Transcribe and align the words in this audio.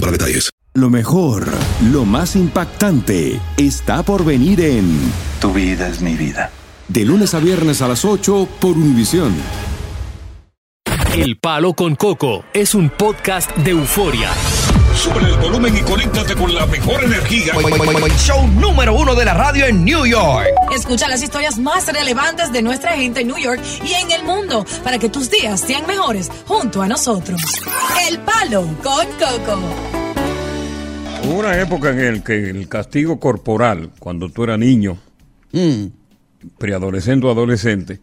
para 0.00 0.12
detalles. 0.12 0.50
Lo 0.74 0.90
mejor, 0.90 1.48
lo 1.90 2.04
más 2.04 2.36
impactante, 2.36 3.40
está 3.56 4.02
por 4.02 4.24
venir 4.24 4.60
en 4.60 4.98
Tu 5.40 5.52
vida 5.52 5.88
es 5.88 6.00
mi 6.00 6.14
vida. 6.14 6.50
De 6.88 7.04
lunes 7.04 7.34
a 7.34 7.40
viernes 7.40 7.82
a 7.82 7.88
las 7.88 8.04
8 8.04 8.48
por 8.60 8.76
Univisión. 8.76 9.34
El 11.14 11.36
Palo 11.38 11.74
con 11.74 11.96
Coco 11.96 12.44
es 12.52 12.74
un 12.74 12.90
podcast 12.90 13.54
de 13.56 13.72
euforia. 13.72 14.30
Sube 14.98 15.20
el 15.20 15.36
volumen 15.38 15.76
y 15.76 15.80
conéctate 15.82 16.34
con 16.34 16.52
la 16.52 16.66
mejor 16.66 17.04
energía. 17.04 17.52
Show 18.18 18.48
número 18.48 18.96
uno 18.96 19.14
de 19.14 19.24
la 19.24 19.32
radio 19.32 19.66
en 19.66 19.84
New 19.84 20.04
York. 20.04 20.48
Escucha 20.74 21.06
las 21.06 21.22
historias 21.22 21.56
más 21.56 21.86
relevantes 21.86 22.50
de 22.52 22.62
nuestra 22.62 22.96
gente 22.96 23.20
en 23.20 23.28
New 23.28 23.38
York 23.38 23.60
y 23.84 23.92
en 23.92 24.10
el 24.10 24.24
mundo 24.24 24.66
para 24.82 24.98
que 24.98 25.08
tus 25.08 25.30
días 25.30 25.60
sean 25.60 25.86
mejores 25.86 26.28
junto 26.46 26.82
a 26.82 26.88
nosotros. 26.88 27.40
El 28.10 28.18
Palo 28.18 28.62
con 28.82 29.06
Coco. 29.20 29.60
Hubo 31.22 31.38
una 31.38 31.60
época 31.60 31.90
en 31.90 32.00
el 32.00 32.24
que 32.24 32.50
el 32.50 32.68
castigo 32.68 33.20
corporal, 33.20 33.92
cuando 34.00 34.28
tú 34.30 34.42
eras 34.42 34.58
niño, 34.58 34.98
preadolescente 36.58 37.24
o 37.24 37.30
adolescente, 37.30 38.00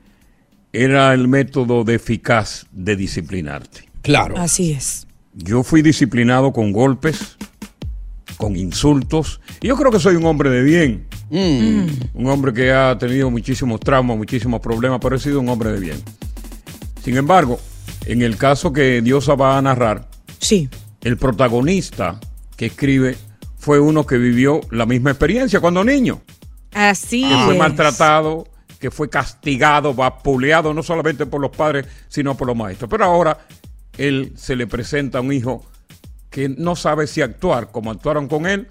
era 0.72 1.14
el 1.14 1.28
método 1.28 1.84
de 1.84 1.96
eficaz 1.96 2.68
de 2.72 2.96
disciplinarte. 2.96 3.90
Claro. 4.02 4.38
Así 4.38 4.72
es. 4.72 5.05
Yo 5.36 5.64
fui 5.64 5.82
disciplinado 5.82 6.54
con 6.54 6.72
golpes, 6.72 7.38
con 8.38 8.56
insultos, 8.56 9.42
y 9.62 9.68
yo 9.68 9.76
creo 9.76 9.92
que 9.92 10.00
soy 10.00 10.16
un 10.16 10.26
hombre 10.26 10.50
de 10.50 10.64
bien. 10.64 11.08
Un 11.30 12.28
hombre 12.28 12.54
que 12.54 12.72
ha 12.72 12.98
tenido 12.98 13.30
muchísimos 13.30 13.80
traumas, 13.80 14.16
muchísimos 14.18 14.62
problemas, 14.62 15.00
pero 15.02 15.16
he 15.16 15.20
sido 15.20 15.40
un 15.40 15.50
hombre 15.50 15.72
de 15.72 15.80
bien. 15.80 15.98
Sin 17.04 17.18
embargo, 17.18 17.60
en 18.06 18.22
el 18.22 18.38
caso 18.38 18.72
que 18.72 19.02
Diosa 19.02 19.36
va 19.36 19.58
a 19.58 19.62
narrar, 19.62 20.08
Sí. 20.40 20.70
el 21.02 21.18
protagonista 21.18 22.20
que 22.56 22.68
escribe 22.68 23.18
fue 23.58 23.80
uno 23.80 24.06
que 24.06 24.18
vivió 24.18 24.62
la 24.72 24.86
misma 24.86 25.10
experiencia 25.12 25.60
cuando 25.60 25.84
niño. 25.84 26.22
Así 26.74 27.28
que 27.28 27.36
fue 27.46 27.54
es. 27.54 27.60
maltratado, 27.60 28.48
que 28.80 28.92
fue 28.92 29.10
castigado, 29.10 29.94
vapuleado, 29.94 30.74
no 30.74 30.84
solamente 30.84 31.26
por 31.26 31.42
los 31.42 31.52
padres, 31.52 31.86
sino 32.08 32.36
por 32.38 32.48
los 32.48 32.56
maestros. 32.56 32.90
Pero 32.90 33.06
ahora 33.06 33.38
él 33.98 34.34
se 34.36 34.56
le 34.56 34.68
presenta 34.68 35.20
a 35.20 35.22
un 35.22 35.34
hijo 35.34 35.66
que 36.30 36.50
no 36.50 36.76
sabe 36.76 37.08
si 37.08 37.22
actuar 37.22 37.72
como 37.72 37.92
actuaron 37.92 38.28
con 38.28 38.46
él 38.46 38.68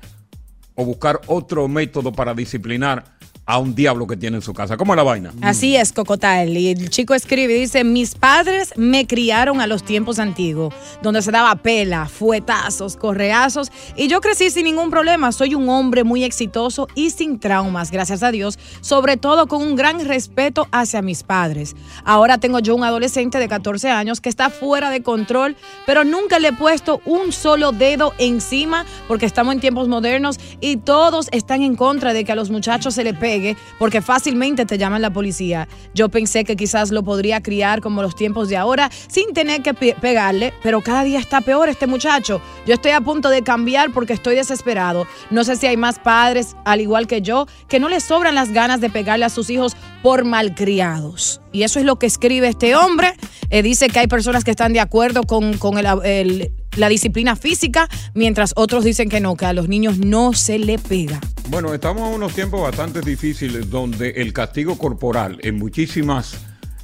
o 0.75 0.84
buscar 0.84 1.20
otro 1.27 1.69
método 1.69 2.12
para 2.12 2.34
disciplinar 2.34 3.13
a 3.46 3.58
un 3.58 3.74
diablo 3.74 4.06
que 4.06 4.16
tiene 4.16 4.36
en 4.36 4.42
su 4.42 4.54
casa. 4.54 4.76
¿Cómo 4.76 4.94
es 4.94 4.96
la 4.96 5.02
vaina? 5.02 5.32
Así 5.42 5.76
es, 5.76 5.92
Cocotal. 5.92 6.56
Y 6.56 6.70
el 6.70 6.88
chico 6.88 7.14
escribe 7.14 7.56
y 7.56 7.60
dice, 7.60 7.84
mis 7.84 8.14
padres 8.14 8.72
me 8.76 9.06
criaron 9.06 9.60
a 9.60 9.66
los 9.66 9.84
tiempos 9.84 10.18
antiguos, 10.18 10.72
donde 11.02 11.20
se 11.20 11.30
daba 11.30 11.54
pela, 11.56 12.06
fuetazos, 12.06 12.96
correazos, 12.96 13.70
y 13.96 14.08
yo 14.08 14.20
crecí 14.20 14.50
sin 14.50 14.64
ningún 14.64 14.90
problema. 14.90 15.30
Soy 15.32 15.54
un 15.54 15.68
hombre 15.68 16.04
muy 16.04 16.24
exitoso 16.24 16.88
y 16.94 17.10
sin 17.10 17.38
traumas, 17.38 17.90
gracias 17.90 18.22
a 18.22 18.30
Dios, 18.30 18.58
sobre 18.80 19.16
todo 19.16 19.46
con 19.46 19.62
un 19.62 19.76
gran 19.76 20.02
respeto 20.04 20.66
hacia 20.72 21.02
mis 21.02 21.22
padres. 21.22 21.77
Ahora 22.04 22.38
tengo 22.38 22.60
yo 22.60 22.74
un 22.74 22.84
adolescente 22.84 23.38
de 23.38 23.48
14 23.48 23.90
años 23.90 24.20
que 24.20 24.30
está 24.30 24.48
fuera 24.48 24.88
de 24.88 25.02
control, 25.02 25.56
pero 25.86 26.04
nunca 26.04 26.38
le 26.38 26.48
he 26.48 26.52
puesto 26.52 27.02
un 27.04 27.33
solo 27.33 27.72
dedo 27.72 28.14
encima 28.18 28.86
porque 29.06 29.27
estamos 29.27 29.54
en 29.54 29.60
tiempos 29.60 29.88
modernos 29.88 30.38
y 30.60 30.78
todos 30.78 31.28
están 31.33 31.62
en 31.62 31.77
contra 31.77 32.14
de 32.14 32.24
que 32.24 32.33
a 32.33 32.36
los 32.36 32.50
muchachos 32.50 32.94
se 32.94 33.04
le 33.04 33.12
pegue 33.12 33.33
porque 33.78 34.00
fácilmente 34.02 34.67
te 34.67 34.78
llaman 34.78 35.02
la 35.02 35.11
policía. 35.12 35.68
Yo 35.95 36.08
pensé 36.08 36.45
que 36.45 36.56
quizás 36.56 36.90
lo 36.90 37.02
podría 37.02 37.42
criar 37.42 37.80
como 37.80 38.02
los 38.02 38.14
tiempos 38.14 38.48
de 38.48 38.56
ahora 38.56 38.90
sin 39.08 39.33
tener 39.33 39.62
que 39.62 39.74
pe- 39.74 39.96
pegarle, 40.00 40.52
pero 40.62 40.80
cada 40.80 41.05
día 41.05 41.18
está 41.18 41.40
peor 41.40 41.68
este 41.68 41.86
muchacho. 41.86 42.40
Yo 42.67 42.74
estoy 42.74 42.92
a 42.92 43.00
punto 43.00 43.28
de 43.30 43.42
cambiar 43.42 43.92
porque 43.92 44.12
estoy 44.12 44.34
desesperado. 44.36 45.06
No 45.30 45.45
sé 45.45 45.56
si 45.56 45.67
hay 45.67 45.77
más 45.77 45.98
padres, 45.98 46.56
al 46.64 46.80
igual 46.80 47.06
que 47.06 47.22
yo, 47.22 47.46
que 47.68 47.80
no 47.80 47.89
les 47.89 48.05
sobran 48.05 48.34
las 48.34 48.52
ganas 48.52 48.80
de 48.80 48.90
pegarle 48.90 49.24
a 49.24 49.30
sus 49.30 49.51
hijos 49.51 49.77
por 50.02 50.24
malcriados. 50.24 51.40
Y 51.52 51.62
eso 51.62 51.78
es 51.78 51.84
lo 51.84 51.96
que 51.98 52.06
escribe 52.06 52.48
este 52.48 52.74
hombre. 52.74 53.14
Eh, 53.51 53.62
dice 53.62 53.89
que 53.89 54.01
hay 54.01 54.06
personas 54.06 54.45
que 54.45 54.51
están 54.51 54.72
de 54.72 54.80
acuerdo 54.80 55.22
con, 55.22 55.56
con 55.58 55.78
el- 55.78 56.52
la 56.77 56.89
disciplina 56.89 57.36
física, 57.36 57.89
mientras 58.14 58.52
otros 58.57 58.85
dicen 58.85 59.08
que 59.08 59.20
no, 59.20 59.36
que 59.36 59.46
a 59.46 59.52
los 59.52 59.68
niños 59.68 59.98
no 59.98 60.33
se 60.33 60.58
le 60.58 60.79
pega. 60.79 61.20
Bueno, 61.48 61.74
estamos 61.74 62.08
en 62.08 62.14
unos 62.14 62.35
tiempos 62.35 62.62
bastante 62.62 63.01
difíciles 63.01 63.70
donde 63.70 64.11
el 64.11 64.33
castigo 64.33 64.79
corporal 64.79 65.39
en 65.42 65.57
muchísimas, 65.58 66.39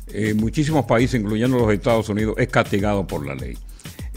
eh, 0.09 0.35
muchísimos 0.35 0.85
países, 0.85 1.21
incluyendo 1.21 1.59
los 1.59 1.73
Estados 1.73 2.09
Unidos, 2.09 2.35
es 2.39 2.49
castigado 2.49 3.07
por 3.07 3.27
la 3.27 3.35
ley. 3.35 3.57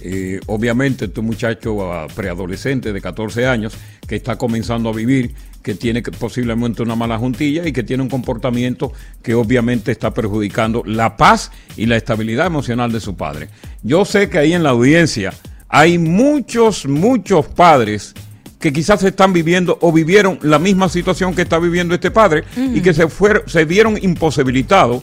Eh, 0.05 0.41
obviamente, 0.47 1.07
tu 1.07 1.23
muchacho 1.23 1.93
ah, 1.93 2.07
preadolescente 2.13 2.91
de 2.91 2.99
14 3.01 3.47
años 3.47 3.73
que 4.05 4.17
está 4.17 4.37
comenzando 4.37 4.89
a 4.89 4.93
vivir, 4.93 5.33
que 5.61 5.75
tiene 5.75 6.01
posiblemente 6.01 6.83
una 6.83 6.95
mala 6.95 7.17
juntilla 7.17 7.65
y 7.65 7.71
que 7.71 7.83
tiene 7.83 8.03
un 8.03 8.09
comportamiento 8.09 8.91
que 9.21 9.33
obviamente 9.33 9.93
está 9.93 10.13
perjudicando 10.13 10.83
la 10.85 11.15
paz 11.15 11.51
y 11.77 11.85
la 11.85 11.95
estabilidad 11.95 12.47
emocional 12.47 12.91
de 12.91 12.99
su 12.99 13.15
padre. 13.15 13.47
Yo 13.81 14.03
sé 14.03 14.29
que 14.29 14.39
ahí 14.39 14.51
en 14.51 14.63
la 14.63 14.71
audiencia 14.71 15.33
hay 15.75 15.97
muchos, 15.97 16.85
muchos 16.85 17.47
padres 17.47 18.13
que 18.59 18.71
quizás 18.71 19.03
están 19.03 19.33
viviendo 19.33 19.79
o 19.81 19.91
vivieron 19.91 20.37
la 20.43 20.59
misma 20.59 20.87
situación 20.87 21.33
que 21.33 21.41
está 21.41 21.57
viviendo 21.57 21.95
este 21.95 22.11
padre 22.11 22.43
y 22.55 22.79
que 22.81 22.93
se, 22.93 23.07
fueron, 23.07 23.41
se 23.47 23.65
vieron 23.65 23.97
imposibilitados 23.99 25.01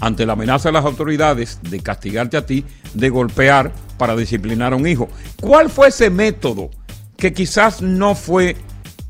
ante 0.00 0.24
la 0.24 0.34
amenaza 0.34 0.68
de 0.68 0.74
las 0.74 0.84
autoridades 0.84 1.58
de 1.60 1.80
castigarte 1.80 2.36
a 2.36 2.46
ti, 2.46 2.64
de 2.94 3.08
golpear 3.08 3.72
para 3.98 4.14
disciplinar 4.14 4.74
a 4.74 4.76
un 4.76 4.86
hijo. 4.86 5.08
¿Cuál 5.40 5.70
fue 5.70 5.88
ese 5.88 6.08
método 6.08 6.70
que 7.16 7.32
quizás 7.32 7.82
no 7.82 8.14
fue 8.14 8.56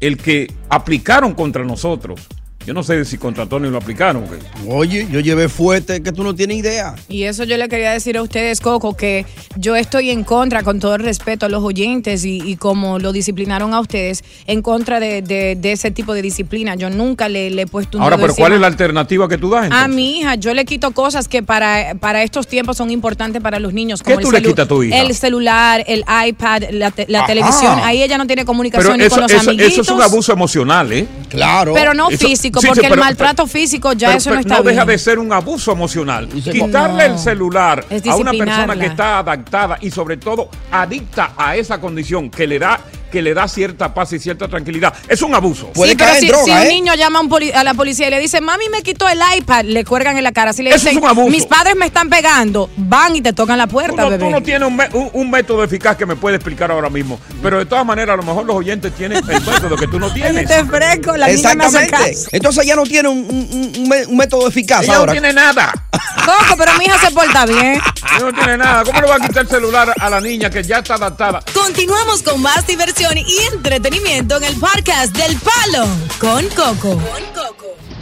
el 0.00 0.16
que 0.16 0.50
aplicaron 0.70 1.34
contra 1.34 1.62
nosotros? 1.62 2.26
Yo 2.66 2.74
no 2.74 2.82
sé 2.82 3.04
si 3.04 3.16
contra 3.16 3.46
Tony 3.46 3.70
lo 3.70 3.78
aplicaron. 3.78 4.24
Oye, 4.68 5.06
yo 5.10 5.20
llevé 5.20 5.48
fuerte 5.48 6.02
que 6.02 6.10
tú 6.10 6.24
no 6.24 6.34
tienes 6.34 6.56
idea. 6.58 6.96
Y 7.08 7.22
eso 7.22 7.44
yo 7.44 7.56
le 7.56 7.68
quería 7.68 7.92
decir 7.92 8.16
a 8.16 8.22
ustedes, 8.22 8.60
Coco, 8.60 8.96
que 8.96 9.24
yo 9.56 9.76
estoy 9.76 10.10
en 10.10 10.24
contra, 10.24 10.64
con 10.64 10.80
todo 10.80 10.96
el 10.96 11.02
respeto 11.04 11.46
a 11.46 11.48
los 11.48 11.62
oyentes 11.62 12.24
y, 12.24 12.38
y 12.44 12.56
como 12.56 12.98
lo 12.98 13.12
disciplinaron 13.12 13.72
a 13.72 13.78
ustedes, 13.78 14.24
en 14.48 14.62
contra 14.62 14.98
de, 14.98 15.22
de- 15.22 15.54
de 15.54 15.72
ese 15.72 15.92
tipo 15.92 16.12
de 16.12 16.22
disciplina. 16.22 16.74
Yo 16.74 16.90
nunca 16.90 17.28
le, 17.28 17.50
le 17.50 17.62
he 17.62 17.66
puesto 17.68 17.98
un 17.98 18.02
Ahora, 18.04 18.16
pero 18.18 18.34
¿cuál 18.34 18.52
es 18.54 18.60
la 18.60 18.66
alternativa 18.66 19.28
que 19.28 19.38
tú 19.38 19.48
das? 19.50 19.62
A 19.62 19.66
entonces? 19.66 19.88
mi 19.94 20.18
hija, 20.18 20.34
yo 20.34 20.52
le 20.52 20.64
quito 20.64 20.90
cosas 20.90 21.28
que 21.28 21.44
para, 21.44 21.94
para 22.00 22.24
estos 22.24 22.48
tiempos 22.48 22.76
son 22.78 22.90
importantes 22.90 23.40
para 23.40 23.60
los 23.60 23.72
niños. 23.72 24.02
¿Qué 24.02 24.14
Como 24.14 24.28
tú 24.28 24.36
el 24.36 24.42
le 24.42 24.48
quitas 24.48 24.64
a 24.64 24.68
tu 24.68 24.82
hija? 24.82 24.96
El 25.02 25.14
celular, 25.14 25.84
el 25.86 26.04
iPad, 26.26 26.64
la, 26.72 26.90
te- 26.90 27.06
la 27.08 27.18
Ajá. 27.20 27.26
televisión. 27.28 27.78
Ahí 27.84 28.02
ella 28.02 28.18
no 28.18 28.26
tiene 28.26 28.42
Pero 28.42 28.46
comunicación 28.46 28.98
ni 28.98 29.04
eso, 29.04 29.14
con 29.14 29.22
los 29.22 29.30
eso- 29.32 29.50
amiguitos. 29.50 29.72
eso 29.72 29.82
es 29.82 29.88
un 29.90 30.02
abuso 30.02 30.32
emocional, 30.32 30.92
¿eh? 30.92 31.06
Claro. 31.28 31.72
Pero 31.74 31.94
no 31.94 32.10
Eso- 32.10 32.26
físico, 32.26 32.55
sí, 32.60 32.66
porque 32.68 32.82
pero- 32.82 32.94
el 32.94 33.00
maltrato 33.00 33.46
físico 33.46 33.92
ya 33.92 34.08
Pero- 34.08 34.18
eso 34.18 34.30
pero 34.30 34.34
no 34.36 34.40
está 34.40 34.62
deja 34.62 34.84
bien. 34.84 34.96
de 34.96 34.98
ser 34.98 35.18
un 35.18 35.32
abuso 35.32 35.72
emocional. 35.72 36.28
Quitarle 36.28 37.08
no. 37.08 37.14
el 37.14 37.18
celular 37.18 37.84
a 38.08 38.16
una 38.16 38.32
persona 38.32 38.76
que 38.78 38.86
está 38.86 39.18
adaptada 39.18 39.78
y 39.80 39.90
sobre 39.90 40.16
todo 40.16 40.48
adicta 40.70 41.32
a 41.36 41.56
esa 41.56 41.80
condición 41.80 42.30
que 42.30 42.46
le 42.46 42.58
da 42.58 42.80
que 43.10 43.22
le 43.22 43.34
da 43.34 43.46
cierta 43.48 43.94
paz 43.94 44.12
y 44.12 44.18
cierta 44.18 44.48
tranquilidad. 44.48 44.92
Es 45.08 45.22
un 45.22 45.34
abuso. 45.34 45.70
Sí, 45.74 45.94
pero 45.96 46.14
si, 46.14 46.28
si 46.44 46.50
¿eh? 46.50 46.60
un 46.62 46.68
niño 46.68 46.94
llama 46.94 47.18
a, 47.18 47.22
un 47.22 47.28
poli- 47.28 47.52
a 47.52 47.62
la 47.64 47.74
policía 47.74 48.08
y 48.08 48.10
le 48.10 48.20
dice, 48.20 48.40
mami 48.40 48.68
me 48.70 48.82
quitó 48.82 49.08
el 49.08 49.20
iPad, 49.36 49.64
le 49.64 49.84
cuelgan 49.84 50.16
en 50.18 50.24
la 50.24 50.32
cara. 50.32 50.52
Si 50.52 50.62
le 50.62 50.70
Eso 50.70 50.78
dicen, 50.80 50.96
es 50.98 51.02
un 51.02 51.08
abuso. 51.08 51.30
mis 51.30 51.46
padres 51.46 51.76
me 51.76 51.86
están 51.86 52.08
pegando, 52.10 52.70
van 52.76 53.16
y 53.16 53.20
te 53.22 53.32
tocan 53.32 53.58
la 53.58 53.66
Tú 53.66 53.72
puerta, 53.72 54.02
no, 54.02 54.10
bebé. 54.10 54.24
tú 54.24 54.30
no 54.30 54.42
tienes 54.42 54.68
un, 54.68 54.76
me- 54.76 54.88
un- 54.92 55.10
un 55.12 55.30
método 55.30 55.62
eficaz 55.64 55.96
que 55.96 56.06
me 56.06 56.16
puede 56.16 56.36
explicar 56.36 56.70
ahora 56.70 56.90
mismo. 56.90 57.20
Pero 57.42 57.58
de 57.58 57.66
todas 57.66 57.84
maneras, 57.86 58.14
a 58.14 58.16
lo 58.16 58.22
mejor 58.22 58.44
los 58.44 58.56
oyentes 58.56 58.92
tienen 58.94 59.18
el 59.18 59.24
método 59.40 59.76
que 59.76 59.86
tú 59.86 59.98
no 60.00 60.10
tienes. 60.14 60.46
Te 60.48 60.64
fresco, 60.64 61.16
la 61.16 61.28
niña 61.28 61.54
me 61.54 61.64
hace 61.64 61.76
Exactamente. 61.78 62.14
caso. 62.14 62.28
Entonces 62.32 62.64
ella 62.64 62.76
no 62.76 62.84
tiene 62.84 63.08
un 63.08 64.16
método 64.16 64.48
eficaz 64.48 64.82
Ella 64.84 64.96
ahora. 64.96 65.06
no 65.14 65.20
tiene 65.20 65.32
nada. 65.32 65.72
Coco, 66.24 66.56
pero 66.58 66.72
mi 66.78 66.84
hija 66.86 66.98
se 66.98 67.10
porta 67.12 67.46
bien. 67.46 67.74
Ella 67.74 68.18
no 68.20 68.32
tiene 68.32 68.56
nada. 68.58 68.82
¿Cómo 68.84 69.00
le 69.00 69.06
va 69.08 69.14
a 69.16 69.20
quitar 69.20 69.42
el 69.44 69.48
celular 69.48 69.92
a 69.98 70.10
la 70.10 70.20
niña 70.20 70.50
que 70.50 70.62
ya 70.62 70.78
está 70.78 70.94
adaptada? 70.94 71.40
Continuamos 71.54 72.22
con 72.22 72.42
más 72.42 72.66
diversión 72.66 72.95
y 72.98 73.54
entretenimiento 73.54 74.38
en 74.38 74.44
el 74.44 74.54
podcast 74.58 75.14
del 75.14 75.36
Palo 75.36 75.86
con 76.18 76.46
Coco. 76.48 76.98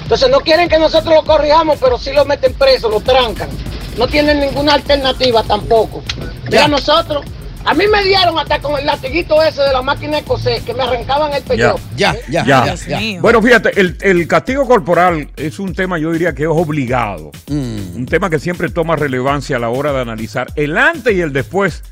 Entonces 0.02 0.30
no 0.30 0.38
quieren 0.40 0.68
que 0.68 0.78
nosotros 0.78 1.12
lo 1.12 1.24
corrijamos, 1.24 1.78
pero 1.80 1.98
sí 1.98 2.12
lo 2.12 2.24
meten 2.24 2.54
preso, 2.54 2.88
lo 2.88 3.00
trancan. 3.00 3.48
No 3.98 4.06
tienen 4.06 4.38
ninguna 4.38 4.74
alternativa 4.74 5.42
tampoco. 5.42 6.02
Mira, 6.48 6.68
nosotros 6.68 7.24
A 7.66 7.72
mí 7.74 7.86
me 7.88 8.04
dieron 8.04 8.38
hasta 8.38 8.60
con 8.60 8.78
el 8.78 8.84
latiguito 8.84 9.42
ese 9.42 9.62
de 9.62 9.72
la 9.72 9.80
máquina 9.82 10.18
de 10.18 10.22
coser, 10.24 10.60
que 10.62 10.74
me 10.74 10.82
arrancaban 10.82 11.32
el 11.32 11.42
pellejo. 11.42 11.80
Ya, 11.96 12.14
ya, 12.28 12.44
Ya. 12.44 12.62
Dios 12.62 12.86
mío. 12.86 13.20
Bueno, 13.22 13.40
fíjate, 13.42 13.80
el, 13.80 13.96
el 14.02 14.28
castigo 14.28 14.66
corporal 14.68 15.30
es 15.36 15.58
un 15.58 15.74
tema, 15.74 15.98
yo 15.98 16.12
diría 16.12 16.34
que 16.34 16.42
es 16.42 16.48
obligado. 16.50 17.32
Un 17.48 18.06
tema 18.08 18.28
que 18.30 18.38
siempre 18.38 18.68
toma 18.68 18.96
relevancia 18.96 19.56
a 19.56 19.58
la 19.58 19.70
hora 19.70 19.92
de 19.92 20.00
analizar 20.02 20.48
el 20.56 20.76
antes 20.76 21.14
y 21.14 21.20
el 21.22 21.32
después 21.32 21.82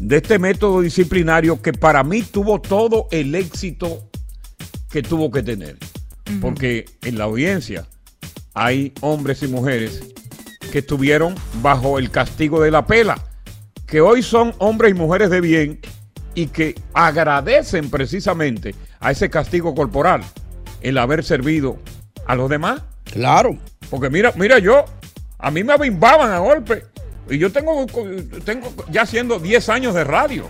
de 0.00 0.16
este 0.16 0.38
método 0.38 0.80
disciplinario 0.80 1.60
que 1.60 1.74
para 1.74 2.02
mí 2.02 2.22
tuvo 2.22 2.60
todo 2.60 3.06
el 3.10 3.34
éxito 3.34 4.08
que 4.90 5.02
tuvo 5.02 5.30
que 5.30 5.42
tener. 5.42 5.76
Porque 6.40 6.86
en 7.02 7.18
la 7.18 7.24
audiencia 7.24 7.86
hay 8.54 8.92
hombres 9.02 9.42
y 9.42 9.48
mujeres 9.48 10.02
que 10.72 10.78
estuvieron 10.78 11.34
bajo 11.62 11.98
el 11.98 12.10
castigo 12.10 12.62
de 12.62 12.70
la 12.70 12.86
pela, 12.86 13.22
que 13.86 14.00
hoy 14.00 14.22
son 14.22 14.54
hombres 14.58 14.92
y 14.92 14.94
mujeres 14.94 15.28
de 15.30 15.40
bien 15.40 15.80
y 16.34 16.46
que 16.46 16.74
agradecen 16.94 17.90
precisamente 17.90 18.74
a 19.00 19.10
ese 19.10 19.28
castigo 19.28 19.74
corporal 19.74 20.22
el 20.80 20.96
haber 20.96 21.24
servido 21.24 21.78
a 22.26 22.36
los 22.36 22.48
demás. 22.48 22.82
Claro. 23.04 23.58
Porque 23.90 24.08
mira, 24.08 24.32
mira 24.36 24.58
yo, 24.60 24.84
a 25.38 25.50
mí 25.50 25.62
me 25.62 25.74
abimbaban 25.74 26.30
a 26.30 26.38
golpe 26.38 26.84
y 27.30 27.38
yo 27.38 27.50
tengo, 27.50 27.86
tengo 28.44 28.72
ya 28.90 29.02
haciendo 29.02 29.38
10 29.38 29.68
años 29.68 29.94
de 29.94 30.04
radio 30.04 30.44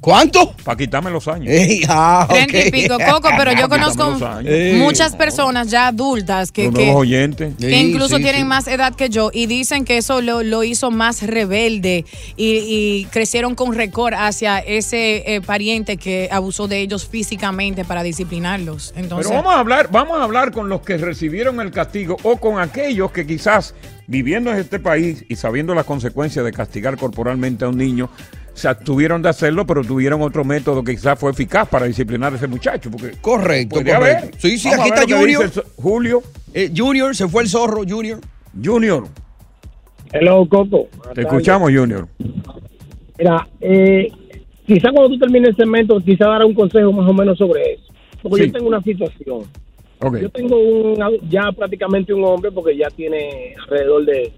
¿Cuánto? 0.00 0.52
para 0.64 0.76
quitarme 0.76 1.10
los 1.10 1.26
años. 1.28 1.48
Ey, 1.48 1.82
ah, 1.88 2.26
Treinta 2.28 2.66
y 2.66 2.70
pico, 2.70 2.96
Coco, 2.98 3.28
pero 3.36 3.52
yo 3.52 3.68
conozco 3.68 4.16
muchas 4.74 5.14
personas 5.16 5.70
ya 5.70 5.88
adultas 5.88 6.52
que, 6.52 6.68
oyentes. 6.68 7.54
que 7.58 7.68
Sí, 7.70 7.74
incluso 7.74 8.16
sí, 8.16 8.22
tienen 8.22 8.42
sí. 8.42 8.48
más 8.48 8.66
edad 8.68 8.94
que 8.94 9.08
yo 9.08 9.30
y 9.32 9.46
dicen 9.46 9.84
que 9.84 9.98
eso 9.98 10.20
lo, 10.20 10.42
lo 10.42 10.64
hizo 10.64 10.90
más 10.90 11.22
rebelde 11.22 12.04
y, 12.36 12.56
y 12.66 13.04
crecieron 13.06 13.54
con 13.54 13.74
récord 13.74 14.14
hacia 14.14 14.58
ese 14.58 15.34
eh, 15.34 15.40
pariente 15.40 15.96
que 15.96 16.28
abusó 16.30 16.68
de 16.68 16.80
ellos 16.80 17.06
físicamente 17.06 17.84
para 17.84 18.02
disciplinarlos. 18.02 18.92
Entonces, 18.96 19.28
Pero 19.28 19.42
vamos 19.42 19.54
a 19.56 19.60
hablar, 19.60 19.88
vamos 19.90 20.18
a 20.18 20.24
hablar 20.24 20.52
con 20.52 20.68
los 20.68 20.80
que 20.82 20.96
recibieron 20.96 21.60
el 21.60 21.70
castigo 21.70 22.16
o 22.22 22.36
con 22.36 22.58
aquellos 22.60 23.10
que 23.12 23.26
quizás 23.26 23.74
viviendo 24.06 24.50
en 24.50 24.58
este 24.58 24.78
país 24.78 25.24
y 25.28 25.36
sabiendo 25.36 25.74
las 25.74 25.84
consecuencias 25.86 26.44
de 26.44 26.52
castigar 26.52 26.96
corporalmente 26.96 27.64
a 27.64 27.68
un 27.68 27.78
niño, 27.78 28.10
se 28.54 28.68
abstuvieron 28.68 29.20
de 29.20 29.28
hacerlo, 29.28 29.66
pero 29.66 29.82
tuvieron 29.82 30.22
otro 30.22 30.44
método 30.44 30.82
que 30.82 30.92
quizás 30.92 31.18
fue 31.18 31.30
eficaz 31.32 31.68
para 31.68 31.86
disciplinar 31.86 32.32
a 32.32 32.36
ese 32.36 32.46
muchacho. 32.46 32.90
Porque 32.90 33.12
Correcto, 33.20 33.76
correcto. 33.76 33.96
haber. 33.96 34.30
Sí, 34.38 34.56
sí, 34.58 34.68
Vamos 34.70 34.90
aquí 34.90 34.92
a 34.92 34.94
ver 34.94 35.04
está 35.04 35.18
Junior. 35.18 35.64
Julio 35.76 36.22
Eh, 36.54 36.70
Junior, 36.74 37.14
se 37.16 37.28
fue 37.28 37.42
el 37.42 37.48
zorro, 37.48 37.82
Junior. 37.86 38.20
Junior. 38.64 39.04
Hello, 40.12 40.46
Coco. 40.48 40.88
Te 41.14 41.22
escuchamos, 41.22 41.72
Junior. 41.74 42.06
Mira, 43.18 43.48
eh, 43.60 44.08
quizá 44.66 44.90
cuando 44.92 45.08
tú 45.10 45.18
termines 45.18 45.50
el 45.50 45.56
segmento, 45.56 46.00
quizá 46.00 46.26
dará 46.28 46.46
un 46.46 46.54
consejo 46.54 46.92
más 46.92 47.08
o 47.08 47.12
menos 47.12 47.36
sobre 47.38 47.74
eso. 47.74 47.92
Porque 48.22 48.42
Sí. 48.44 48.46
yo 48.48 48.52
tengo 48.52 48.68
una 48.68 48.80
situación. 48.82 49.40
Ok. 50.00 50.18
Yo 50.20 50.28
tengo 50.30 50.56
un, 50.58 50.96
ya 51.28 51.50
prácticamente 51.52 52.14
un 52.14 52.24
hombre, 52.24 52.50
porque 52.52 52.76
ya 52.76 52.88
tiene 52.90 53.54
alrededor 53.64 54.04
de 54.06 54.32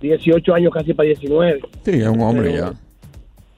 18 0.00 0.54
años, 0.54 0.72
casi 0.72 0.94
para 0.94 1.06
19. 1.08 1.60
Sí, 1.84 1.90
es 1.92 2.06
un 2.08 2.20
hombre 2.22 2.50
Pero- 2.52 2.72
ya. 2.72 2.80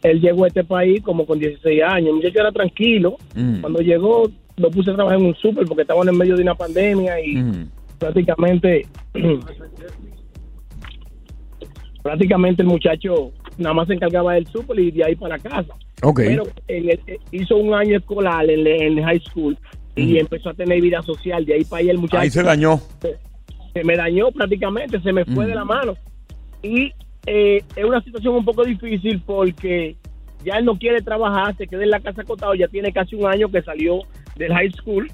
Él 0.03 0.21
llegó 0.21 0.45
a 0.45 0.49
este 0.49 0.65
país 0.65 1.03
como 1.03 1.27
con 1.27 1.39
16 1.39 1.83
años. 1.83 2.09
El 2.09 2.15
muchacho 2.17 2.41
era 2.41 2.53
tranquilo. 2.53 3.17
Mm. 3.35 3.61
Cuando 3.61 3.81
llegó, 3.81 4.31
lo 4.57 4.71
puse 4.71 4.91
a 4.91 4.95
trabajar 4.95 5.19
en 5.21 5.27
un 5.27 5.35
súper 5.37 5.67
porque 5.67 5.83
estaban 5.83 6.09
en 6.09 6.17
medio 6.17 6.37
de 6.37 6.43
una 6.43 6.55
pandemia 6.55 7.21
y 7.21 7.37
Mm. 7.37 7.69
prácticamente 7.99 8.87
prácticamente 12.03 12.63
el 12.63 12.69
muchacho 12.69 13.33
nada 13.59 13.75
más 13.75 13.89
se 13.89 13.95
encargaba 13.95 14.35
del 14.35 14.47
súper 14.47 14.79
y 14.81 14.91
de 14.91 15.05
ahí 15.05 15.17
para 15.17 15.39
casa. 15.39 15.75
Ok. 16.03 16.21
Pero 16.25 16.45
en 16.69 16.91
el- 16.91 17.01
eh, 17.07 17.19
hizo 17.31 17.57
un 17.57 17.75
año 17.75 17.99
escolar 17.99 18.49
en, 18.49 19.03
high 19.03 19.21
school 19.21 19.57
y 19.97 20.17
empezó 20.19 20.49
a 20.51 20.55
tener 20.55 20.81
vida 20.81 21.03
social. 21.03 21.45
De 21.45 21.55
ahí 21.55 21.65
para 21.65 21.81
allá 21.83 21.93
el 21.93 21.99
muchacho 21.99 22.23
Ahí 22.23 22.31
se 22.31 22.43
dañó. 22.43 22.81
se 23.75 23.85
me 23.85 23.97
dañó 23.97 24.31
prácticamente, 24.33 24.99
se 25.01 25.13
me 25.13 25.25
fue 25.27 25.45
Mm. 25.45 25.49
de 25.49 25.55
la 25.55 25.65
mano. 25.65 25.95
Y 26.63 26.91
eh, 27.27 27.63
es 27.77 27.85
una 27.85 28.03
situación 28.03 28.35
un 28.35 28.45
poco 28.45 28.65
difícil 28.65 29.21
porque 29.25 29.97
ya 30.45 30.55
él 30.55 30.65
no 30.65 30.79
quiere 30.79 31.01
trabajar, 31.03 31.57
se 31.57 31.67
queda 31.67 31.83
en 31.83 31.91
la 31.91 32.01
casa 32.01 32.23
acotado, 32.23 32.55
ya 32.55 32.69
tiene 32.69 32.93
casi 32.93 33.15
un 33.17 33.27
año 33.27 33.51
que 33.51 33.63
salió 33.63 34.01
del 34.37 34.53
high 34.53 34.71
school 34.73 35.11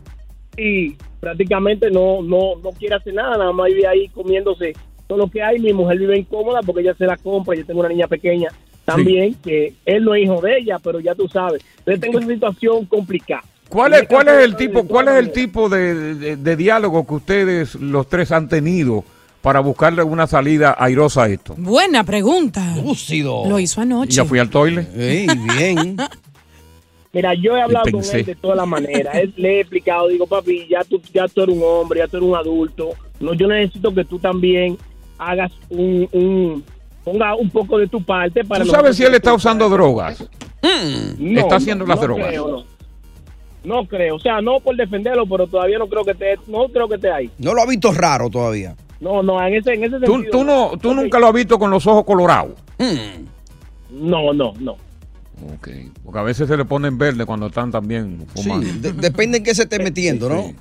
y 0.56 0.94
prácticamente 1.20 1.90
no, 1.90 2.22
no, 2.22 2.56
no 2.62 2.70
quiere 2.70 2.94
hacer 2.94 3.14
nada, 3.14 3.36
nada 3.36 3.52
más 3.52 3.66
vive 3.66 3.86
ahí 3.86 4.08
comiéndose 4.08 4.72
todo 5.06 5.18
lo 5.18 5.28
que 5.28 5.42
hay. 5.42 5.58
Mi 5.58 5.72
mujer 5.72 5.98
vive 5.98 6.18
incómoda 6.18 6.60
porque 6.62 6.82
ella 6.82 6.94
se 6.94 7.06
la 7.06 7.16
compra, 7.16 7.56
yo 7.56 7.66
tengo 7.66 7.80
una 7.80 7.88
niña 7.88 8.06
pequeña 8.06 8.48
también, 8.84 9.34
que 9.42 9.74
él 9.84 10.04
no 10.04 10.14
es 10.14 10.22
hijo 10.22 10.40
de 10.40 10.58
ella, 10.58 10.78
pero 10.78 11.00
ya 11.00 11.14
tú 11.14 11.26
sabes. 11.28 11.60
Entonces 11.78 12.00
tengo 12.00 12.18
esa 12.20 12.28
situación 12.28 12.84
complicada. 12.86 13.42
¿Cuál 13.68 13.94
es, 13.94 14.06
cuál 14.06 14.28
es 14.28 14.44
el 14.44 14.54
tipo, 14.54 14.86
cuál 14.86 15.08
es 15.08 15.14
el 15.16 15.32
tipo 15.32 15.68
de, 15.68 16.14
de- 16.14 16.36
de 16.36 16.56
diálogo 16.56 17.04
que 17.04 17.14
ustedes 17.14 17.74
los 17.74 18.08
tres 18.08 18.30
han 18.30 18.48
tenido 18.48 19.02
para 19.46 19.60
buscarle 19.60 20.02
una 20.02 20.26
salida 20.26 20.74
airosa 20.76 21.22
a 21.22 21.28
esto? 21.28 21.54
buena 21.56 22.02
pregunta. 22.02 22.74
Lúcido. 22.82 23.44
Lo 23.48 23.60
hizo 23.60 23.80
anoche. 23.80 24.10
Ya 24.10 24.24
fui 24.24 24.40
al 24.40 24.50
toile. 24.50 24.88
Ey, 24.96 25.28
bien. 25.56 25.96
Mira, 27.12 27.32
yo 27.34 27.56
he 27.56 27.62
hablado 27.62 27.88
con 27.92 28.02
él 28.02 28.24
de 28.24 28.34
todas 28.34 28.56
las 28.56 28.66
maneras. 28.66 29.14
Él- 29.14 29.32
le 29.36 29.58
he 29.58 29.60
explicado, 29.60 30.08
digo, 30.08 30.26
papi, 30.26 30.66
ya 30.68 30.82
tú, 30.82 31.00
ya 31.14 31.28
tú 31.28 31.42
eres 31.42 31.54
un 31.54 31.62
hombre, 31.64 32.00
ya 32.00 32.08
tú 32.08 32.16
eres 32.16 32.28
un 32.28 32.34
adulto. 32.34 32.88
No, 33.20 33.34
yo 33.34 33.46
necesito 33.46 33.94
que 33.94 34.04
tú 34.04 34.18
también 34.18 34.76
hagas 35.16 35.52
un, 35.68 36.08
un 36.10 36.64
ponga 37.04 37.36
un 37.36 37.48
poco 37.48 37.78
de 37.78 37.86
tu 37.86 38.02
parte 38.02 38.44
para. 38.44 38.64
¿Tú 38.64 38.70
sabes 38.72 38.96
si 38.96 39.04
él 39.04 39.14
está 39.14 39.32
usando 39.32 39.68
drogas? 39.68 40.28
No, 41.20 41.38
está 41.40 41.54
haciendo 41.54 41.84
no, 41.84 41.90
las 41.90 42.00
no 42.00 42.02
drogas? 42.02 42.26
creo, 42.30 42.48
no. 42.48 42.64
No 43.62 43.86
creo, 43.86 44.16
o 44.16 44.18
sea, 44.18 44.40
no 44.40 44.58
por 44.58 44.74
defenderlo, 44.74 45.24
pero 45.24 45.46
todavía 45.46 45.78
no 45.78 45.86
creo 45.86 46.04
que 46.04 46.10
esté, 46.10 46.36
no 46.48 46.66
creo 46.68 46.88
que 46.88 46.96
esté 46.96 47.12
ahí. 47.12 47.30
No 47.38 47.54
lo 47.54 47.62
ha 47.62 47.66
visto 47.66 47.92
raro 47.92 48.28
todavía. 48.28 48.74
No, 49.00 49.22
no, 49.22 49.40
en 49.46 49.54
ese, 49.54 49.74
en 49.74 49.84
ese 49.84 50.00
¿Tú, 50.00 50.12
sentido. 50.14 50.30
tú 50.30 50.44
no, 50.44 50.70
tú 50.80 50.94
nunca 50.94 51.18
lo 51.18 51.26
has 51.28 51.34
visto 51.34 51.58
con 51.58 51.70
los 51.70 51.86
ojos 51.86 52.04
colorados? 52.04 52.52
No, 53.90 54.32
no, 54.32 54.52
no. 54.58 54.72
Ok. 55.54 55.68
Porque 56.04 56.18
a 56.18 56.22
veces 56.22 56.48
se 56.48 56.56
le 56.56 56.64
ponen 56.64 56.96
verde 56.98 57.26
cuando 57.26 57.46
están 57.46 57.70
también 57.70 58.24
Sí, 58.34 58.42
fumando. 58.44 58.66
de- 58.80 58.92
depende 58.92 59.38
en 59.38 59.44
qué 59.44 59.54
se 59.54 59.64
esté 59.64 59.78
metiendo, 59.82 60.28
¿no? 60.28 60.42
Sí. 60.44 60.56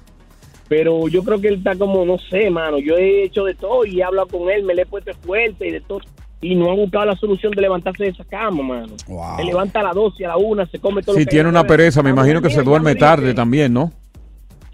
Pero 0.68 1.08
yo 1.08 1.24
creo 1.24 1.40
que 1.40 1.48
él 1.50 1.56
está 1.56 1.76
como, 1.76 2.04
no 2.06 2.18
sé, 2.30 2.50
mano. 2.50 2.80
Yo 2.80 2.96
he 2.98 3.24
hecho 3.24 3.44
de 3.46 3.54
todo 3.54 3.86
y 3.86 4.00
he 4.00 4.04
hablado 4.04 4.28
con 4.28 4.50
él, 4.50 4.64
me 4.64 4.74
le 4.74 4.82
he 4.82 4.86
puesto 4.86 5.12
fuerte 5.26 5.68
y 5.68 5.72
de 5.72 5.82
todo. 5.82 6.00
Y 6.42 6.56
no 6.56 6.72
ha 6.72 6.76
buscado 6.76 7.06
la 7.06 7.16
solución 7.16 7.52
de 7.54 7.62
levantarse 7.62 8.04
de 8.04 8.10
esa 8.10 8.24
cama, 8.26 8.64
mano. 8.64 8.94
Wow. 9.08 9.38
Se 9.38 9.44
levanta 9.44 9.80
a 9.80 9.84
las 9.84 9.96
12, 9.96 10.26
a 10.26 10.30
la 10.30 10.38
1, 10.38 10.66
se 10.68 10.80
come 10.80 11.02
todo 11.02 11.16
Si 11.16 11.22
lo 11.22 11.26
que 11.26 11.32
tiene 11.32 11.50
una 11.50 11.64
pereza, 11.66 12.02
me 12.04 12.10
Ah, 12.10 12.14
imagino 12.14 12.42
que 12.42 12.50
se 12.50 12.64
duerme 12.64 12.96
tarde 12.96 13.34
también, 13.34 13.74
¿no? 13.74 13.92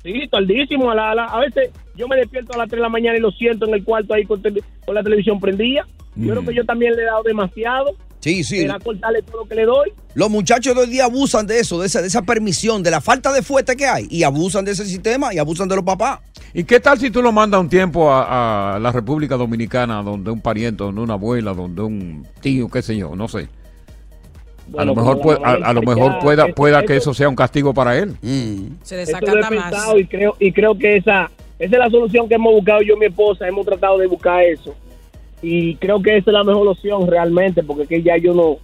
Sí, 0.01 0.27
tardísimo. 0.31 0.89
A, 0.91 0.95
la- 0.95 1.11
a 1.11 1.15
la- 1.15 1.25
a 1.25 1.39
veces 1.41 1.69
yo 1.95 2.07
me 2.07 2.15
despierto 2.15 2.53
a 2.53 2.57
las 2.57 2.67
3 2.69 2.77
de 2.79 2.81
la 2.81 2.89
mañana 2.89 3.17
y 3.17 3.21
lo 3.21 3.31
siento 3.31 3.67
en 3.67 3.73
el 3.73 3.83
cuarto 3.83 4.13
ahí 4.13 4.25
con, 4.25 4.41
la 4.93 5.03
televisión 5.03 5.39
prendida. 5.39 5.85
Yo 6.15 6.23
Mm. 6.25 6.29
creo 6.29 6.45
que 6.45 6.55
yo 6.55 6.65
también 6.65 6.93
le 6.95 7.03
he 7.03 7.05
dado 7.05 7.23
demasiado. 7.23 7.91
Sí, 8.19 8.43
sí. 8.43 8.59
Será 8.59 8.77
cortarle 8.79 9.21
todo 9.23 9.37
lo 9.43 9.47
que 9.47 9.55
le 9.55 9.65
doy. 9.65 9.91
Los 10.13 10.29
muchachos 10.29 10.75
de 10.75 10.81
hoy 10.81 10.87
día 10.89 11.05
abusan 11.05 11.47
de 11.47 11.59
eso, 11.59 11.79
de 11.79 11.87
esa, 11.87 12.01
de 12.01 12.07
esa 12.07 12.21
permisión, 12.21 12.83
de 12.83 12.91
la 12.91 13.01
falta 13.01 13.33
de 13.33 13.41
fuerte 13.41 13.75
que 13.75 13.87
hay. 13.87 14.07
Y 14.11 14.21
abusan 14.23 14.63
de 14.63 14.71
ese 14.73 14.85
sistema 14.85 15.33
y 15.33 15.39
abusan 15.39 15.67
de 15.67 15.75
los 15.75 15.83
papás. 15.83 16.19
¿Y 16.53 16.63
qué 16.65 16.79
tal 16.79 16.99
si 16.99 17.09
tú 17.09 17.21
lo 17.23 17.31
mandas 17.31 17.59
un 17.61 17.69
tiempo 17.69 18.11
a, 18.11 18.75
a 18.75 18.79
la 18.79 18.91
República 18.91 19.37
Dominicana, 19.37 20.03
donde 20.03 20.29
un 20.29 20.39
pariente, 20.41 20.83
donde 20.83 21.01
una 21.01 21.13
abuela, 21.13 21.53
donde 21.53 21.81
un 21.81 22.27
tío, 22.41 22.69
qué 22.69 22.81
sé 22.83 22.95
yo, 22.95 23.15
no 23.15 23.27
sé? 23.27 23.47
a 24.77 24.85
lo 24.85 24.95
mejor, 24.95 25.19
puede- 25.19 25.39
a, 25.43 25.73
lo 25.73 25.81
mejor 25.81 26.19
pueda, 26.19 26.45
eso- 26.45 26.55
pueda 26.55 26.79
que 26.85 26.95
eso- 26.95 27.11
eso 27.11 27.13
sea 27.15 27.27
un 27.29 27.35
castigo 27.35 27.73
para 27.73 27.97
él. 27.97 28.15
Mm. 28.21 28.75
Se 28.83 28.95
desacata 28.95 29.49
más. 29.49 29.73
y 29.97 30.05
creo, 30.05 30.35
y 30.39 30.51
creo 30.53 30.77
que 30.77 30.95
esa, 30.97 31.29
esa 31.63 31.75
es 31.75 31.79
la 31.79 31.89
solución 31.89 32.27
que 32.27 32.35
hemos 32.35 32.53
buscado 32.53 32.81
yo 32.81 32.95
y 32.95 32.99
mi 32.99 33.05
esposa. 33.05 33.47
Hemos 33.47 33.65
tratado 33.65 33.97
de 33.97 34.07
buscar 34.07 34.43
eso. 34.43 34.75
Y 35.41 35.75
creo 35.75 36.01
que 36.01 36.17
esa 36.17 36.29
es 36.31 36.33
la 36.33 36.43
mejor 36.43 36.67
opción 36.67 37.07
realmente, 37.07 37.63
porque 37.63 37.87
que 37.87 38.03
ya 38.03 38.17
yo 38.17 38.33
no, 38.33 38.57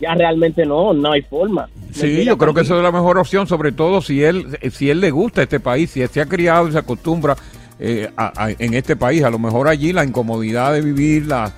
ya 0.00 0.14
realmente 0.14 0.64
no, 0.66 0.92
no 0.94 1.12
hay 1.12 1.22
forma. 1.22 1.68
Sí, 1.92 2.24
yo 2.24 2.38
creo 2.38 2.54
que 2.54 2.60
eso 2.62 2.76
es 2.76 2.82
la 2.82 2.92
mejor 2.92 3.18
opción, 3.18 3.46
sobre 3.46 3.72
todo 3.72 4.00
si 4.02 4.22
él, 4.22 4.58
si 4.72 4.88
él 4.90 5.00
le 5.00 5.10
gusta 5.10 5.42
este 5.42 5.58
país, 5.60 5.90
si 5.90 6.00
él 6.02 6.08
se 6.08 6.20
ha 6.20 6.26
criado 6.26 6.68
y 6.68 6.72
se 6.72 6.78
acostumbra 6.78 7.36
eh, 7.84 8.08
a- 8.16 8.44
a- 8.44 8.50
en 8.50 8.74
este 8.74 8.94
país, 8.94 9.24
a 9.24 9.30
lo 9.30 9.40
mejor 9.40 9.66
allí 9.66 9.92
la 9.92 10.04
incomodidad 10.04 10.72
de 10.72 10.82
vivir, 10.82 11.26
la- 11.26 11.52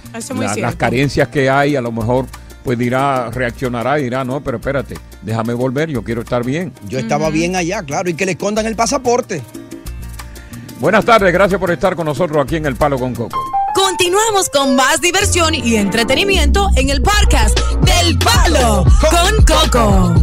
la- 0.46 0.46
las 0.62 0.76
carencias 0.76 1.28
que 1.28 1.50
hay, 1.50 1.76
a 1.76 1.82
lo 1.82 1.92
mejor 1.92 2.24
pues 2.62 2.78
dirá, 2.78 3.30
reaccionará 3.30 4.00
y 4.00 4.04
dirá, 4.04 4.24
no, 4.24 4.40
pero 4.42 4.56
espérate, 4.56 4.94
déjame 5.20 5.52
volver, 5.52 5.90
yo 5.90 6.02
quiero 6.02 6.22
estar 6.22 6.42
bien. 6.42 6.72
Yo 6.88 6.98
estaba 6.98 7.28
bien 7.28 7.56
allá, 7.56 7.82
claro, 7.82 8.08
y 8.08 8.14
que 8.14 8.24
le 8.24 8.32
escondan 8.32 8.64
el 8.64 8.74
pasaporte. 8.74 9.42
Buenas 10.84 11.06
tardes, 11.06 11.32
gracias 11.32 11.58
por 11.58 11.70
estar 11.70 11.96
con 11.96 12.04
nosotros 12.04 12.44
aquí 12.44 12.56
en 12.56 12.66
El 12.66 12.76
Palo 12.76 12.98
con 12.98 13.14
Coco. 13.14 13.40
Continuamos 13.74 14.50
con 14.50 14.76
más 14.76 15.00
diversión 15.00 15.54
y 15.54 15.76
entretenimiento 15.76 16.68
en 16.76 16.90
el 16.90 17.00
podcast 17.00 17.58
del 17.80 18.18
Palo 18.18 18.84
con 19.00 19.44
Coco. 19.46 20.14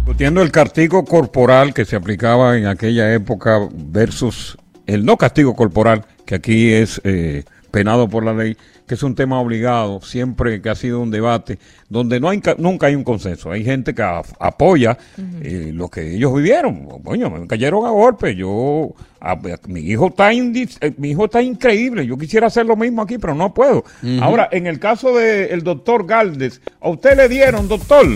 Discutiendo 0.00 0.42
el 0.42 0.52
castigo 0.52 1.02
corporal 1.06 1.72
que 1.72 1.86
se 1.86 1.96
aplicaba 1.96 2.58
en 2.58 2.66
aquella 2.66 3.10
época 3.14 3.66
versus 3.72 4.58
el 4.86 5.06
no 5.06 5.16
castigo 5.16 5.56
corporal, 5.56 6.04
que 6.26 6.34
aquí 6.34 6.70
es 6.70 7.00
eh, 7.02 7.44
penado 7.70 8.06
por 8.06 8.22
la 8.22 8.34
ley, 8.34 8.58
que 8.90 8.96
es 8.96 9.04
un 9.04 9.14
tema 9.14 9.40
obligado, 9.40 10.00
siempre 10.00 10.60
que 10.60 10.68
ha 10.68 10.74
sido 10.74 10.98
un 10.98 11.12
debate, 11.12 11.60
donde 11.88 12.18
no 12.18 12.28
hay, 12.28 12.40
ca- 12.40 12.56
nunca 12.58 12.88
hay 12.88 12.96
un 12.96 13.04
consenso. 13.04 13.52
Hay 13.52 13.62
gente 13.62 13.94
que 13.94 14.02
a- 14.02 14.20
apoya 14.40 14.98
eh, 15.42 15.70
lo 15.72 15.88
que 15.88 16.16
ellos 16.16 16.34
vivieron. 16.34 16.86
Coño, 17.04 17.30
me 17.30 17.46
cayeron 17.46 17.86
a 17.86 17.90
golpe. 17.90 18.34
Yo, 18.34 18.92
a- 19.20 19.38
mi 19.68 19.78
hijo 19.82 20.08
está 20.08 20.32
eh, 20.32 20.66
mi 20.98 21.10
hijo 21.10 21.26
está 21.26 21.40
increíble. 21.40 22.04
Yo 22.04 22.18
quisiera 22.18 22.48
hacer 22.48 22.66
lo 22.66 22.74
mismo 22.74 23.00
aquí, 23.02 23.16
pero 23.16 23.32
no 23.36 23.54
puedo. 23.54 23.84
Ahora, 24.20 24.48
en 24.50 24.66
el 24.66 24.80
caso 24.80 25.16
del 25.16 25.62
doctor 25.62 26.04
Galdes, 26.04 26.60
¿a 26.80 26.88
usted 26.88 27.16
le 27.16 27.28
dieron, 27.28 27.68
doctor? 27.68 28.06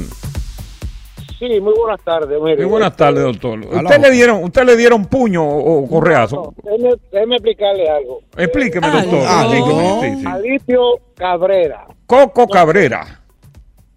Sí, 1.47 1.61
muy 1.61 1.75
buenas 1.75 2.01
tardes. 2.03 2.41
mire. 2.41 2.57
Muy 2.57 2.65
buenas 2.67 2.97
tardes, 2.97 3.23
doctor. 3.23 3.59
la 3.73 3.83
¿Usted 3.83 4.01
le 4.01 4.11
dieron, 4.11 4.45
usted 4.45 4.65
le 4.65 4.77
dieron 4.77 5.05
puño 5.07 5.47
o, 5.47 5.87
correazo? 5.89 6.55
No, 6.65 6.71
déjeme, 6.71 6.95
déjeme 7.13 7.35
explicarle 7.37 7.89
algo. 7.89 8.21
Explíqueme, 8.37 8.87
Ah, 8.87 9.01
doctor. 9.03 9.19
no. 9.23 9.43
explíqueme, 9.43 10.01
sí, 10.17 10.21
sí. 10.21 10.27
Alipio 10.27 10.81
Cabrera. 11.15 11.87
Coco 12.07 12.47
Cabrera. 12.49 13.21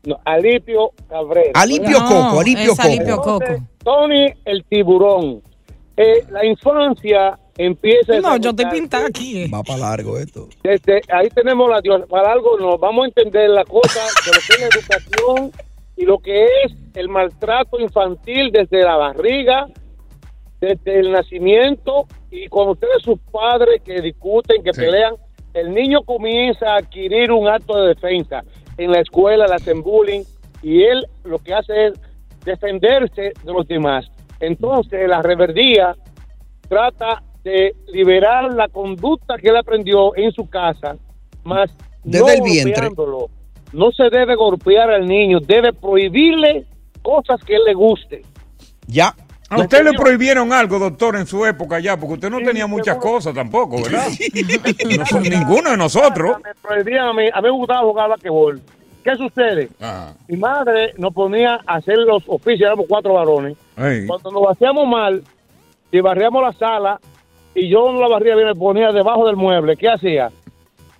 No, 0.03 0.17
Alipio 0.25 0.91
Cabrera. 1.09 1.51
Alipio 1.53 1.99
No, 1.99 2.07
Coco, 2.07 2.39
Alipio 2.41 2.71
es 2.73 2.79
Alipio 2.79 3.17
Coco. 3.17 3.43
Entonces, 3.43 3.67
Tony 3.83 4.25
el 4.45 4.63
tiburón. 4.65 5.41
Eh, 5.97 6.23
la 6.31 6.45
infancia 6.45 7.37
empieza 7.57 8.13
No, 8.19 8.37
yo 8.37 8.51
desarrollarse 8.53 8.67
pintada 8.79 9.07
aquí. 9.07 9.43
eh. 9.43 9.49
Va 9.53 9.63
para 9.63 9.79
largo 9.79 10.17
esto. 10.17 10.47
Desde 10.63 11.01
ahí 11.11 11.27
tenemos 11.29 11.69
la 11.69 11.81
Dios. 11.81 12.01
Para 12.09 12.31
algo 12.33 12.57
nos 12.59 12.79
vamos 12.79 13.05
a 13.05 13.07
entender 13.07 13.49
la 13.49 13.63
cosa 13.65 13.99
de 14.25 14.31
lo 14.31 14.39
que 14.47 14.53
es 14.53 14.59
la 14.59 14.67
educación 14.67 15.51
y 15.97 16.05
lo 16.05 16.19
que 16.19 16.45
es 16.45 16.73
el 16.93 17.09
maltrato 17.09 17.79
infantil 17.79 18.51
desde 18.51 18.83
la 18.83 18.95
barriga, 18.95 19.67
desde 20.61 20.99
el 20.99 21.11
nacimiento 21.11 22.05
y 22.31 22.47
cuando 22.47 22.73
ustedes 22.73 23.01
sus 23.03 23.19
padres 23.31 23.81
que 23.83 24.01
discuten, 24.01 24.63
que 24.63 24.73
Sí. 24.73 24.81
pelean, 24.81 25.15
el 25.53 25.73
niño 25.73 26.03
comienza 26.03 26.73
a 26.73 26.77
adquirir 26.77 27.31
un 27.31 27.47
acto 27.47 27.81
de 27.81 27.89
defensa. 27.89 28.43
En 28.77 28.91
la 28.91 28.99
escuela 29.01 29.47
le 29.47 29.55
hacen 29.55 29.81
bullying 29.81 30.21
y 30.61 30.83
él 30.83 31.05
lo 31.23 31.39
que 31.39 31.53
hace 31.53 31.87
es 31.87 31.93
defenderse 32.45 33.33
de 33.43 33.53
los 33.53 33.67
demás. 33.67 34.07
Entonces 34.39 35.07
la 35.07 35.21
reverdía 35.21 35.95
trata 36.69 37.23
de 37.43 37.75
liberar 37.87 38.53
la 38.53 38.67
conducta 38.67 39.37
que 39.37 39.49
él 39.49 39.57
aprendió 39.57 40.15
en 40.15 40.31
su 40.31 40.47
casa, 40.49 40.95
más 41.43 41.71
Desde 42.03 42.25
no 42.25 42.31
el 42.31 42.41
vientre. 42.41 42.89
No 43.73 43.91
se 43.91 44.09
debe 44.09 44.35
golpear 44.35 44.89
al 44.89 45.07
niño, 45.07 45.39
debe 45.39 45.73
prohibirle 45.73 46.65
cosas 47.01 47.43
que 47.43 47.55
él 47.55 47.61
le 47.65 47.73
guste. 47.73 48.21
Ya. 48.87 49.13
A 49.49 49.59
usted 49.59 49.83
le 49.83 49.93
prohibieron 49.93 50.51
algo, 50.51 50.77
doctor, 50.77 51.15
en 51.15 51.25
su 51.25 51.45
época 51.45 51.79
ya, 51.79 51.95
porque 51.97 52.15
usted 52.15 52.29
no 52.29 52.39
tenía 52.39 52.67
muchas 52.67 52.95
seguro. 52.95 53.13
cosas 53.13 53.33
tampoco, 53.33 53.81
¿verdad? 53.81 54.07
No 54.97 55.05
son 55.05 55.23
ninguno 55.23 55.71
de 55.71 55.77
nosotros. 55.77 56.37
Me 56.43 56.53
prohibían 56.61 57.07
a 57.07 57.13
mí, 57.13 57.29
a 57.33 57.41
mí 57.41 57.43
me 57.43 57.51
gustaba 57.51 57.81
jugar 57.81 58.09
basquetbol. 58.09 58.61
¿Qué 59.05 59.15
sucede? 59.15 59.69
Ajá. 59.79 60.13
Mi 60.27 60.35
madre 60.35 60.93
nos 60.97 61.13
ponía 61.13 61.61
a 61.65 61.75
hacer 61.75 61.97
los 61.99 62.23
oficios, 62.27 62.67
éramos 62.67 62.87
cuatro 62.89 63.13
varones. 63.13 63.57
Ey. 63.77 64.05
Cuando 64.05 64.31
nos 64.31 64.51
hacíamos 64.51 64.85
mal, 64.85 65.23
y 65.93 66.01
barríamos 66.01 66.43
la 66.43 66.51
sala, 66.51 66.99
y 67.55 67.69
yo 67.69 67.89
no 67.91 68.01
la 68.01 68.09
barría 68.09 68.35
bien, 68.35 68.47
me 68.47 68.55
ponía 68.55 68.91
debajo 68.91 69.25
del 69.27 69.37
mueble, 69.37 69.77
¿qué 69.77 69.87
hacía? 69.87 70.29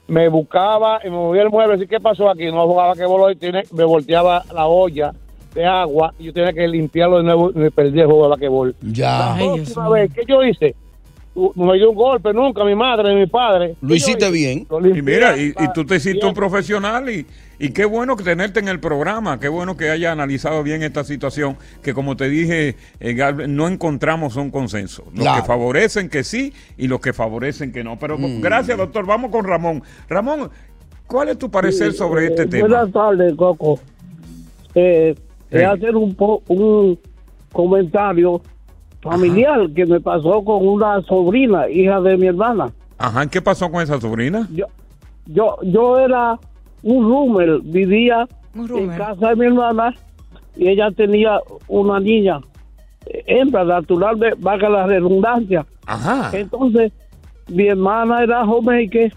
Me 0.08 0.30
buscaba 0.30 1.00
y 1.04 1.10
me 1.10 1.16
movía 1.18 1.42
el 1.44 1.50
mueble, 1.50 1.76
así 1.76 1.88
¿qué 1.88 2.00
pasó 2.00 2.30
aquí? 2.30 2.46
No 2.52 2.66
jugaba 2.66 2.96
que 2.96 3.06
y 3.32 3.36
tiene, 3.36 3.64
me 3.74 3.84
volteaba 3.84 4.44
la 4.54 4.68
olla 4.68 5.12
de 5.54 5.66
agua 5.66 6.14
y 6.20 6.26
yo 6.26 6.34
tenía 6.34 6.54
que 6.54 6.68
limpiarlo 6.68 7.18
de 7.18 7.24
nuevo 7.24 7.52
y 7.52 7.56
me 7.56 7.72
perdí 7.72 8.00
el 8.00 8.06
juego 8.06 8.30
de. 8.48 8.74
Ya. 8.82 9.36
La 9.36 9.36
Dios 9.38 9.56
próxima 9.56 9.84
mío. 9.84 9.92
vez, 9.94 10.14
¿qué 10.14 10.22
yo 10.28 10.44
hice? 10.44 10.76
No 11.56 11.66
me 11.66 11.78
dio 11.78 11.92
un 11.92 11.96
golpe 11.96 12.34
nunca, 12.34 12.64
mi 12.66 12.74
madre 12.74 13.14
ni 13.14 13.20
mi 13.22 13.28
padre. 13.28 13.76
Lo 13.82 13.88
¿Qué 13.90 13.94
yo 13.94 13.96
hiciste 13.96 14.32
bien. 14.32 14.66
Y 14.96 15.02
mira, 15.04 15.38
y, 15.38 15.54
tú 15.76 15.86
te 15.86 15.98
hiciste 15.98 16.26
un 16.26 16.34
profesional 16.34 17.08
y, 17.12 17.28
y 17.60 17.70
qué 17.70 17.86
bueno 17.86 18.16
que 18.18 18.24
tenerte 18.24 18.60
en 18.60 18.68
el 18.68 18.80
programa, 18.80 19.40
qué 19.40 19.48
bueno 19.48 19.78
que 19.78 19.92
haya 19.92 20.12
analizado 20.12 20.64
bien 20.64 20.82
esta 20.82 21.04
situación, 21.04 21.56
que 21.84 21.94
como 21.94 22.16
te 22.18 22.28
dije, 22.28 22.76
eh, 23.00 23.16
no 23.48 23.68
encontramos 23.68 24.36
un 24.36 24.50
consenso. 24.50 25.04
Los 25.14 25.22
Claro. 25.22 25.42
que 25.42 25.48
favorecen 25.48 26.10
que 26.10 26.24
sí 26.24 26.54
y 26.76 26.88
los 26.88 27.00
que 27.02 27.14
favorecen 27.14 27.72
que 27.72 27.84
no. 27.84 28.00
Pero 28.00 28.18
Mm. 28.18 28.42
gracias, 28.42 28.76
doctor. 28.76 29.06
Vamos 29.06 29.30
con 29.30 29.46
Ramón. 29.46 29.84
Ramón, 30.10 30.50
¿cuál 31.06 31.30
es 31.30 31.38
tu 31.38 31.52
parecer 31.52 31.94
sobre 31.94 32.26
este 32.28 32.44
Eh, 32.44 32.48
tema? 32.48 32.68
Buenas 32.68 32.92
tardes, 32.92 33.36
Coco. 33.36 33.80
Eh, 34.74 35.14
Hey. 35.50 35.60
Voy 35.60 35.62
a 35.62 35.72
hacer 35.72 35.96
un, 35.96 36.14
po- 36.16 36.42
un 36.50 37.00
comentario 37.54 38.42
familiar 39.12 39.70
que 39.76 39.86
me 39.86 40.00
pasó 40.00 40.44
con 40.44 40.68
una 40.68 41.02
sobrina, 41.04 41.70
hija 41.70 42.00
de 42.02 42.18
mi 42.18 42.28
hermana. 42.28 42.72
Ajá, 42.98 43.26
¿qué 43.28 43.42
pasó 43.42 43.70
con 43.72 43.82
esa 43.82 44.00
sobrina? 44.02 44.48
Yo, 44.54 44.66
yo, 45.26 45.58
yo 45.64 46.00
era 46.00 46.40
un 46.84 47.04
roomer, 47.08 47.60
vivía 47.64 48.28
Un 48.56 48.70
en 48.78 48.90
casa 48.90 49.30
de 49.30 49.36
mi 49.36 49.46
hermana 49.48 49.94
y 50.56 50.70
ella 50.70 50.90
tenía 50.92 51.40
una 51.68 52.00
niña, 52.00 52.40
hembra 53.28 53.64
natural, 53.64 54.18
valga 54.40 54.70
la 54.70 54.88
redundancia. 54.88 55.66
Ajá. 55.86 56.32
Entonces, 56.38 56.92
mi 57.50 57.68
hermana 57.68 58.24
era 58.24 58.44
homemaker 58.44 59.14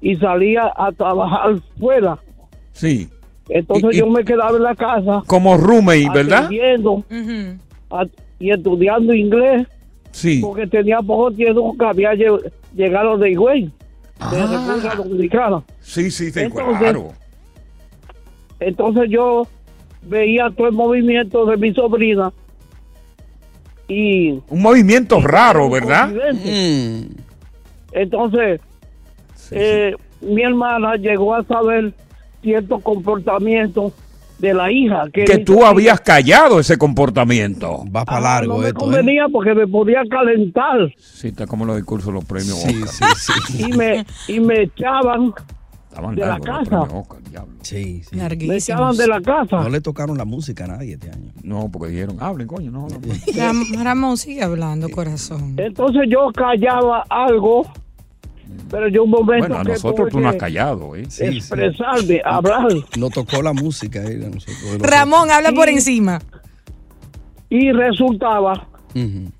y 0.00 0.16
salía 0.16 0.72
a 0.76 0.92
trabajar 0.92 1.56
fuera. 1.78 2.18
Sí. 2.72 3.08
Entonces 3.48 3.90
Y- 3.92 3.96
y- 3.96 4.00
yo 4.00 4.06
me 4.08 4.24
quedaba 4.24 4.56
en 4.56 4.62
la 4.64 4.74
casa 4.74 5.22
Como 5.28 5.56
roommate, 5.56 6.10
¿verdad? 6.12 6.46
atendiendo 6.46 7.04
y 8.38 8.50
estudiando 8.50 9.14
inglés 9.14 9.66
Sí. 10.10 10.40
porque 10.42 10.66
tenía 10.66 11.00
poco 11.00 11.30
tiempo 11.30 11.74
que 11.78 11.84
había 11.84 12.12
lle- 12.14 12.52
llegado 12.74 13.18
de 13.18 13.30
Higüey, 13.32 13.62
de 13.64 13.70
Ah. 14.20 14.48
República 14.50 14.94
Dominicana. 14.96 15.62
Sí, 15.80 16.10
sí, 16.10 16.30
sí, 16.30 16.40
Entonces- 16.40 16.78
claro. 16.78 17.08
Entonces 18.60 19.10
yo 19.10 19.46
veía 20.02 20.48
todo 20.56 20.68
el 20.68 20.72
movimiento 20.72 21.44
de 21.46 21.56
mi 21.58 21.74
sobrina 21.74 22.32
y 23.88 24.30
Un 24.48 24.62
movimiento 24.62 25.20
raro, 25.20 25.68
¿verdad? 25.70 26.08
Mm. 26.32 27.02
Entonces 27.92 28.60
eh, 29.50 29.94
mi 30.20 30.42
hermana 30.42 30.96
llegó 30.96 31.34
a 31.34 31.44
saber 31.44 31.92
ciertos 32.42 32.82
comportamientos 32.82 33.92
de 34.38 34.52
la 34.54 34.70
hija 34.70 35.04
que, 35.12 35.24
Que 35.24 35.38
tú 35.38 35.64
habías 35.64 36.00
callado 36.00 36.60
ese 36.60 36.76
comportamiento. 36.76 37.84
Va 37.94 38.04
para 38.04 38.18
Ah, 38.18 38.20
largo 38.20 38.54
no 38.54 38.60
me 38.60 38.68
esto. 38.68 38.78
¿eh? 38.80 38.82
convenía 38.84 39.26
porque 39.32 39.54
me 39.54 39.66
podía 39.66 40.02
calentar 40.10 40.92
Sí, 40.98 41.28
está 41.28 41.46
como 41.46 41.64
los 41.64 41.76
discursos 41.76 42.08
de 42.08 42.12
los 42.12 42.24
premios 42.24 42.56
Sí, 42.60 42.82
Oscar. 42.82 43.08
sí, 43.16 43.32
sí. 43.52 43.64
y 43.68 43.76
me 43.76 44.04
y 44.28 44.40
me 44.40 44.62
echaban 44.64 45.32
Estaban 45.88 46.14
de 46.14 46.26
la 46.26 46.38
casa. 46.40 46.80
Oscar. 46.82 47.18
Sí, 47.62 48.02
sí. 48.04 48.16
me 48.46 48.56
echaban 48.56 48.94
de 48.98 49.06
la 49.06 49.20
casa 49.22 49.62
No 49.62 49.70
le 49.70 49.80
tocaron 49.80 50.18
la 50.18 50.26
música 50.26 50.64
a 50.64 50.66
nadie 50.68 50.92
este 50.94 51.10
año. 51.10 51.32
No, 51.42 51.70
porque 51.72 51.90
dijeron, 51.92 52.18
hablen, 52.20 52.46
coño, 52.46 52.70
no. 52.70 52.80
no, 52.82 52.88
no. 52.88 52.98
Ram- 53.34 53.82
Ramón, 53.82 54.18
sigue 54.18 54.42
hablando, 54.42 54.90
corazón. 54.90 55.54
entonces 55.56 56.02
yo 56.10 56.30
callaba 56.34 57.04
algo 57.08 57.66
pero 58.70 58.88
yo 58.88 59.04
un 59.04 59.10
momento 59.10 59.46
Bueno, 59.48 59.60
a 59.60 59.64
que 59.64 59.72
nosotros 59.72 60.08
tú 60.10 60.20
no 60.20 60.28
has 60.28 60.34
que 60.34 60.38
callado, 60.40 60.96
¿eh? 60.96 61.04
Sí, 61.08 61.24
sí. 61.30 61.36
expresarme 61.38 62.20
hablar 62.24 62.68
No 62.98 63.10
tocó 63.10 63.42
la 63.42 63.52
música 63.52 64.00
ahí 64.00 64.22
a 64.24 64.28
nosotros. 64.28 64.78
Ramón, 64.80 65.30
habla 65.30 65.52
por 65.52 65.68
Sí. 65.68 65.74
encima. 65.74 66.20
y 67.48 67.70
resultaba 67.72 68.66
Ujú. 68.94 69.30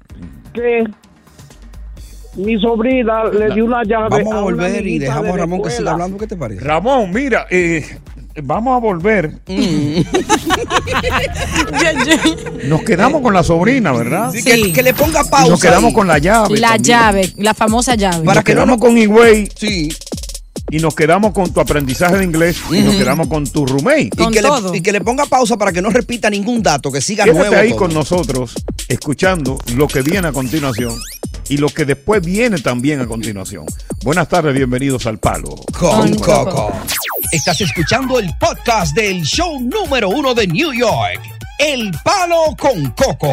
que 0.55 0.85
mi 2.37 2.61
sobrina 2.61 3.25
le 3.25 3.53
dio 3.55 3.65
una 3.65 3.83
llave 3.83 4.09
Vamos 4.11 4.27
a 4.27 4.37
una 4.37 4.41
volver 4.43 4.87
y 4.87 4.99
dejamos 4.99 5.25
de 5.25 5.33
a 5.33 5.37
Ramón 5.39 5.63
que 5.63 5.71
siga 5.71 5.93
hablando. 5.93 6.19
¿Qué 6.19 6.27
te 6.27 6.37
parece? 6.37 6.61
Ramón, 6.63 7.11
mira, 7.13 7.47
eh, 7.51 7.85
vamos 8.45 8.77
a 8.77 8.79
volver. 8.81 9.41
Ya. 9.47 9.57
Nos 12.65 12.83
quedamos 12.83 13.23
con 13.23 13.33
la 13.35 13.43
sobrina, 13.43 13.93
¿verdad? 13.93 14.33
Sí. 14.33 14.43
Que, 14.43 14.73
que 14.73 14.83
le 14.83 14.95
ponga 14.95 15.23
Y 15.27 15.29
pausa. 15.31 15.49
nos 15.51 15.61
quedamos 15.61 15.89
ahí. 15.89 15.95
con 15.95 16.07
la 16.09 16.19
llave. 16.19 16.59
La 16.59 16.69
también. 16.71 16.83
llave, 16.85 17.33
la 17.39 17.55
famosa 17.55 17.95
llave. 17.95 18.25
Para 18.25 18.37
Nos 18.41 18.45
que 18.45 18.55
no 18.55 18.61
quedamos 18.63 18.79
nos- 18.79 18.87
con 18.89 18.99
Higüey 18.99 19.49
Sí. 19.57 19.89
y 20.71 20.79
nos 20.79 20.95
quedamos 20.95 21.33
con 21.33 21.53
tu 21.53 21.61
aprendizaje 21.61 22.17
de 22.19 22.25
inglés 22.25 22.57
y 22.71 22.81
nos 22.81 22.97
quedamos 22.97 23.29
con 23.29 23.47
tu 23.47 23.67
roommate. 23.67 24.11
Con 24.17 24.33
y, 24.33 24.37
que 24.37 24.43
todo. 24.43 24.73
le, 24.73 24.79
y 24.79 24.81
que 24.81 24.93
le 24.93 25.01
ponga 25.01 25.27
pausa 25.27 25.57
para 25.57 25.73
que 25.73 25.81
no 25.83 25.91
repita 25.91 26.29
ningún 26.31 26.63
dato, 26.63 26.91
que 26.91 27.01
siga 27.01 27.25
Quédate 27.25 27.39
nuevo. 27.49 27.57
ahí 27.63 27.69
todo. 27.71 27.79
con 27.79 27.95
nosotros, 27.95 28.55
escuchando 28.89 29.59
lo 29.75 29.87
que 29.89 30.03
viene 30.03 30.29
a 30.29 30.33
continuación 30.33 30.93
y 31.49 31.57
lo 31.57 31.69
que 31.69 31.85
después 31.85 32.25
viene 32.25 32.59
también 32.59 33.01
a 33.01 33.07
continuación. 33.07 33.67
Buenas 34.03 34.29
tardes, 34.29 34.55
bienvenidos 34.55 35.07
al 35.07 35.19
Palo. 35.19 35.57
Con 35.79 36.09
Con 36.11 36.15
Coco. 36.17 36.51
Coco. 36.51 36.73
Estás 37.33 37.61
escuchando 37.61 38.19
el 38.19 38.31
podcast 38.39 38.95
del 38.95 39.23
show 39.23 39.61
número 39.61 40.09
uno 40.09 40.35
de 40.35 40.47
New 40.47 40.73
York, 40.73 41.21
El 41.59 41.91
Palo 42.05 42.57
con 42.59 42.91
Coco. 42.91 43.33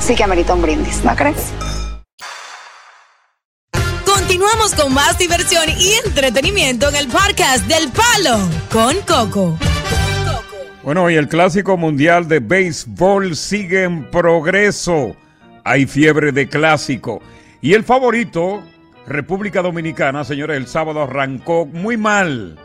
sí 0.00 0.14
que 0.14 0.24
amerita 0.24 0.54
un 0.54 0.62
brindis, 0.62 1.04
¿no 1.04 1.14
crees? 1.14 1.52
Continuamos 4.04 4.74
con 4.74 4.92
más 4.92 5.18
diversión 5.18 5.64
y 5.78 5.92
entretenimiento 6.06 6.88
en 6.88 6.96
el 6.96 7.08
podcast 7.08 7.66
del 7.66 7.90
Palo 7.90 8.38
con 8.70 8.96
Coco. 9.06 9.58
Bueno, 10.82 11.10
y 11.10 11.16
el 11.16 11.28
clásico 11.28 11.76
mundial 11.76 12.28
de 12.28 12.40
béisbol 12.40 13.36
sigue 13.36 13.84
en 13.84 14.10
progreso. 14.10 15.16
Hay 15.64 15.86
fiebre 15.86 16.32
de 16.32 16.48
clásico. 16.48 17.20
Y 17.60 17.74
el 17.74 17.84
favorito, 17.84 18.62
República 19.06 19.60
Dominicana, 19.60 20.24
señores, 20.24 20.56
el 20.56 20.66
sábado 20.66 21.02
arrancó 21.02 21.66
muy 21.66 21.96
mal. 21.96 22.58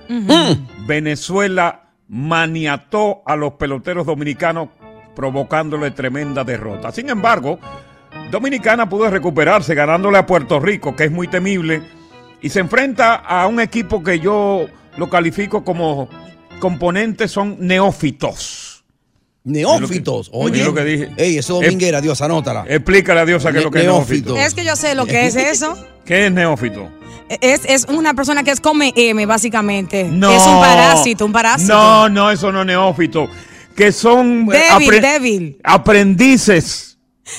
Venezuela 0.86 1.90
maniató 2.08 3.24
a 3.26 3.36
los 3.36 3.54
peloteros 3.54 4.06
dominicanos 4.06 4.70
provocándole 5.16 5.92
tremenda 5.92 6.44
derrota. 6.44 6.92
Sin 6.92 7.10
embargo, 7.10 7.60
Dominicana 8.32 8.88
pudo 8.90 9.10
recuperarse 9.10 9.76
ganándole 9.76 10.18
a 10.18 10.26
Puerto 10.26 10.60
Rico, 10.60 10.96
que 10.96 11.06
es 11.06 11.12
muy 11.12 11.28
temible, 11.28 11.82
y 12.42 12.50
se 12.50 12.60
enfrenta 12.60 13.16
a 13.16 13.48
un 13.48 13.60
equipo 13.60 14.04
que 14.04 14.20
yo 14.20 14.66
lo 14.98 15.10
califico 15.10 15.64
como 15.64 16.10
componentes 16.60 17.32
son 17.32 17.58
neófitos. 17.60 18.84
Neófitos. 19.46 20.30
Oye, 20.34 20.64
lo 20.64 20.74
que 20.74 20.84
dije. 20.86 21.12
Ey, 21.18 21.38
eso 21.38 21.60
es 21.60 21.66
dominguera, 21.68 22.00
Dios, 22.00 22.22
anótala. 22.22 22.64
Explícale 22.68 23.20
a 23.20 23.26
Diosa 23.26 23.52
qué 23.52 23.58
es 23.58 23.64
lo 23.66 23.72
que 23.72 23.80
es 23.80 23.86
Neófito. 23.86 24.34
neófito. 24.34 24.38
Es 24.38 24.54
que 24.54 24.64
yo 24.64 24.76
sé 24.78 24.96
lo 24.96 25.06
que 25.06 25.26
es 25.28 25.36
eso. 25.36 25.78
¿Qué 26.06 26.28
es 26.28 26.32
neófito? 26.32 26.90
Es, 27.42 27.62
es 27.66 27.86
una 27.90 28.14
persona 28.14 28.44
que 28.44 28.52
es 28.52 28.62
come 28.62 28.94
M, 28.96 29.26
básicamente. 29.26 30.06
No. 30.06 30.32
Es 30.32 30.44
un 30.46 30.60
parásito, 30.60 31.26
un 31.26 31.34
parásito. 31.34 31.74
No, 31.74 32.08
no, 32.10 32.32
eso 32.32 32.52
no 32.54 32.62
es 32.62 32.68
neófito. 32.68 33.28
Que 33.76 33.92
son 33.92 34.48
eh, 34.54 34.62
Débil, 34.70 34.90
apre- 34.90 35.02
débil. 35.02 35.58
aprendices 35.64 36.98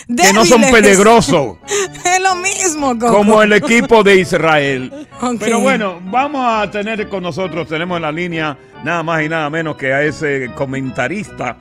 que 0.09 0.33
no 0.33 0.45
son 0.45 0.63
peligrosos. 0.63 1.59
es 2.05 2.21
lo 2.21 2.35
mismo, 2.37 2.99
Coco. 2.99 3.13
como 3.19 3.43
el 3.43 3.53
equipo 3.53 4.03
de 4.03 4.17
Israel. 4.17 4.93
Pero 5.39 5.61
bueno, 5.61 6.01
vamos 6.05 6.45
a 6.47 6.71
tener 6.71 7.09
con 7.09 7.23
nosotros, 7.23 7.69
tenemos 7.69 7.97
en 7.97 8.03
la 8.03 8.13
línea 8.13 8.57
nada 8.83 9.03
más 9.03 9.23
y 9.23 9.29
nada 9.29 9.49
menos 9.51 9.77
que 9.77 9.93
a 9.93 10.03
ese 10.03 10.51
comentarista, 10.55 11.59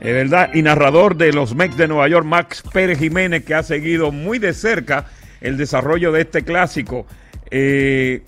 eh, 0.00 0.12
¿verdad? 0.12 0.50
Y 0.54 0.62
narrador 0.62 1.16
de 1.16 1.32
los 1.32 1.54
Mex 1.54 1.76
de 1.76 1.88
Nueva 1.88 2.08
York, 2.08 2.26
Max 2.26 2.62
Pérez 2.72 2.98
Jiménez, 2.98 3.44
que 3.44 3.54
ha 3.54 3.62
seguido 3.62 4.12
muy 4.12 4.38
de 4.38 4.52
cerca 4.52 5.06
el 5.40 5.56
desarrollo 5.56 6.12
de 6.12 6.22
este 6.22 6.42
clásico 6.42 7.06
eh, 7.50 8.22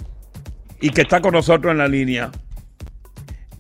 y 0.81 0.91
que 0.91 1.03
está 1.03 1.21
con 1.21 1.33
nosotros 1.33 1.73
en 1.73 1.79
la 1.79 1.89
línea. 1.89 2.31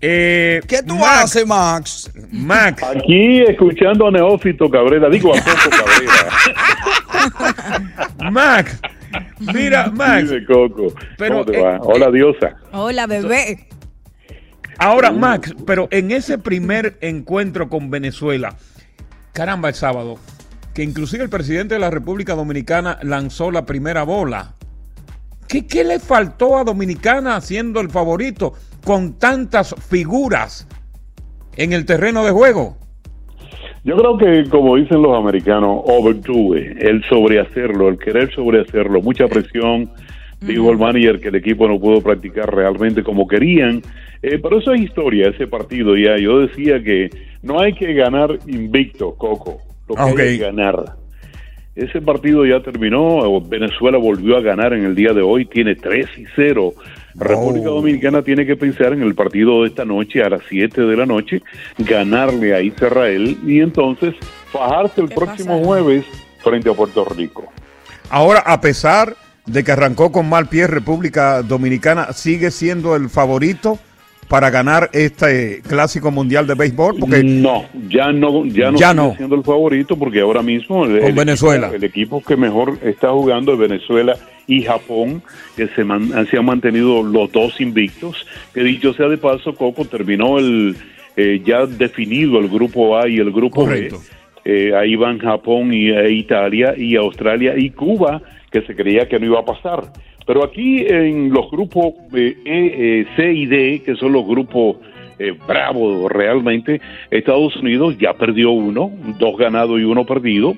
Eh, 0.00 0.60
¿Qué 0.68 0.82
tú 0.82 1.04
haces, 1.04 1.44
Max? 1.44 2.10
Max, 2.30 2.82
Aquí 2.84 3.42
escuchando 3.42 4.06
a 4.06 4.10
Neófito 4.12 4.70
Cabrera, 4.70 5.08
digo 5.08 5.34
a 5.34 5.40
Coco 5.42 5.70
Cabrera. 5.70 6.12
Max, 8.30 8.80
mira, 9.52 9.90
Max, 9.90 10.30
Dime, 10.30 10.46
Coco. 10.46 10.94
Pero, 11.16 11.38
¿Cómo 11.38 11.46
te 11.46 11.58
eh, 11.58 11.62
va? 11.62 11.78
Hola, 11.80 12.10
diosa. 12.12 12.56
Hola, 12.72 13.06
bebé. 13.08 13.66
Ahora, 14.78 15.10
Max, 15.10 15.56
pero 15.66 15.88
en 15.90 16.12
ese 16.12 16.38
primer 16.38 16.96
encuentro 17.00 17.68
con 17.68 17.90
Venezuela, 17.90 18.54
caramba, 19.32 19.68
el 19.68 19.74
sábado, 19.74 20.18
que 20.74 20.84
inclusive 20.84 21.24
el 21.24 21.30
presidente 21.30 21.74
de 21.74 21.80
la 21.80 21.90
República 21.90 22.36
Dominicana 22.36 23.00
lanzó 23.02 23.50
la 23.50 23.66
primera 23.66 24.04
bola. 24.04 24.54
¿Qué, 25.48 25.66
qué 25.66 25.82
le 25.82 25.98
faltó 25.98 26.56
a 26.56 26.62
Dominicana 26.62 27.40
siendo 27.40 27.80
el 27.80 27.90
favorito 27.90 28.54
con 28.84 29.18
tantas 29.18 29.74
figuras 29.88 30.66
en 31.56 31.72
el 31.72 31.84
terreno 31.84 32.24
de 32.24 32.30
juego? 32.30 32.76
Yo 33.84 33.96
creo 33.96 34.18
que, 34.18 34.50
como 34.50 34.76
dicen 34.76 35.00
los 35.02 35.16
americanos, 35.16 35.80
overdo 35.84 36.56
it, 36.56 36.76
el 36.82 37.02
sobrehacerlo, 37.04 37.88
el 37.88 37.98
querer 37.98 38.32
sobrehacerlo, 38.34 39.00
mucha 39.00 39.26
presión. 39.28 39.90
Dijo 40.40 40.70
el 40.70 40.78
manager 40.78 41.20
que 41.20 41.28
el 41.28 41.34
equipo 41.34 41.66
no 41.66 41.80
pudo 41.80 42.00
practicar 42.00 42.54
realmente 42.54 43.02
como 43.02 43.26
querían. 43.26 43.82
Eh, 44.22 44.38
pero 44.40 44.60
eso 44.60 44.72
es 44.72 44.82
historia, 44.82 45.30
ese 45.30 45.48
partido 45.48 45.96
ya. 45.96 46.16
Yo 46.16 46.40
decía 46.40 46.80
que 46.82 47.10
no 47.42 47.60
hay 47.60 47.72
que 47.72 47.92
ganar 47.94 48.38
invicto, 48.46 49.14
Coco. 49.16 49.58
Lo 49.88 49.96
que 49.96 50.02
Ok. 50.02 50.18
hay 50.20 50.34
es 50.34 50.40
ganar. 50.40 50.76
Ese 51.74 52.00
partido 52.00 52.44
ya 52.46 52.60
terminó. 52.60 53.40
Venezuela 53.40 53.98
volvió 53.98 54.36
a 54.36 54.40
ganar 54.40 54.74
en 54.74 54.84
el 54.84 54.94
día 54.94 55.12
de 55.12 55.22
hoy. 55.22 55.44
Tiene 55.46 55.74
3 55.74 56.06
y 56.18 56.24
0. 56.36 56.72
República 57.18 57.68
Dominicana 57.68 58.22
tiene 58.22 58.46
que 58.46 58.56
pensar 58.56 58.92
en 58.92 59.02
el 59.02 59.14
partido 59.14 59.62
de 59.62 59.68
esta 59.68 59.84
noche 59.84 60.22
a 60.22 60.30
las 60.30 60.42
7 60.48 60.82
de 60.82 60.96
la 60.96 61.04
noche, 61.06 61.42
ganarle 61.78 62.54
a 62.54 62.60
Israel 62.60 63.38
y 63.44 63.60
entonces 63.60 64.14
fajarse 64.52 65.00
el 65.00 65.08
próximo 65.08 65.62
jueves 65.64 66.04
frente 66.38 66.70
a 66.70 66.74
Puerto 66.74 67.04
Rico. 67.04 67.52
Ahora, 68.10 68.40
a 68.40 68.60
pesar 68.60 69.16
de 69.46 69.64
que 69.64 69.72
arrancó 69.72 70.12
con 70.12 70.28
mal 70.28 70.48
pie 70.48 70.66
República 70.66 71.42
Dominicana, 71.42 72.12
sigue 72.12 72.50
siendo 72.50 72.94
el 72.94 73.08
favorito 73.08 73.78
para 74.28 74.50
ganar 74.50 74.90
este 74.92 75.62
clásico 75.66 76.10
mundial 76.10 76.46
de 76.46 76.54
béisbol, 76.54 76.96
porque 77.00 77.22
no, 77.24 77.64
ya 77.88 78.12
no, 78.12 78.44
ya 78.46 78.70
no 78.70 78.78
Ya 78.78 78.92
no. 78.94 79.14
siendo 79.16 79.36
el 79.36 79.42
favorito 79.42 79.98
porque 79.98 80.20
ahora 80.20 80.42
mismo 80.42 80.84
el, 80.84 80.98
Con 80.98 81.08
el 81.08 81.14
Venezuela. 81.14 81.66
equipo, 81.68 81.76
el 81.76 81.84
equipo 81.84 82.22
que 82.22 82.36
mejor 82.36 82.78
está 82.82 83.10
jugando 83.10 83.54
es 83.54 83.58
Venezuela 83.58 84.16
y 84.46 84.62
Japón, 84.62 85.22
que 85.56 85.68
se, 85.68 85.82
man- 85.84 86.26
se 86.30 86.36
han 86.38 86.44
mantenido 86.44 87.02
los 87.02 87.32
dos 87.32 87.60
invictos. 87.60 88.26
Que 88.52 88.62
dicho 88.62 88.92
sea 88.94 89.08
de 89.08 89.16
paso, 89.18 89.54
Coco 89.54 89.84
terminó 89.86 90.38
el 90.38 90.76
eh, 91.16 91.40
ya 91.44 91.66
definido 91.66 92.38
el 92.38 92.48
grupo 92.48 92.96
A 92.98 93.08
y 93.08 93.16
el 93.18 93.32
grupo 93.32 93.62
Correcto. 93.64 93.98
B. 93.98 94.18
Eh, 94.68 94.74
ahí 94.74 94.94
van 94.96 95.18
Japón 95.18 95.72
y 95.74 95.88
e 95.90 96.12
Italia 96.12 96.74
y 96.76 96.96
Australia 96.96 97.54
y 97.58 97.70
Cuba, 97.70 98.22
que 98.50 98.62
se 98.62 98.74
creía 98.74 99.08
que 99.08 99.18
no 99.18 99.26
iba 99.26 99.40
a 99.40 99.44
pasar. 99.44 99.92
Pero 100.28 100.44
aquí 100.44 100.84
en 100.86 101.32
los 101.32 101.50
grupos 101.50 101.94
eh, 102.12 102.36
E, 102.44 103.00
eh, 103.00 103.06
C 103.16 103.32
y 103.32 103.46
D, 103.46 103.82
que 103.82 103.96
son 103.96 104.12
los 104.12 104.26
grupos 104.26 104.76
eh, 105.18 105.34
bravos 105.48 106.12
realmente, 106.12 106.82
Estados 107.10 107.56
Unidos 107.56 107.96
ya 107.98 108.12
perdió 108.12 108.50
uno, 108.50 108.92
dos 109.18 109.38
ganados 109.38 109.80
y 109.80 109.84
uno 109.84 110.04
perdido. 110.04 110.54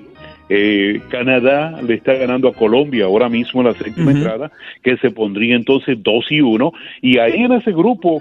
Eh, 0.48 1.00
Canadá 1.08 1.80
le 1.86 1.94
está 1.94 2.14
ganando 2.14 2.48
a 2.48 2.52
Colombia 2.52 3.04
ahora 3.04 3.28
mismo 3.28 3.60
en 3.60 3.68
la 3.68 3.74
séptima 3.74 4.10
entrada, 4.10 4.50
que 4.82 4.96
se 4.96 5.12
pondría 5.12 5.54
entonces 5.54 5.96
dos 6.02 6.26
y 6.32 6.40
uno. 6.40 6.72
Y 7.00 7.18
ahí 7.18 7.44
en 7.44 7.52
ese 7.52 7.70
grupo 7.70 8.20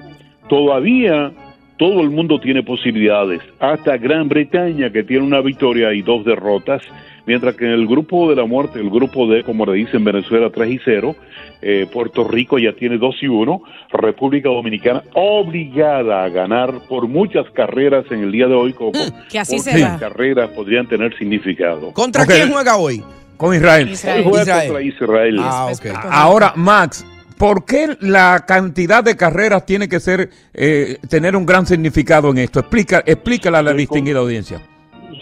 todavía 0.50 1.32
todo 1.78 2.02
el 2.02 2.12
mundo 2.12 2.40
tiene 2.40 2.62
posibilidades, 2.62 3.42
hasta 3.60 3.98
Gran 3.98 4.30
Bretaña 4.30 4.92
que 4.92 5.02
tiene 5.02 5.26
una 5.26 5.42
victoria 5.42 5.94
y 5.94 6.04
dos 6.04 6.26
derrotas, 6.26 6.84
mientras 7.30 7.54
que 7.56 7.66
en 7.66 7.72
el 7.74 7.86
grupo 7.86 8.28
de 8.28 8.36
la 8.36 8.46
muerte, 8.46 8.80
el 8.80 8.90
grupo 8.90 9.28
de, 9.28 9.44
como 9.44 9.64
le 9.68 9.74
dicen, 9.74 10.04
Venezuela 10.04 10.50
3 10.52 10.72
y 10.72 10.80
0, 10.84 11.16
eh, 11.62 11.86
Puerto 11.94 12.24
Rico 12.28 12.58
ya 12.58 12.74
tiene 12.74 12.98
2 12.98 13.16
y 13.22 13.28
1, 13.28 13.62
República 13.92 14.50
Dominicana 14.50 15.04
obligada 15.14 16.24
a 16.24 16.30
ganar 16.30 16.74
por 16.90 17.08
muchas 17.08 17.46
carreras 17.52 18.04
en 18.10 18.24
el 18.24 18.32
día 18.32 18.48
de 18.48 18.56
hoy, 18.56 18.74
Coco, 18.74 18.98
que 19.30 19.38
así 19.38 19.60
será. 19.60 19.98
carreras 20.00 20.50
podrían 20.50 20.88
tener 20.88 21.16
significado. 21.20 21.94
¿Contra 21.94 22.24
Ok. 22.24 22.30
quién 22.30 22.52
juega 22.52 22.78
hoy? 22.78 23.04
con 23.38 23.54
Israel. 23.56 23.90
Hoy 23.90 24.24
juega 24.24 24.42
Israel. 24.42 24.68
contra 24.68 24.84
Israel. 24.84 25.36
Ah, 25.40 25.68
ok. 25.72 25.86
Ahora, 26.12 26.54
Max, 26.58 27.06
¿por 27.38 27.64
qué 27.64 27.96
la 28.02 28.44
cantidad 28.48 29.02
de 29.04 29.16
carreras 29.16 29.66
tiene 29.68 29.88
que 29.88 30.00
ser 30.02 30.30
eh, 30.54 30.98
tener 31.08 31.36
un 31.38 31.46
gran 31.46 31.66
significado 31.68 32.32
en 32.32 32.40
esto? 32.40 32.60
Explica, 32.60 33.04
explícale 33.06 33.58
a 33.58 33.62
la 33.62 33.74
distinguida 33.74 34.20
audiencia. 34.20 34.60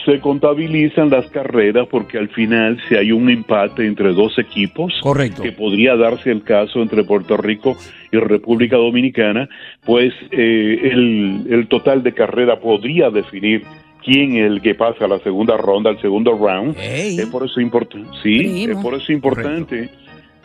Se 0.06 0.20
contabilizan 0.20 1.10
las 1.10 1.28
carreras 1.30 1.88
porque 1.90 2.18
al 2.18 2.30
final 2.30 2.80
si 2.88 2.96
hay 2.96 3.12
un 3.12 3.30
empate 3.30 3.86
entre 3.86 4.14
dos 4.14 4.38
equipos, 4.40 4.94
Correcto. 5.02 5.42
que 5.42 5.52
podría 5.52 5.96
darse 5.96 6.32
el 6.32 6.44
caso 6.44 6.82
entre 6.82 7.04
Puerto 7.04 7.38
Rico 7.38 7.76
y 8.12 8.18
República 8.18 8.78
Dominicana, 8.78 9.50
pues 9.86 10.14
eh, 10.32 10.80
el, 10.84 11.48
el 11.50 11.68
total 11.68 12.04
de 12.04 12.14
carrera 12.14 12.60
podría 12.60 13.10
definir 13.10 13.64
quién 14.04 14.38
es 14.38 14.46
el 14.52 14.62
que 14.62 14.76
pasa 14.76 15.06
a 15.06 15.08
la 15.08 15.20
segunda 15.20 15.58
ronda, 15.58 15.90
al 15.90 16.00
segundo 16.02 16.32
round. 16.38 16.76
Es 16.78 17.26
por 17.28 17.46
eso 17.46 17.60
importante, 17.60 18.08
sí, 18.24 18.38
Primo. 18.40 18.78
es 18.80 18.84
por 18.84 18.94
eso 18.94 19.12
importante 19.12 19.90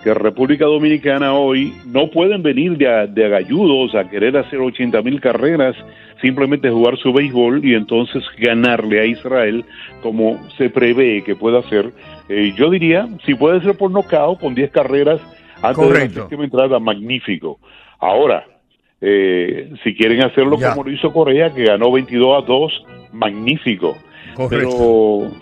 que 0.03 0.13
República 0.15 0.65
Dominicana 0.65 1.33
hoy 1.35 1.73
no 1.87 2.09
pueden 2.11 2.43
venir 2.43 2.77
de, 2.77 2.89
a- 2.89 3.07
de 3.07 3.25
agalludos 3.25 3.95
a 3.95 4.09
querer 4.09 4.37
hacer 4.37 4.59
80 4.59 5.01
mil 5.03 5.21
carreras, 5.21 5.77
simplemente 6.21 6.71
jugar 6.71 6.97
su 6.99 7.13
béisbol 7.13 7.65
y 7.65 7.75
entonces 7.75 8.23
ganarle 8.39 9.01
a 9.01 9.05
Israel 9.07 9.65
como 10.03 10.41
se 10.57 10.71
prevé 10.71 11.23
que 11.25 11.37
pueda 11.37 11.61
hacer. 11.61 11.91
Eh, 12.29 12.53
yo 12.57 12.71
diría, 12.71 13.09
si 13.25 13.35
puede 13.35 13.61
ser 13.61 13.77
por 13.77 13.91
nocaut 13.91 14.41
con 14.41 14.55
10 14.55 14.71
carreras 14.71 15.21
antes 15.63 15.77
de 15.77 15.83
la 15.85 15.89
Correcto. 15.95 16.21
séptima 16.23 16.45
entrada, 16.45 16.79
magnífico. 16.81 17.59
Ahora, 18.01 18.45
eh, 19.01 19.71
si 19.85 19.95
quieren 19.95 20.23
hacerlo 20.25 20.59
Ya. 20.59 20.71
como 20.71 20.85
lo 20.85 20.93
hizo 20.93 21.13
Corea, 21.13 21.53
que 21.55 21.65
ganó 21.65 21.91
22 21.93 22.43
a 22.43 22.47
2, 22.47 22.85
magnífico. 23.13 23.97
Correcto. 24.35 25.29
Pero, 25.31 25.42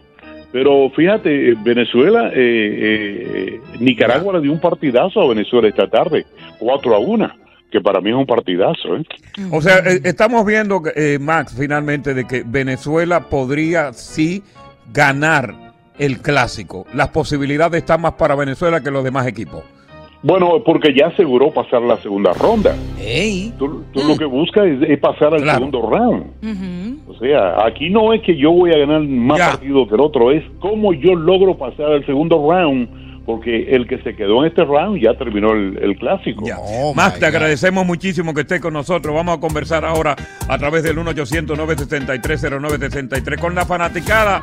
pero 0.53 0.91
fíjate, 0.91 1.51
eh, 1.51 1.55
Venezuela, 1.63 2.31
eh, 2.35 2.35
eh, 2.35 3.61
Nicaragua 3.79 4.35
le 4.35 4.41
dio 4.41 4.53
un 4.53 4.61
partidazo 4.61 5.21
a 5.21 5.29
Venezuela 5.29 5.69
esta 5.69 5.89
tarde, 5.89 6.27
4 6.59 6.95
a 6.95 6.99
1, 6.99 7.31
que 7.71 7.81
para 7.81 8.01
mí 8.01 8.11
es 8.11 8.17
un 8.17 8.27
partidazo. 8.27 8.97
¿eh? 8.97 9.05
O 9.51 9.63
sea, 9.63 9.79
eh, 9.79 10.01
estamos 10.05 10.45
viendo, 10.45 10.83
eh, 10.95 11.19
Max, 11.21 11.55
finalmente, 11.57 12.15
de 12.15 12.27
que 12.27 12.43
Venezuela 12.45 13.29
podría 13.29 13.93
sí 13.93 14.43
ganar 14.93 15.55
el 15.99 16.19
clásico. 16.21 16.87
Las 16.95 17.09
posibilidades 17.09 17.83
están 17.83 18.01
más 18.01 18.15
para 18.15 18.35
Venezuela 18.35 18.81
que 18.81 18.91
los 18.91 19.05
demás 19.05 19.27
equipos. 19.27 19.63
Bueno, 20.23 20.63
porque 20.65 20.93
ya 20.95 21.07
aseguró 21.07 21.51
pasar 21.51 21.81
la 21.83 21.97
segunda 22.03 22.33
ronda. 22.35 22.77
Tú, 23.59 23.85
tú 23.93 24.01
lo 24.07 24.17
que 24.17 24.27
buscas 24.27 24.67
es, 24.67 24.83
es 24.83 24.99
pasar 24.99 25.33
al 25.33 25.49
segundo 25.49 25.81
round. 25.91 26.25
O 27.09 27.15
sea, 27.19 27.65
aquí 27.67 27.89
no 27.91 28.13
es 28.13 28.21
que 28.23 28.37
yo 28.37 28.53
voy 28.53 28.71
a 28.73 28.79
ganar 28.79 29.01
más 29.03 29.39
partidos 29.39 29.89
que 29.89 29.95
el 29.95 30.01
otro, 30.01 30.31
es 30.31 30.45
cómo 30.61 30.93
yo 30.93 31.15
logro 31.15 31.57
pasar 31.57 31.93
al 31.93 32.05
segundo 32.07 32.37
round, 32.51 32.89
porque 33.25 33.71
el 33.71 33.87
que 33.87 33.97
se 34.03 34.15
quedó 34.15 34.43
en 34.43 34.49
este 34.49 34.63
round 34.65 35.01
ya 35.01 35.15
terminó 35.15 35.53
el, 35.53 35.79
el 35.83 35.97
clásico. 35.97 36.45
Max, 36.95 37.19
te 37.19 37.25
agradecemos 37.27 37.87
muchísimo 37.87 38.35
que 38.35 38.43
estés 38.43 38.61
con 38.61 38.75
nosotros. 38.75 39.15
Vamos 39.15 39.39
a 39.39 39.41
conversar 39.41 39.85
ahora 39.87 40.17
a 40.49 40.59
través 40.59 40.83
del 40.83 40.99
1-800-973-0963 40.99 43.39
con 43.39 43.55
la 43.55 43.65
fanaticada 43.65 44.43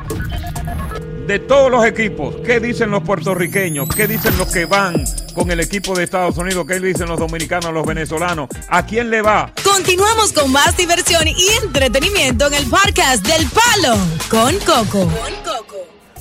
de 1.28 1.38
todos 1.38 1.70
los 1.70 1.84
equipos. 1.84 2.36
¿Qué 2.44 2.58
dicen 2.58 2.90
los 2.90 3.02
puertorriqueños? 3.02 3.86
¿Qué 3.94 4.08
dicen 4.08 4.36
los 4.38 4.50
que 4.50 4.64
van 4.64 5.04
con 5.34 5.50
el 5.50 5.60
equipo 5.60 5.94
de 5.94 6.04
Estados 6.04 6.38
Unidos? 6.38 6.66
¿Qué 6.66 6.80
dicen 6.80 7.06
los 7.06 7.18
dominicanos, 7.20 7.70
los 7.72 7.86
venezolanos? 7.86 8.48
¿A 8.68 8.86
quién 8.86 9.10
le 9.10 9.20
va? 9.20 9.52
Continuamos 9.62 10.32
con 10.32 10.50
más 10.50 10.74
diversión 10.78 11.28
y 11.28 11.48
entretenimiento 11.62 12.46
en 12.46 12.54
el 12.54 12.64
podcast 12.64 13.26
del 13.26 13.46
Palo 13.46 13.98
con 14.30 14.58
Coco. 14.60 15.06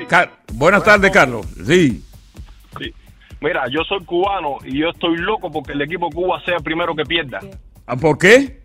Car- 0.08 0.30
Buenas 0.54 0.82
tardes, 0.84 1.10
Carlos. 1.10 1.44
Sí. 1.66 2.00
Mira, 3.40 3.64
yo 3.70 3.80
soy 3.86 4.02
cubano 4.06 4.56
y 4.64 4.78
yo 4.80 4.88
estoy 4.88 5.18
loco 5.18 5.50
porque 5.50 5.72
el 5.72 5.82
equipo 5.82 6.08
Cuba 6.08 6.40
sea 6.46 6.56
el 6.56 6.62
primero 6.62 6.94
que 6.96 7.04
pierda. 7.04 7.40
Ah, 7.86 7.96
¿Por 7.96 8.18
qué? 8.18 8.62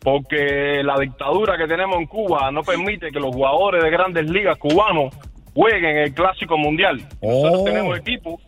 Porque 0.00 0.82
la 0.84 0.98
dictadura 0.98 1.56
que 1.58 1.66
tenemos 1.66 1.96
en 1.96 2.06
Cuba 2.06 2.50
no 2.52 2.62
permite 2.62 3.10
que 3.10 3.18
los 3.18 3.34
jugadores 3.34 3.82
de 3.82 3.90
grandes 3.90 4.30
ligas 4.30 4.56
cubanos 4.58 5.14
jueguen 5.54 5.96
el 5.98 6.14
Clásico 6.14 6.56
Mundial. 6.56 7.02
Nosotros 7.20 7.64
tenemos 7.64 7.98
equipos 7.98 8.40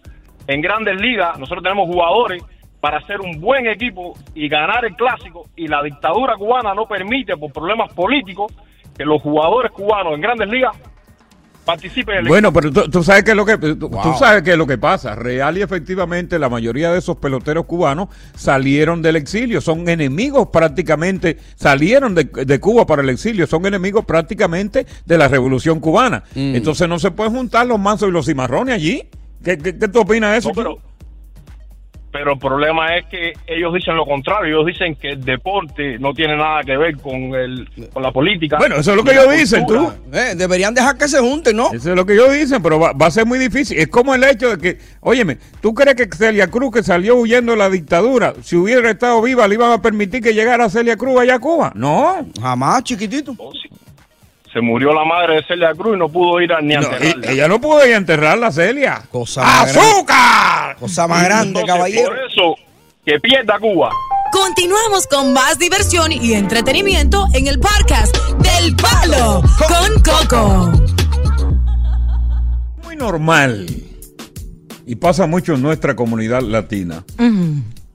en 0.46 0.60
grandes 0.60 1.00
ligas, 1.00 1.38
nosotros 1.38 1.62
tenemos 1.62 1.88
jugadores 1.88 2.42
para 2.80 2.98
hacer 2.98 3.20
un 3.20 3.40
buen 3.40 3.66
equipo 3.66 4.14
y 4.34 4.48
ganar 4.48 4.84
el 4.84 4.94
Clásico 4.94 5.46
y 5.56 5.66
la 5.66 5.82
dictadura 5.82 6.36
cubana 6.36 6.72
no 6.74 6.86
permite 6.86 7.36
por 7.36 7.52
problemas 7.52 7.92
políticos 7.92 8.52
que 8.96 9.04
los 9.04 9.20
jugadores 9.20 9.72
cubanos 9.72 10.14
en 10.14 10.20
grandes 10.20 10.48
ligas 10.48 10.76
el 12.18 12.28
Bueno, 12.28 12.52
pero 12.52 12.72
tú, 12.72 12.90
tú 12.90 13.02
sabes 13.02 13.24
qué 13.24 13.30
es 13.32 13.36
lo 13.36 13.44
que 13.46 13.58
tú, 13.58 13.90
sabes 14.18 14.42
qué 14.42 14.52
es 14.52 14.58
lo 14.58 14.66
que 14.66 14.78
pasa. 14.78 15.14
Real 15.14 15.56
y 15.58 15.62
efectivamente 15.62 16.38
la 16.38 16.48
mayoría 16.48 16.92
de 16.92 16.98
esos 16.98 17.16
peloteros 17.16 17.66
cubanos 17.66 18.08
salieron 18.34 19.02
del 19.02 19.16
exilio, 19.16 19.60
son 19.60 19.88
enemigos 19.88 20.48
prácticamente, 20.52 21.38
salieron 21.56 22.14
de, 22.14 22.24
de 22.24 22.60
Cuba 22.60 22.86
para 22.86 23.02
el 23.02 23.08
exilio, 23.10 23.46
son 23.46 23.66
enemigos 23.66 24.04
prácticamente 24.04 24.86
de 25.04 25.18
la 25.18 25.28
Revolución 25.28 25.80
cubana. 25.80 26.24
Mm. 26.34 26.54
Entonces 26.56 26.88
no 26.88 26.98
se 26.98 27.10
pueden 27.10 27.34
juntar 27.34 27.66
los 27.66 27.78
mansos 27.78 28.08
y 28.08 28.12
los 28.12 28.26
cimarrones 28.26 28.74
allí. 28.74 29.04
¿Qué, 29.42 29.56
qué, 29.58 29.78
qué 29.78 29.88
tú 29.88 30.00
opinas 30.00 30.32
de 30.32 30.38
eso? 30.38 30.48
No, 30.48 30.54
pero- 30.54 30.89
Pero 32.12 32.32
el 32.32 32.38
problema 32.38 32.96
es 32.96 33.06
que 33.06 33.32
ellos 33.46 33.72
dicen 33.72 33.96
lo 33.96 34.04
contrario. 34.04 34.56
Ellos 34.56 34.66
dicen 34.66 34.96
que 34.96 35.10
el 35.10 35.24
deporte 35.24 35.98
no 35.98 36.12
tiene 36.12 36.36
nada 36.36 36.62
que 36.62 36.76
ver 36.76 36.96
con, 36.96 37.34
el, 37.34 37.68
con 37.92 38.02
la 38.02 38.10
política. 38.10 38.56
Bueno, 38.58 38.76
eso 38.76 38.90
es 38.90 38.96
lo 38.96 39.04
que 39.04 39.12
ellos 39.12 39.30
dicen, 39.30 39.64
tú. 39.66 39.92
Eh, 40.12 40.34
deberían 40.36 40.74
dejar 40.74 40.98
que 40.98 41.06
se 41.06 41.20
junten, 41.20 41.56
¿no? 41.56 41.72
Eso 41.72 41.90
es 41.90 41.96
lo 41.96 42.04
que 42.04 42.14
ellos 42.14 42.32
dicen, 42.32 42.62
pero 42.62 42.80
va, 42.80 42.92
va 42.92 43.06
a 43.06 43.10
ser 43.10 43.26
muy 43.26 43.38
difícil. 43.38 43.78
Es 43.78 43.88
como 43.88 44.14
el 44.14 44.24
hecho 44.24 44.56
de 44.56 44.58
que, 44.58 44.78
óyeme, 45.00 45.38
¿tú 45.60 45.72
crees 45.72 45.94
que 45.94 46.08
Celia 46.16 46.48
Cruz, 46.48 46.72
que 46.72 46.82
salió 46.82 47.16
huyendo 47.16 47.52
de 47.52 47.58
la 47.58 47.70
dictadura, 47.70 48.34
si 48.42 48.56
hubiera 48.56 48.90
estado 48.90 49.22
viva, 49.22 49.46
le 49.46 49.54
iban 49.54 49.70
a 49.70 49.80
permitir 49.80 50.20
que 50.20 50.34
llegara 50.34 50.68
Celia 50.68 50.96
Cruz 50.96 51.20
allá 51.20 51.36
a 51.36 51.38
Cuba? 51.38 51.72
No. 51.74 52.26
Jamás, 52.40 52.82
chiquitito. 52.82 53.36
Se 54.52 54.60
murió 54.60 54.92
la 54.92 55.04
madre 55.04 55.36
de 55.36 55.44
Celia 55.44 55.72
Cruz 55.74 55.94
y 55.94 55.98
no 55.98 56.08
pudo 56.08 56.40
ir 56.40 56.52
a, 56.52 56.60
ni 56.60 56.74
a 56.74 56.80
No, 56.80 56.86
enterrarla. 56.92 57.30
ella 57.30 57.48
no 57.48 57.60
pudo 57.60 57.86
ir 57.86 57.94
a 57.94 57.96
enterrarla, 57.98 58.50
Celia. 58.50 59.02
Cosa 59.10 59.42
más 59.42 59.76
¡Azúcar! 59.76 60.76
Cosa 60.78 61.06
más 61.06 61.22
grande, 61.24 61.60
Entonces, 61.60 61.66
caballero. 61.72 62.08
Por 62.08 62.18
eso, 62.18 62.56
que 63.04 63.20
pierda 63.20 63.58
Cuba. 63.60 63.90
Continuamos 64.32 65.06
con 65.06 65.32
más 65.32 65.58
diversión 65.58 66.10
y 66.12 66.32
entretenimiento 66.34 67.26
en 67.34 67.46
el 67.46 67.58
podcast 67.60 68.16
del 68.38 68.74
Palo 68.76 69.42
con 69.68 70.02
Coco. 70.02 70.72
Muy 72.84 72.96
normal. 72.96 73.66
Y 74.86 74.96
pasa 74.96 75.26
mucho 75.26 75.54
en 75.54 75.62
nuestra 75.62 75.94
comunidad 75.94 76.42
latina, 76.42 77.04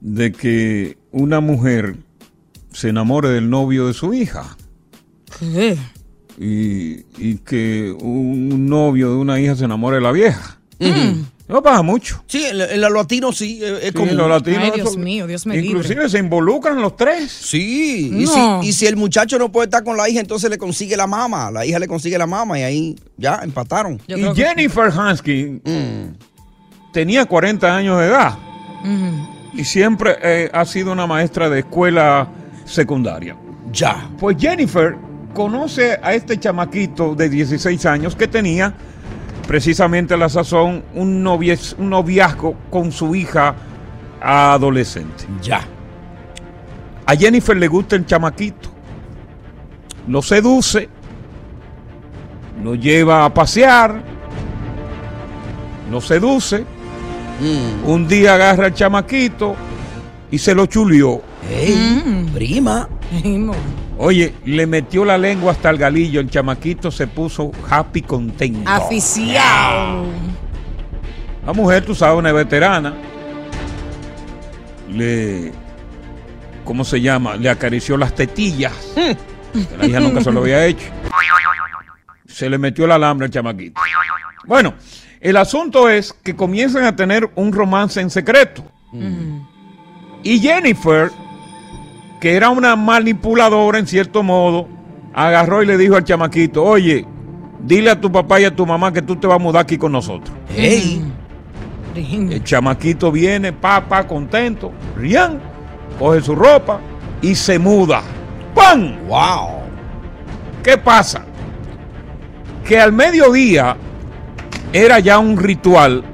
de 0.00 0.32
que 0.32 0.96
una 1.10 1.40
mujer 1.40 1.96
se 2.72 2.88
enamore 2.88 3.28
del 3.28 3.50
novio 3.50 3.86
de 3.88 3.92
su 3.94 4.14
hija. 4.14 4.56
¿Qué? 5.38 5.76
Y, 6.38 7.04
y 7.18 7.38
que 7.44 7.94
un 8.00 8.66
novio 8.68 9.10
de 9.10 9.16
una 9.16 9.40
hija 9.40 9.54
se 9.56 9.64
enamore 9.64 9.96
de 9.96 10.02
la 10.02 10.12
vieja. 10.12 10.58
No 11.48 11.62
pasa 11.62 11.80
mucho. 11.82 12.24
Sí, 12.26 12.44
en, 12.44 12.60
en 12.60 12.80
los 12.80 12.90
latinos 12.90 13.38
sí, 13.38 13.60
eh, 13.62 13.78
es 13.82 13.88
Sí, 13.90 13.92
como. 13.92 14.10
los 14.12 14.28
latinos 14.28 14.64
Ay, 14.64 14.70
Dios 14.74 14.88
eso- 14.90 14.98
mío, 14.98 15.26
Dios 15.28 15.46
me 15.46 15.56
Inclusive 15.56 15.94
libre. 15.94 16.08
se 16.08 16.18
involucran 16.18 16.82
los 16.82 16.96
tres. 16.96 17.30
Sí, 17.30 18.10
y, 18.12 18.26
si, 18.26 18.40
y 18.62 18.72
si 18.72 18.86
el 18.86 18.96
muchacho 18.96 19.38
no 19.38 19.52
puede 19.52 19.66
estar 19.66 19.84
con 19.84 19.96
la 19.96 20.08
hija, 20.08 20.18
entonces 20.20 20.50
le 20.50 20.58
consigue 20.58 20.96
la 20.96 21.06
mamá. 21.06 21.52
La 21.52 21.64
hija 21.64 21.78
le 21.78 21.86
consigue 21.86 22.18
la 22.18 22.26
mamá 22.26 22.58
y 22.58 22.62
ahí 22.64 22.96
ya 23.16 23.40
empataron. 23.44 24.00
Yo 24.08 24.16
y 24.18 24.22
que- 24.34 24.34
Jennifer 24.44 24.90
Hansky 24.90 25.60
tenía 26.92 27.24
40 27.26 27.76
años 27.76 28.00
de 28.00 28.06
edad 28.06 28.38
y 29.54 29.64
siempre 29.64 30.16
eh, 30.22 30.50
ha 30.52 30.64
sido 30.64 30.92
una 30.92 31.06
maestra 31.06 31.48
de 31.48 31.60
escuela 31.60 32.28
secundaria. 32.64 33.36
Ya. 33.72 34.10
Pues 34.18 34.36
Jennifer 34.38 34.96
conoce 35.36 36.00
a 36.02 36.14
este 36.14 36.40
chamaquito 36.40 37.14
de 37.14 37.28
16 37.28 37.84
años 37.84 38.16
que 38.16 38.26
tenía 38.26 38.72
precisamente 39.46 40.14
a 40.14 40.16
la 40.16 40.30
sazón 40.30 40.82
un, 40.94 41.22
noviez- 41.22 41.74
un 41.78 41.90
noviazgo 41.90 42.54
con 42.70 42.90
su 42.90 43.14
hija 43.14 43.54
adolescente. 44.22 45.24
Ya. 45.42 45.60
A 47.04 47.14
Jennifer 47.14 47.54
le 47.54 47.68
gusta 47.68 47.96
el 47.96 48.06
chamaquito. 48.06 48.70
lo 50.08 50.22
seduce, 50.22 50.88
lo 52.64 52.74
lleva 52.74 53.24
a 53.26 53.34
pasear, 53.34 54.00
lo 55.90 56.00
seduce. 56.00 56.64
Mm. 57.40 57.88
Un 57.90 58.08
día 58.08 58.34
agarra 58.36 58.66
al 58.66 58.74
chamaquito 58.74 59.54
y 60.30 60.38
se 60.38 60.54
lo 60.54 60.64
chulió. 60.64 61.20
Ey, 61.50 62.26
prima. 62.32 62.88
Oye, 63.98 64.34
le 64.44 64.66
metió 64.66 65.04
la 65.04 65.16
lengua 65.16 65.52
hasta 65.52 65.70
el 65.70 65.78
galillo. 65.78 66.20
El 66.20 66.28
chamaquito 66.28 66.90
se 66.90 67.06
puso 67.06 67.50
happy 67.68 68.02
contento. 68.02 68.70
Aficiado. 68.70 70.04
La 71.46 71.52
mujer, 71.52 71.84
tú 71.84 71.94
sabes, 71.94 72.18
una 72.18 72.32
veterana. 72.32 72.94
Le. 74.90 75.52
¿Cómo 76.64 76.84
se 76.84 77.00
llama? 77.00 77.36
Le 77.36 77.48
acarició 77.48 77.96
las 77.96 78.14
tetillas. 78.14 78.72
Que 78.94 79.16
La 79.78 79.86
hija 79.86 80.00
nunca 80.00 80.20
se 80.20 80.32
lo 80.32 80.40
había 80.40 80.66
hecho. 80.66 80.86
Se 82.26 82.50
le 82.50 82.58
metió 82.58 82.84
el 82.84 82.92
alambre 82.92 83.26
al 83.26 83.30
chamaquito. 83.30 83.80
Bueno, 84.44 84.74
el 85.20 85.36
asunto 85.36 85.88
es 85.88 86.12
que 86.12 86.36
comienzan 86.36 86.84
a 86.84 86.94
tener 86.94 87.30
un 87.36 87.52
romance 87.52 88.00
en 88.00 88.10
secreto. 88.10 88.64
Y 90.22 90.40
Jennifer, 90.40 91.10
que 92.20 92.34
era 92.34 92.50
una 92.50 92.76
manipuladora 92.76 93.78
en 93.78 93.86
cierto 93.86 94.22
modo, 94.22 94.68
agarró 95.14 95.62
y 95.62 95.66
le 95.66 95.76
dijo 95.76 95.96
al 95.96 96.04
chamaquito, 96.04 96.64
oye, 96.64 97.06
dile 97.60 97.90
a 97.90 98.00
tu 98.00 98.10
papá 98.10 98.40
y 98.40 98.44
a 98.44 98.54
tu 98.54 98.66
mamá 98.66 98.92
que 98.92 99.02
tú 99.02 99.16
te 99.16 99.26
vas 99.26 99.36
a 99.36 99.42
mudar 99.42 99.62
aquí 99.62 99.78
con 99.78 99.92
nosotros. 99.92 100.36
El 101.94 102.44
chamaquito 102.44 103.10
viene, 103.10 103.52
papá, 103.52 104.06
contento, 104.06 104.72
rian, 104.96 105.40
coge 105.98 106.20
su 106.20 106.34
ropa 106.34 106.80
y 107.22 107.34
se 107.34 107.58
muda. 107.58 108.02
¡Pam! 108.54 109.06
¡Wow! 109.08 109.60
¿Qué 110.62 110.76
pasa? 110.76 111.24
Que 112.66 112.78
al 112.78 112.92
mediodía 112.92 113.76
era 114.72 114.98
ya 114.98 115.18
un 115.18 115.36
ritual 115.36 116.04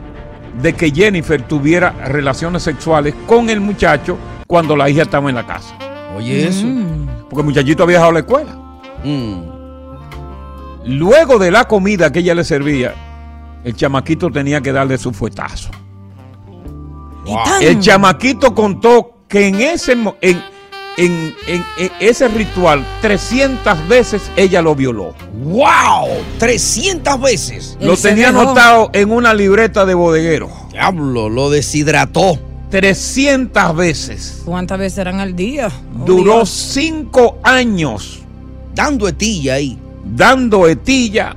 de 0.60 0.74
que 0.74 0.90
Jennifer 0.90 1.40
tuviera 1.42 1.90
relaciones 1.90 2.62
sexuales 2.62 3.14
con 3.26 3.48
el 3.48 3.60
muchacho 3.60 4.18
cuando 4.46 4.76
la 4.76 4.88
hija 4.90 5.02
estaba 5.02 5.30
en 5.30 5.36
la 5.36 5.46
casa. 5.46 5.74
Oye, 6.22 6.48
eso. 6.48 6.66
Porque 7.28 7.40
el 7.40 7.44
muchachito 7.46 7.82
había 7.82 7.96
dejado 7.96 8.12
la 8.12 8.18
escuela. 8.20 8.52
Mm. 9.04 9.42
Luego 10.84 11.38
de 11.38 11.50
la 11.50 11.64
comida 11.64 12.10
que 12.12 12.20
ella 12.20 12.34
le 12.34 12.44
servía, 12.44 12.94
el 13.64 13.74
chamaquito 13.76 14.30
tenía 14.30 14.60
que 14.60 14.72
darle 14.72 14.98
su 14.98 15.12
fuetazo. 15.12 15.70
El 17.60 17.80
chamaquito 17.80 18.54
contó 18.54 19.18
que 19.28 19.46
en 19.48 19.60
ese, 19.60 19.92
en, 19.92 20.12
en- 20.20 20.42
en- 21.46 21.64
en 21.78 21.90
ese 22.00 22.26
ritual 22.28 22.84
300 23.00 23.88
veces 23.88 24.30
ella 24.36 24.60
lo 24.60 24.74
violó. 24.74 25.14
¡Wow! 25.44 26.08
300 26.38 27.20
veces. 27.20 27.78
Lo 27.80 27.96
tenía 27.96 28.28
anotado 28.30 28.90
en 28.92 29.12
una 29.12 29.32
libreta 29.34 29.86
de 29.86 29.94
bodeguero. 29.94 30.50
Diablo, 30.72 31.28
lo 31.28 31.48
deshidrató. 31.48 32.38
300 32.72 33.76
veces. 33.76 34.42
¿Cuántas 34.46 34.78
veces 34.78 34.98
eran 34.98 35.20
al 35.20 35.36
día? 35.36 35.68
Oh, 36.00 36.06
Duró 36.06 36.36
Dios. 36.36 36.48
cinco 36.48 37.38
años. 37.42 38.22
Dando 38.74 39.06
etilla 39.06 39.54
ahí. 39.54 39.78
Dando 40.04 40.66
etilla. 40.66 41.36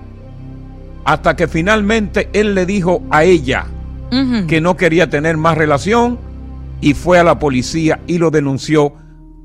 Hasta 1.04 1.36
que 1.36 1.50
finalmente 1.50 2.30
él 2.32 2.56
le 2.56 2.66
dijo 2.66 3.04
a 3.12 3.26
ella 3.26 3.68
que 4.48 4.62
no 4.62 4.78
quería 4.78 5.10
tener 5.10 5.36
más 5.36 5.58
relación 5.58 6.18
y 6.80 6.94
fue 6.94 7.20
a 7.20 7.24
la 7.26 7.38
policía 7.38 8.00
y 8.08 8.18
lo 8.18 8.32
denunció 8.32 8.94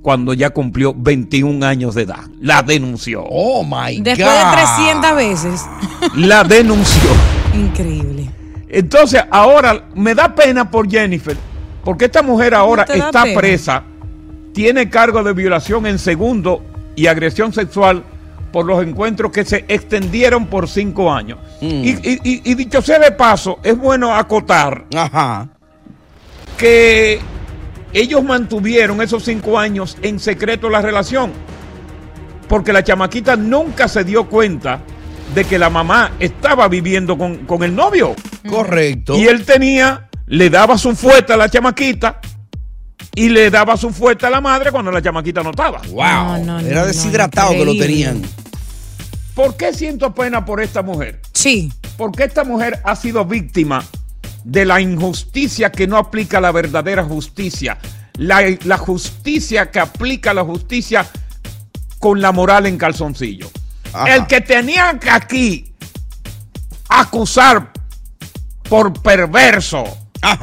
cuando 0.00 0.32
ya 0.32 0.50
cumplió 0.50 0.94
21 0.96 1.66
años 1.66 1.96
de 1.96 2.02
edad. 2.02 2.20
La 2.40 2.62
denunció. 2.62 3.24
Oh 3.28 3.64
my 3.64 4.00
Después 4.00 4.28
de 4.28 4.52
300 4.76 5.16
veces. 5.16 5.66
La 6.14 6.44
denunció. 6.44 7.10
Increíble. 7.52 8.30
Entonces, 8.68 9.22
ahora 9.32 9.88
me 9.96 10.14
da 10.14 10.32
pena 10.32 10.70
por 10.70 10.88
Jennifer, 10.88 11.36
porque 11.84 12.06
esta 12.06 12.22
mujer 12.22 12.54
ahora 12.54 12.84
está 12.84 13.22
pena? 13.24 13.38
presa, 13.40 13.82
tiene 14.52 14.88
cargo 14.90 15.22
de 15.22 15.32
violación 15.32 15.86
en 15.86 15.98
segundo 15.98 16.62
y 16.96 17.06
agresión 17.06 17.52
sexual 17.52 18.02
por 18.52 18.66
los 18.66 18.82
encuentros 18.82 19.30
que 19.30 19.44
se 19.44 19.64
extendieron 19.68 20.46
por 20.46 20.68
cinco 20.68 21.12
años. 21.12 21.38
Mm. 21.60 21.66
Y, 21.66 21.90
y- 21.90 22.20
y- 22.24 22.42
y 22.50 22.54
dicho 22.54 22.82
sea 22.82 22.98
de 22.98 23.12
paso, 23.12 23.60
es 23.62 23.76
bueno 23.78 24.14
acotar 24.14 24.86
que 26.56 27.20
ellos 27.92 28.22
mantuvieron 28.22 29.00
esos 29.02 29.24
cinco 29.24 29.58
años 29.58 29.96
en 30.02 30.18
secreto 30.20 30.68
la 30.68 30.82
relación, 30.82 31.30
porque 32.48 32.72
la 32.72 32.82
chamaquita 32.84 33.36
nunca 33.36 33.88
se 33.88 34.04
dio 34.04 34.28
cuenta 34.28 34.80
de 35.34 35.44
que 35.44 35.58
la 35.58 35.70
mamá 35.70 36.12
estaba 36.18 36.66
viviendo 36.68 37.16
con, 37.16 37.38
con 37.46 37.62
el 37.62 37.74
novio. 37.74 38.14
Correcto. 38.48 39.16
Y 39.16 39.26
él 39.28 39.44
tenía, 39.44 40.08
le 40.30 40.48
daba 40.48 40.78
su 40.78 40.94
fuerte 40.94 41.32
a 41.32 41.36
la 41.36 41.48
chamaquita 41.48 42.20
y 43.16 43.28
le 43.28 43.50
daba 43.50 43.76
su 43.76 43.90
fuerte 43.90 44.26
a 44.26 44.30
la 44.30 44.40
madre 44.40 44.70
cuando 44.70 44.92
la 44.92 45.02
chamaquita 45.02 45.42
no 45.42 45.50
estaba. 45.50 45.82
Wow. 45.88 46.60
Era 46.60 46.86
deshidratado 46.86 47.50
que 47.50 47.64
lo 47.64 47.76
tenían. 47.76 48.22
¿Por 49.34 49.56
qué 49.56 49.74
siento 49.74 50.14
pena 50.14 50.44
por 50.44 50.60
esta 50.60 50.82
mujer? 50.82 51.20
Sí. 51.32 51.72
Porque 51.96 52.24
esta 52.24 52.44
mujer 52.44 52.80
ha 52.84 52.94
sido 52.94 53.24
víctima 53.24 53.84
de 54.44 54.64
la 54.64 54.80
injusticia 54.80 55.72
que 55.72 55.88
no 55.88 55.96
aplica 55.96 56.40
la 56.40 56.52
verdadera 56.52 57.02
justicia. 57.02 57.78
La, 58.14 58.42
la 58.64 58.78
justicia 58.78 59.72
que 59.72 59.80
aplica 59.80 60.32
la 60.32 60.44
justicia 60.44 61.06
con 61.98 62.20
la 62.20 62.30
moral 62.30 62.66
en 62.66 62.78
calzoncillo. 62.78 63.50
El 64.06 64.28
que 64.28 64.40
tenía 64.40 64.96
que 65.00 65.10
aquí 65.10 65.74
acusar 66.88 67.72
por 68.68 68.92
perverso, 69.02 69.84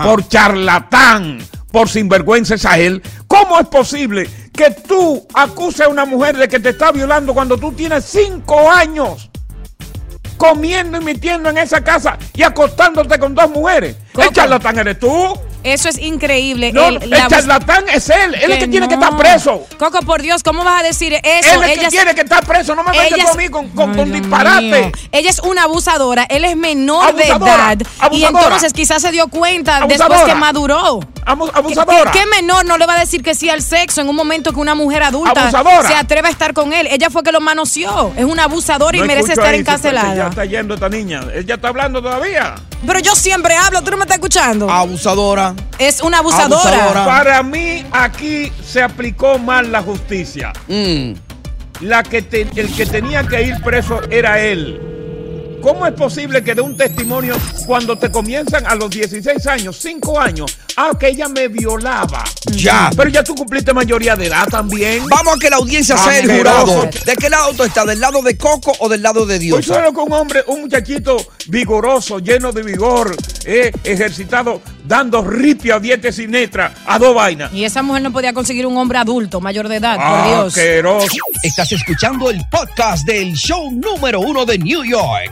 por 0.04 0.28
charlatán, 0.28 1.40
por 1.72 1.90
sinvergüenza 1.90 2.56
es 2.56 2.66
a 2.66 2.78
él. 2.78 3.02
¿Cómo 3.28 3.60
es 3.60 3.68
posible 3.68 4.30
que 4.54 4.72
tú 4.72 5.26
acuses 5.34 5.82
a 5.82 5.90
una 5.90 6.06
mujer 6.06 6.38
de 6.38 6.48
que 6.48 6.60
te 6.60 6.70
está 6.70 6.92
violando 6.92 7.34
cuando 7.34 7.58
tú 7.58 7.72
tienes 7.72 8.06
cinco 8.06 8.70
años 8.72 9.30
comiendo 10.38 11.02
y 11.02 11.04
metiendo 11.04 11.50
en 11.50 11.58
esa 11.58 11.84
casa 11.84 12.18
y 12.34 12.44
acostándote 12.44 13.20
con 13.20 13.36
dos 13.36 13.50
mujeres? 13.50 13.96
¿El 14.16 14.32
charlatán 14.32 14.80
eres 14.80 15.00
tú? 15.00 15.34
Eso 15.64 15.90
es 15.90 15.98
increíble. 16.00 16.72
No, 16.72 16.88
El- 16.88 17.04
el, 17.04 17.10
la- 17.10 17.28
charlatán 17.28 17.86
es 17.94 18.10
él. 18.10 18.36
Él 18.36 18.52
es 18.52 18.60
que 18.60 18.68
tiene 18.68 18.88
que 18.88 18.94
estar 18.94 19.16
preso. 19.18 19.66
Coco, 19.78 20.00
por 20.02 20.22
Dios, 20.22 20.44
¿cómo 20.44 20.64
vas 20.64 20.82
a 20.82 20.84
decir 20.84 21.14
eso? 21.14 21.24
Él 21.56 21.64
es 21.64 21.68
que 21.72 21.80
Ella 21.82 21.90
tiene 21.90 22.16
que 22.16 22.22
estar 22.22 22.46
preso. 22.46 22.76
No 22.76 22.84
me 22.84 22.92
metas 22.92 23.12
ella 23.12 23.32
a 23.32 23.36
mí 23.36 23.50
con, 23.50 23.68
con, 23.70 24.12
disparate. 24.12 24.62
mío. 24.62 24.92
Ella 25.12 25.30
es 25.30 25.40
una 25.40 25.64
abusadora, 25.64 26.24
él 26.30 26.46
es 26.46 26.56
menor 26.56 27.10
Abusadora, 27.10 27.76
de 27.76 27.84
edad. 27.84 28.12
Y 28.12 28.24
entonces 28.24 28.74
quizás 28.74 29.02
se 29.02 29.12
dio 29.12 29.28
cuenta 29.28 29.78
Abusadora. 29.78 30.10
después 30.18 30.34
que 30.34 30.40
maduró. 30.40 31.00
abusadora. 31.26 32.12
¿Qué, 32.12 32.20
qué 32.20 32.26
menor 32.28 32.66
no 32.66 32.78
le 32.78 32.86
va 32.86 32.94
a 32.96 33.00
decir 33.00 33.22
que 33.24 33.36
sí 33.36 33.50
al 33.50 33.62
sexo 33.62 34.02
en 34.02 34.10
un 34.10 34.16
momento 34.16 34.54
que 34.54 34.60
una 34.60 34.76
mujer 34.76 35.04
adulta 35.04 35.42
Abusadora. 35.42 35.88
se 35.88 35.96
atreve 35.96 36.28
a 36.28 36.32
estar 36.32 36.54
con 36.54 36.74
él? 36.74 36.88
Ella 36.92 37.10
fue 37.10 37.24
que 37.24 37.32
lo 37.32 37.42
manoseó. 37.42 38.14
Es 38.16 38.26
una 38.26 38.46
abusadora 38.46 38.96
y 38.98 39.02
No 39.02 39.08
merece 39.08 39.34
estar 39.34 39.48
ahí, 39.48 39.60
supuesto, 39.60 39.84
Ya 39.84 39.90
encarcelada. 39.92 40.30
está 40.30 40.46
yendo 40.46 40.74
esta 40.76 40.90
niña. 40.90 41.22
Él 41.34 41.46
ya 41.46 41.56
está 41.56 41.68
hablando 41.70 42.02
todavía. 42.02 42.56
Pero 42.86 43.00
yo 43.00 43.16
siempre 43.16 43.56
hablo, 43.56 43.82
¿tú 43.82 43.92
no 43.92 43.98
me 43.98 44.04
estás 44.04 44.18
escuchando? 44.18 44.70
Abusadora. 44.70 45.47
Es 45.80 46.02
una 46.02 46.20
abusadora. 46.20 47.06
Para 47.06 47.44
mí, 47.44 47.86
aquí 47.92 48.52
se 48.66 48.82
aplicó 48.82 49.38
mal 49.40 49.72
la 49.72 49.82
justicia. 49.82 50.54
Mm. 50.68 51.14
La 51.82 52.02
que 52.04 52.22
te- 52.24 52.48
el 52.56 52.74
que 52.74 52.86
tenía 52.86 53.24
que 53.24 53.44
ir 53.44 53.62
preso 53.62 54.02
era 54.10 54.40
él. 54.40 54.82
¿Cómo 55.62 55.86
es 55.88 55.94
posible 55.94 56.44
que 56.44 56.54
dé 56.56 56.62
un 56.62 56.78
testimonio 56.78 57.36
cuando 57.66 57.98
te 57.98 58.12
comienzan 58.12 58.66
a 58.68 58.76
los 58.76 58.90
16 58.90 59.46
años, 59.48 59.78
5 59.82 60.20
años? 60.20 60.58
Ah, 60.78 60.92
que 60.98 61.08
ella 61.10 61.28
me 61.28 61.48
violaba. 61.48 62.24
Ya. 62.52 62.90
Pero 62.96 63.10
ya 63.10 63.24
tú 63.24 63.34
cumpliste 63.36 63.74
mayoría 63.74 64.16
de 64.16 64.28
edad 64.28 64.48
también. 64.48 65.08
Vamos 65.10 65.36
a 65.36 65.40
que 65.40 65.50
la 65.50 65.56
audiencia 65.58 65.98
sea 65.98 66.20
el 66.20 66.32
jurado. 66.38 66.88
¿De 67.06 67.16
qué 67.16 67.30
lado 67.30 67.52
tú 67.54 67.64
estás? 67.64 67.86
¿Del 67.88 68.00
lado 68.00 68.22
de 68.22 68.38
Coco 68.38 68.72
o 68.80 68.88
del 68.88 69.02
lado 69.02 69.26
de 69.26 69.34
Hoy 69.36 69.40
Dios? 69.40 69.66
solo 69.66 69.92
con 69.94 70.06
un 70.06 70.14
hombre, 70.14 70.44
un 70.48 70.62
muchachito 70.62 71.18
vigoroso, 71.48 72.20
lleno 72.20 72.52
de 72.52 72.62
vigor, 72.64 73.16
eh, 73.46 73.72
ejercitado, 73.84 74.62
dando 74.86 75.24
ripia 75.24 75.76
a 75.76 75.80
dieta 75.80 76.12
sinestra, 76.12 76.74
a 76.86 77.00
dos 77.00 77.16
vainas. 77.16 77.52
Y 77.52 77.66
esa 77.66 77.82
mujer 77.82 78.04
no 78.04 78.14
podía 78.14 78.32
conseguir 78.34 78.68
un 78.68 78.78
hombre 78.78 79.00
adulto, 79.00 79.42
mayor 79.42 79.68
de 79.68 79.78
edad, 79.78 79.98
Ah, 80.00 80.22
por 80.24 80.30
Dios. 80.30 80.48
Asqueroso. 80.58 81.08
Estás 81.42 81.72
escuchando 81.72 82.30
el 82.30 82.42
podcast 82.52 83.06
del 83.08 83.34
show 83.34 83.72
número 83.72 84.20
uno 84.22 84.46
de 84.46 84.60
New 84.60 84.84
York. 84.84 85.32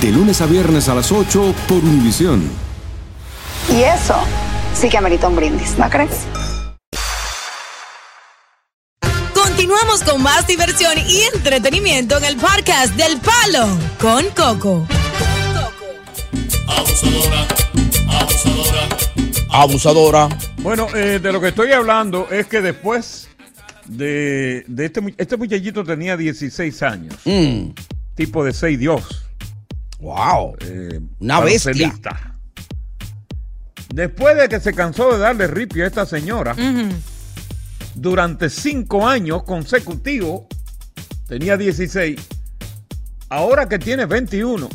De 0.00 0.10
lunes 0.12 0.40
a 0.40 0.46
viernes 0.46 0.88
a 0.88 0.94
las 0.94 1.12
8 1.12 1.54
por 1.68 1.78
Univisión. 1.78 2.42
Y 3.68 3.82
eso 3.82 4.14
sí 4.74 4.88
que 4.88 4.96
amerita 4.96 5.28
un 5.28 5.36
brindis, 5.36 5.76
¿no 5.78 5.88
crees? 5.90 6.26
Continuamos 9.34 10.02
con 10.02 10.22
más 10.22 10.46
diversión 10.46 10.92
y 11.06 11.22
entretenimiento 11.34 12.16
en 12.16 12.24
el 12.24 12.36
podcast 12.36 12.94
del 12.94 13.18
Palo 13.18 13.68
con 14.00 14.24
Coco. 14.30 14.86
Abusadora. 19.50 20.28
Bueno, 20.58 20.88
eh, 20.94 21.18
de 21.18 21.32
lo 21.32 21.40
que 21.40 21.48
estoy 21.48 21.72
hablando 21.72 22.28
es 22.30 22.46
que 22.46 22.60
después 22.60 23.28
de, 23.86 24.64
de 24.66 24.86
este, 24.86 25.14
este 25.18 25.36
muchachito 25.36 25.84
tenía 25.84 26.16
16 26.16 26.82
años. 26.82 27.14
Mm. 27.24 27.70
Tipo 28.14 28.44
de 28.44 28.52
6 28.52 28.78
Dios. 28.78 29.29
Wow. 30.00 30.56
Eh, 30.60 31.00
Una 31.20 31.40
bestia. 31.40 31.72
baloncelista. 31.72 32.36
Después 33.92 34.36
de 34.36 34.48
que 34.48 34.60
se 34.60 34.72
cansó 34.72 35.12
de 35.12 35.18
darle 35.18 35.46
ripio 35.48 35.84
a 35.84 35.86
esta 35.88 36.06
señora, 36.06 36.54
durante 37.94 38.48
5 38.48 39.06
años 39.06 39.42
consecutivos, 39.42 40.42
tenía 41.26 41.56
16, 41.56 42.20
ahora 43.28 43.68
que 43.68 43.78
tiene 43.80 44.06
21, 44.06 44.68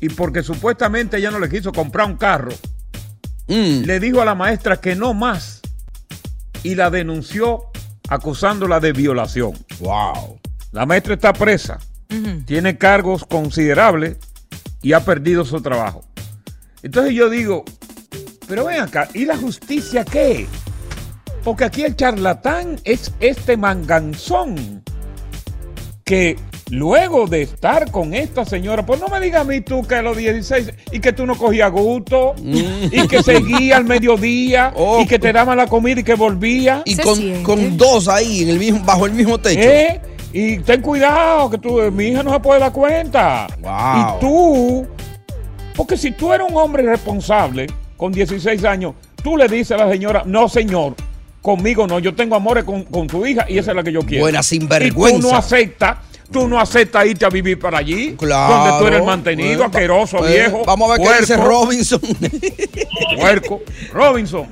y 0.00 0.08
porque 0.10 0.42
supuestamente 0.44 1.16
ella 1.16 1.32
no 1.32 1.40
le 1.40 1.48
quiso 1.48 1.72
comprar 1.72 2.06
un 2.06 2.16
carro, 2.16 2.52
le 3.48 4.00
dijo 4.00 4.22
a 4.22 4.24
la 4.24 4.34
maestra 4.36 4.80
que 4.80 4.94
no 4.94 5.14
más 5.14 5.60
y 6.62 6.76
la 6.76 6.90
denunció 6.90 7.66
acusándola 8.08 8.78
de 8.78 8.92
violación. 8.92 9.52
Wow. 9.80 10.38
La 10.70 10.86
maestra 10.86 11.14
está 11.14 11.32
presa, 11.32 11.78
tiene 12.44 12.78
cargos 12.78 13.24
considerables 13.24 14.16
y 14.82 14.92
ha 14.92 15.04
perdido 15.04 15.44
su 15.44 15.60
trabajo. 15.60 16.04
Entonces 16.82 17.14
yo 17.14 17.30
digo, 17.30 17.64
pero 18.48 18.66
ven 18.66 18.80
acá, 18.80 19.08
¿y 19.14 19.24
la 19.24 19.36
justicia 19.36 20.04
qué? 20.04 20.46
Porque 21.44 21.64
aquí 21.64 21.82
el 21.82 21.96
charlatán 21.96 22.80
es 22.84 23.12
este 23.20 23.56
manganzón 23.56 24.82
que 26.04 26.36
luego 26.70 27.26
de 27.26 27.42
estar 27.42 27.90
con 27.90 28.14
esta 28.14 28.44
señora, 28.44 28.84
pues 28.84 29.00
no 29.00 29.08
me 29.08 29.20
digas 29.20 29.42
a 29.42 29.44
mí 29.44 29.60
tú 29.60 29.82
que 29.86 29.96
a 29.96 30.02
los 30.02 30.16
16 30.16 30.72
y 30.90 31.00
que 31.00 31.12
tú 31.12 31.26
no 31.26 31.36
cogías 31.36 31.70
gusto 31.70 32.34
y 32.42 33.06
que 33.08 33.22
seguía 33.22 33.76
al 33.76 33.84
mediodía 33.84 34.72
y 35.00 35.06
que 35.06 35.18
te 35.18 35.32
daban 35.32 35.56
la 35.56 35.66
comida 35.66 36.00
y 36.00 36.04
que 36.04 36.14
volvía. 36.14 36.82
Y 36.84 36.96
con, 36.96 37.42
con 37.42 37.76
dos 37.76 38.08
ahí 38.08 38.42
en 38.42 38.48
el 38.50 38.58
mismo, 38.58 38.80
bajo 38.84 39.06
el 39.06 39.12
mismo 39.12 39.38
techo. 39.38 39.60
¿Eh? 39.60 40.00
Y 40.32 40.58
ten 40.60 40.80
cuidado, 40.80 41.50
que 41.50 41.58
tú, 41.58 41.78
mi 41.92 42.06
hija 42.06 42.22
no 42.22 42.32
se 42.32 42.40
puede 42.40 42.60
dar 42.60 42.72
cuenta. 42.72 43.46
Wow. 43.60 43.70
Y 44.16 44.20
tú, 44.20 44.86
porque 45.76 45.96
si 45.96 46.12
tú 46.12 46.32
eres 46.32 46.46
un 46.48 46.56
hombre 46.56 46.82
responsable 46.82 47.66
con 47.96 48.12
16 48.12 48.64
años, 48.64 48.94
tú 49.22 49.36
le 49.36 49.46
dices 49.48 49.72
a 49.72 49.84
la 49.84 49.90
señora, 49.90 50.22
no 50.24 50.48
señor, 50.48 50.94
conmigo 51.42 51.86
no, 51.86 51.98
yo 51.98 52.14
tengo 52.14 52.34
amores 52.36 52.64
con, 52.64 52.84
con 52.84 53.06
tu 53.06 53.26
hija 53.26 53.44
y 53.48 53.58
esa 53.58 53.72
es 53.72 53.76
la 53.76 53.82
que 53.82 53.92
yo 53.92 54.00
quiero. 54.02 54.24
Buena 54.24 54.40
Y 54.40 54.42
sinvergüenza. 54.42 55.20
tú 55.20 55.28
no 55.28 55.36
aceptas, 55.36 55.96
tú 56.30 56.48
no 56.48 56.58
aceptas 56.60 57.04
irte 57.06 57.24
a 57.26 57.28
vivir 57.28 57.58
para 57.58 57.78
allí, 57.78 58.14
Claro. 58.16 58.54
donde 58.54 58.78
tú 58.78 58.86
eres 58.86 59.04
mantenido, 59.04 59.48
Bueno, 59.58 59.64
asqueroso, 59.66 60.16
pues, 60.18 60.30
viejo. 60.32 60.62
Vamos 60.64 60.90
a 60.90 60.92
ver 60.94 61.06
qué 61.08 61.20
dice 61.20 61.36
puerco, 61.36 61.50
Robinson. 61.64 62.00
Puerco. 63.20 63.60
Robinson. 63.92 64.46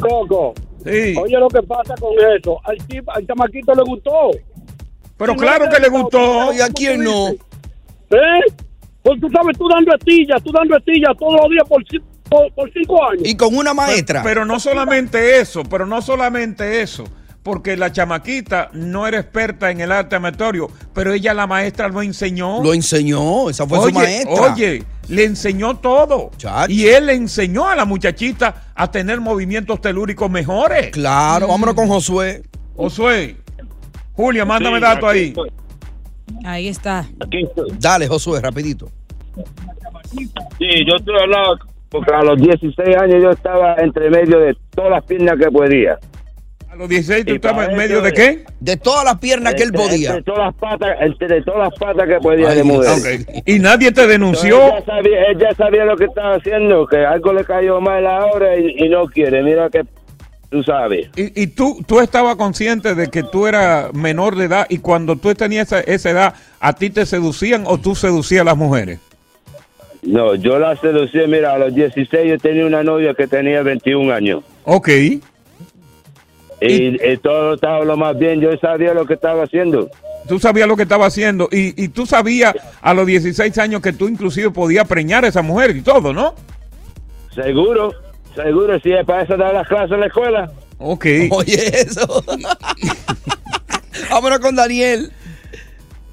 Coco. 0.00 0.54
Sí. 0.84 1.14
Oye 1.16 1.38
lo 1.38 1.48
que 1.48 1.62
pasa 1.62 1.94
con 2.00 2.12
eso. 2.36 2.60
Al, 2.64 2.76
al 3.08 3.26
chamaquito 3.26 3.74
le 3.74 3.82
gustó. 3.82 4.30
Pero 5.16 5.36
claro 5.36 5.68
que 5.68 5.80
le 5.80 5.88
gustó. 5.88 6.52
¿Y 6.52 6.60
a 6.60 6.68
quién 6.68 7.04
no? 7.04 7.28
¿Eh? 7.28 8.40
Pues 9.02 9.20
tú 9.20 9.28
sabes, 9.30 9.56
tú 9.56 9.68
dando 9.68 9.94
estillas, 9.94 10.42
tú 10.42 10.50
dando 10.52 10.76
estillas 10.76 11.16
todos 11.18 11.40
los 11.40 11.50
días 11.50 11.64
por, 11.68 11.82
por, 12.28 12.52
por 12.54 12.72
cinco 12.72 13.04
años. 13.04 13.22
Y 13.24 13.36
con 13.36 13.54
una 13.56 13.72
maestra. 13.72 14.22
Pero, 14.22 14.40
pero 14.40 14.44
no 14.46 14.60
solamente 14.60 15.40
eso, 15.40 15.62
pero 15.64 15.86
no 15.86 16.02
solamente 16.02 16.82
eso. 16.82 17.04
Porque 17.42 17.74
la 17.76 17.90
chamaquita 17.90 18.68
no 18.74 19.06
era 19.06 19.18
experta 19.18 19.70
en 19.70 19.80
el 19.80 19.90
arte 19.92 20.16
amatorio, 20.16 20.68
pero 20.92 21.12
ella, 21.14 21.32
la 21.32 21.46
maestra, 21.46 21.88
lo 21.88 22.02
enseñó. 22.02 22.62
Lo 22.62 22.74
enseñó, 22.74 23.48
esa 23.48 23.66
fue 23.66 23.78
oye, 23.78 23.88
su 23.88 23.94
maestra. 23.94 24.52
Oye, 24.52 24.84
le 25.08 25.24
enseñó 25.24 25.78
todo. 25.78 26.30
Y 26.68 26.86
él 26.88 27.06
le 27.06 27.14
enseñó 27.14 27.66
a 27.66 27.74
la 27.74 27.86
muchachita 27.86 28.70
a 28.74 28.90
tener 28.90 29.20
movimientos 29.22 29.80
telúricos 29.80 30.30
mejores. 30.30 30.90
Claro, 30.90 31.48
vámonos 31.48 31.74
con 31.74 31.88
Josué. 31.88 32.42
Josué. 32.76 33.36
Julia, 34.12 34.44
mándame 34.44 34.76
Sí, 34.76 34.82
datos 34.82 35.08
aquí 35.10 35.18
ahí. 35.18 35.28
estoy. 35.28 35.50
Ahí 36.44 36.68
está. 36.68 37.06
Dale, 37.78 38.06
Josué, 38.06 38.40
rapidito. 38.42 38.90
Sí, 40.12 40.68
yo 40.86 40.96
estoy 40.96 41.14
hablando 41.22 41.58
porque 41.88 42.12
a 42.14 42.22
los 42.22 42.38
16 42.38 42.96
años 42.96 43.22
yo 43.22 43.30
estaba 43.30 43.76
entre 43.76 44.10
medio 44.10 44.38
de 44.38 44.54
todas 44.74 44.90
las 44.90 45.04
piernas 45.04 45.36
que 45.40 45.50
podía. 45.50 45.98
A 46.70 46.76
los 46.76 46.88
16 46.88 47.26
tú 47.26 47.34
estabas 47.34 47.68
en 47.68 47.76
medio 47.76 48.00
de 48.00 48.12
qué? 48.12 48.44
De 48.60 48.76
todas 48.76 49.04
las 49.04 49.18
piernas 49.18 49.54
que 49.54 49.64
él 49.64 49.72
podía. 49.72 50.10
Entre 50.10 50.22
todas 50.22 50.46
las 50.46 50.54
patas, 50.54 50.96
entre 51.00 51.42
todas 51.42 51.68
las 51.68 51.78
patas 51.78 52.08
que 52.08 52.16
podía 52.20 52.50
de 52.50 52.62
mujer. 52.62 52.90
Ok. 52.90 53.42
Y 53.44 53.58
nadie 53.58 53.90
te 53.90 54.06
denunció. 54.06 54.62
Entonces, 54.62 54.84
sabía, 54.86 55.18
ella 55.32 55.54
sabía 55.56 55.84
lo 55.84 55.96
que 55.96 56.04
estaba 56.04 56.36
haciendo, 56.36 56.86
que 56.86 56.98
algo 56.98 57.32
le 57.32 57.44
cayó 57.44 57.80
mal 57.80 58.06
ahora 58.06 58.56
y, 58.56 58.84
y 58.84 58.88
no 58.88 59.06
quiere. 59.06 59.42
Mira 59.42 59.68
que 59.68 59.82
tú 60.48 60.62
sabes. 60.62 61.08
Y, 61.16 61.42
y 61.42 61.48
tú, 61.48 61.82
tú 61.88 61.98
estabas 61.98 62.36
consciente 62.36 62.94
de 62.94 63.08
que 63.08 63.24
tú 63.24 63.48
eras 63.48 63.92
menor 63.92 64.36
de 64.36 64.44
edad 64.44 64.66
y 64.68 64.78
cuando 64.78 65.16
tú 65.16 65.34
tenías 65.34 65.72
esa, 65.72 65.80
esa 65.80 66.10
edad, 66.10 66.34
¿a 66.60 66.72
ti 66.74 66.90
te 66.90 67.04
seducían 67.04 67.64
o 67.66 67.78
tú 67.78 67.96
seducías 67.96 68.42
a 68.42 68.44
las 68.44 68.56
mujeres? 68.56 69.00
No, 70.02 70.36
yo 70.36 70.60
la 70.60 70.76
seducí, 70.76 71.18
mira, 71.26 71.52
a 71.52 71.58
los 71.58 71.74
16 71.74 72.30
yo 72.30 72.38
tenía 72.38 72.64
una 72.64 72.84
novia 72.84 73.12
que 73.14 73.26
tenía 73.26 73.62
21 73.62 74.12
años. 74.14 74.44
Ok. 74.64 74.88
Y, 76.60 77.02
y 77.02 77.16
todo 77.18 77.54
estaba 77.54 77.84
lo 77.84 77.96
más 77.96 78.18
bien, 78.18 78.40
yo 78.40 78.50
sabía 78.58 78.92
lo 78.92 79.06
que 79.06 79.14
estaba 79.14 79.44
haciendo. 79.44 79.88
Tú 80.28 80.38
sabías 80.38 80.68
lo 80.68 80.76
que 80.76 80.82
estaba 80.82 81.06
haciendo 81.06 81.48
y, 81.50 81.82
y 81.82 81.88
tú 81.88 82.06
sabías 82.06 82.54
a 82.82 82.94
los 82.94 83.06
16 83.06 83.56
años 83.58 83.80
que 83.80 83.92
tú 83.92 84.08
inclusive 84.08 84.50
podías 84.50 84.86
preñar 84.86 85.24
a 85.24 85.28
esa 85.28 85.42
mujer 85.42 85.74
y 85.74 85.80
todo, 85.80 86.12
¿no? 86.12 86.34
Seguro, 87.34 87.92
seguro, 88.34 88.78
si 88.80 88.92
es 88.92 89.04
para 89.06 89.22
eso 89.22 89.36
dar 89.36 89.54
las 89.54 89.66
clases 89.66 89.92
en 89.92 90.00
la 90.00 90.06
escuela. 90.06 90.52
Ok. 90.78 91.06
Oye, 91.30 91.80
eso. 91.80 92.24
Vámonos 94.10 94.38
con 94.40 94.56
Daniel. 94.56 95.12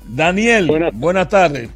Daniel, 0.07 0.91
buenas, 0.93 1.27
tardes. 1.27 1.69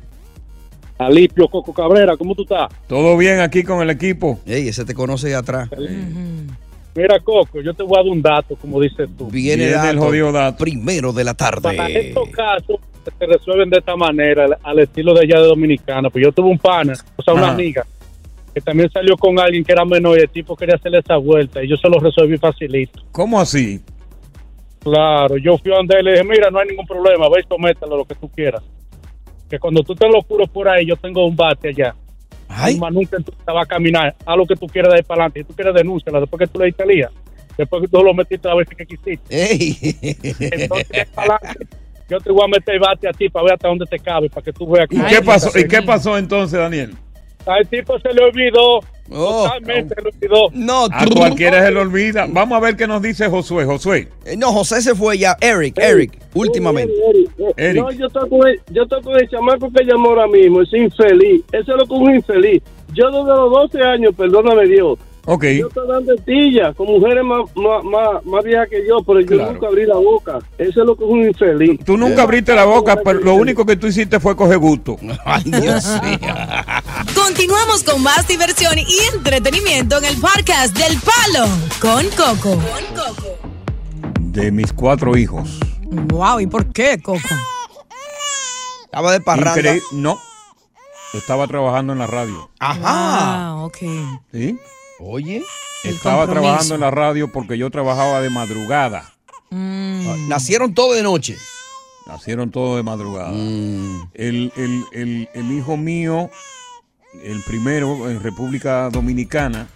Alipio 0.98 1.48
Coco 1.48 1.74
Cabrera, 1.74 2.16
¿cómo 2.16 2.36
tú 2.36 2.44
estás? 2.44 2.70
¿Todo 2.88 3.18
bien 3.18 3.40
aquí 3.40 3.64
con 3.64 3.82
el 3.82 3.90
equipo? 3.90 4.40
Ey, 4.46 4.68
ese 4.68 4.86
te 4.86 4.94
conoce 4.94 5.30
de 5.30 5.36
atrás. 5.36 5.70
Mira, 6.94 7.20
Coco, 7.20 7.62
yo 7.62 7.74
te 7.74 7.84
voy 7.84 7.98
a 8.00 8.04
dar 8.04 8.12
un 8.12 8.22
dato, 8.22 8.56
como 8.58 8.80
dices 8.82 9.10
tú. 9.18 9.28
Viene, 9.30 9.68
Viene 9.68 9.90
el 9.90 9.98
jodido 10.00 10.32
dato. 10.32 10.58
primero 10.64 11.14
de 11.14 11.24
la 11.24 11.34
Para 11.34 11.56
tarde. 11.62 12.08
estos 12.10 12.30
casos 12.30 12.78
se 13.18 13.26
resuelven 13.26 13.70
de 13.70 13.78
esta 13.80 13.96
manera, 13.96 14.46
al, 14.46 14.58
al 14.62 14.80
estilo 14.80 15.14
de 15.14 15.22
allá 15.22 15.40
de 15.42 15.48
Dominicana. 15.48 16.10
Pues 16.10 16.24
yo 16.26 16.32
tuve 16.32 16.50
un 16.50 16.60
pana, 16.60 16.94
o 17.16 17.22
sea, 17.24 17.34
una 17.34 17.44
Ajá. 17.46 17.54
amiga, 17.54 17.86
que 18.54 18.60
también 18.62 18.90
salió 18.92 19.16
con 19.18 19.40
alguien 19.40 19.64
que 19.64 19.72
era 19.72 19.86
menor 19.86 20.20
y 20.20 20.24
el 20.24 20.30
tipo 20.30 20.56
quería 20.56 20.76
hacerle 20.76 21.00
esa 21.00 21.16
vuelta 21.18 21.64
y 21.64 21.70
yo 21.70 21.78
se 21.78 21.88
lo 21.90 21.98
resolví 22.00 22.38
facilito. 22.38 23.02
¿Cómo 23.14 23.40
así? 23.40 23.82
Claro, 24.84 25.38
yo 25.38 25.58
fui 25.60 25.72
a 25.72 25.76
donde 25.78 25.96
él 25.96 26.02
y 26.02 26.06
le 26.06 26.12
dije, 26.14 26.24
mira, 26.26 26.50
no 26.50 26.60
hay 26.60 26.68
ningún 26.68 26.88
problema, 26.88 27.30
ve 27.30 27.42
y 27.42 27.48
comételo 27.48 27.98
lo 27.98 28.06
que 28.06 28.16
tú 28.16 28.28
quieras. 28.30 28.62
que 29.50 29.60
cuando 29.60 29.84
tú 29.84 29.94
te 29.96 30.08
lo 30.10 30.22
puros 30.22 30.50
por 30.50 30.68
ahí, 30.68 30.86
yo 30.86 30.96
tengo 30.98 31.26
un 31.26 31.36
bate 31.36 31.70
allá. 31.70 31.94
Ay. 32.54 32.80
Tú 32.80 33.32
te 33.46 33.52
va 33.52 33.64
a 33.64 33.66
caminar, 33.66 34.16
haz 34.26 34.38
lo 34.38 34.46
que 34.46 34.56
tú 34.56 34.68
quieras 34.68 34.92
de 34.92 34.98
ahí 34.98 35.04
para 35.04 35.24
adelante. 35.24 35.40
Si 35.42 35.46
tú 35.46 35.54
quieres 35.54 35.74
denúnciala, 35.74 36.20
después 36.20 36.40
que 36.40 36.48
tú 36.48 36.60
le 36.60 36.66
diste 36.66 36.86
lía, 36.86 37.10
después 37.58 37.82
que 37.82 37.88
tú 37.88 38.04
lo 38.04 38.14
metiste 38.14 38.50
a 38.50 38.56
ver 38.56 38.68
si 38.68 38.76
que 38.76 38.86
quisiste. 38.86 39.26
Entonces, 40.64 41.08
para 41.16 41.36
adelante, 41.36 41.68
yo 42.10 42.20
te 42.20 42.32
voy 42.32 42.44
a 42.44 42.48
meter 42.48 42.80
bate 42.80 43.08
a 43.08 43.12
ti 43.14 43.30
para 43.30 43.46
ver 43.46 43.54
hasta 43.54 43.68
dónde 43.68 43.86
te 43.86 44.00
cabe, 44.00 44.30
para 44.30 44.44
que 44.44 44.52
tú 44.52 44.70
veas. 44.70 44.88
¿Y 44.90 45.02
qué 45.02 45.22
pasó? 45.22 45.58
¿Y 45.58 45.68
qué 45.68 45.82
pasó 45.82 46.18
entonces, 46.18 46.60
Daniel? 46.60 46.94
Al 47.46 47.68
tipo 47.68 48.00
se 48.00 48.14
le 48.14 48.24
olvidó. 48.24 48.80
Totalmente 49.10 49.96
se 49.96 50.02
le 50.02 50.10
olvidó. 50.10 50.50
No, 50.54 50.86
A 50.86 51.06
cualquiera 51.14 51.64
se 51.66 51.72
le 51.72 51.80
olvida. 51.80 52.28
Vamos 52.30 52.58
a 52.58 52.62
ver 52.62 52.76
qué 52.78 52.88
nos 52.88 53.02
dice 53.02 53.28
Josué. 53.30 53.66
Josué. 53.66 54.08
Eh, 54.26 54.38
No, 54.38 54.52
José 54.54 54.82
se 54.82 54.96
fue 54.96 55.18
ya. 55.18 55.36
Eric, 55.42 55.78
Eric, 55.80 56.18
últimamente. 56.34 56.94
Eric. 57.58 57.82
No, 57.82 57.92
yo 57.92 58.08
estoy 58.08 58.30
con 58.30 58.48
el, 58.48 58.62
yo 58.72 58.84
estoy 58.84 59.02
con 59.02 59.16
el 59.20 59.30
chamaco 59.30 59.70
que 59.76 59.84
llamó 59.84 60.10
ahora 60.10 60.28
mismo, 60.28 60.62
es 60.62 60.74
infeliz. 60.74 61.44
Eso 61.52 61.72
es 61.74 61.78
lo 61.78 61.86
que 61.86 61.94
es 61.96 62.00
un 62.02 62.16
infeliz. 62.16 62.64
Yo 62.94 63.08
desde 63.10 63.26
los 63.36 63.52
12 63.72 63.82
años, 63.82 64.14
perdóname 64.16 64.66
Dios. 64.68 64.98
Ok. 65.26 65.44
Yo 65.60 65.68
estoy 65.68 65.88
dando 65.88 66.16
tilla 66.26 66.74
con 66.74 66.88
mujeres 66.88 67.24
más, 67.24 67.42
más, 67.56 67.84
más, 67.84 68.26
más 68.26 68.44
viejas 68.44 68.68
que 68.70 68.86
yo, 68.88 69.04
pero 69.06 69.20
yo 69.22 69.28
Claro. 69.28 69.54
nunca 69.54 69.68
abrí 69.68 69.86
la 69.86 69.96
boca. 69.96 70.40
Eso 70.58 70.82
es 70.82 70.86
lo 70.88 70.96
que 70.96 71.04
es 71.04 71.10
un 71.10 71.24
infeliz. 71.28 71.80
Tú 71.86 71.96
nunca 71.96 72.24
abriste 72.24 72.56
la 72.56 72.66
boca, 72.66 72.98
pero 73.04 73.20
lo 73.20 73.36
único 73.36 73.64
que 73.66 73.76
tú 73.76 73.88
hiciste 73.88 74.20
fue 74.20 74.36
coger 74.36 74.58
gusto. 74.58 74.98
Ay, 75.26 75.44
Dios 75.46 75.86
mío. 76.04 76.34
Continuamos 77.16 77.84
con 77.84 78.02
más 78.02 78.28
diversión 78.28 78.78
y 78.80 79.16
entretenimiento 79.16 79.98
en 80.00 80.06
el 80.06 80.18
podcast 80.20 80.76
del 80.78 80.98
Palo 81.00 81.48
con 81.80 82.06
Coco. 82.18 82.58
De 84.20 84.52
mis 84.52 84.74
cuatro 84.74 85.16
hijos. 85.18 85.60
Wow, 86.08 86.40
¿y 86.40 86.48
por 86.48 86.72
qué, 86.72 87.00
Coco? 87.02 87.20
Estaba 88.86 89.12
de 89.12 89.22
parranda. 89.22 89.62
Increí- 89.76 89.82
No. 89.92 90.20
Estaba 91.14 91.46
trabajando 91.48 91.92
en 91.94 92.00
la 92.00 92.08
radio. 92.08 92.50
Ajá. 92.60 92.80
Ah, 92.84 93.56
ok. 93.66 93.78
¿Sí? 94.32 94.58
Oye. 95.04 95.44
Estaba 95.84 96.26
compromiso. 96.26 96.42
trabajando 96.42 96.76
en 96.76 96.82
la 96.82 96.92
radio 96.92 97.32
porque 97.32 97.58
yo 97.58 97.70
trabajaba 97.72 98.22
de 98.22 98.30
madrugada. 98.30 99.12
Mm. 99.50 100.28
Nacieron 100.30 100.74
todos 100.74 100.96
de 100.96 101.04
noche. 101.04 101.36
Nacieron 102.08 102.52
todos 102.52 102.78
de 102.78 102.84
madrugada. 102.84 103.32
Mm. 103.32 104.10
El, 104.14 104.52
el- 104.56 104.84
el- 104.94 105.30
el 105.34 105.52
hijo 105.52 105.76
mío, 105.78 106.30
el 107.24 107.42
primero 107.44 108.10
en 108.10 108.22
República 108.22 108.90
Dominicana, 108.90 109.68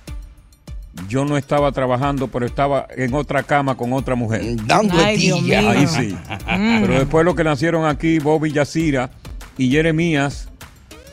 yo 1.09 1.25
no 1.25 1.37
estaba 1.37 1.71
trabajando, 1.73 2.27
pero 2.29 2.45
estaba 2.45 2.87
en 2.95 3.13
otra 3.13 3.43
cama 3.43 3.75
con 3.75 3.91
otra 3.93 4.15
mujer. 4.15 4.41
Dando 4.65 4.93
Ay, 4.97 5.17
Dios 5.17 5.39
tilla. 5.41 5.61
mío. 5.61 5.69
Ahí 5.71 5.87
sí. 5.87 6.15
Mm. 6.47 6.81
Pero 6.81 6.93
después 6.99 7.25
los 7.25 7.35
que 7.35 7.43
nacieron 7.43 7.85
aquí, 7.85 8.19
Bobby 8.19 8.51
Yacira 8.53 9.09
y 9.57 9.69
Jeremías, 9.71 10.47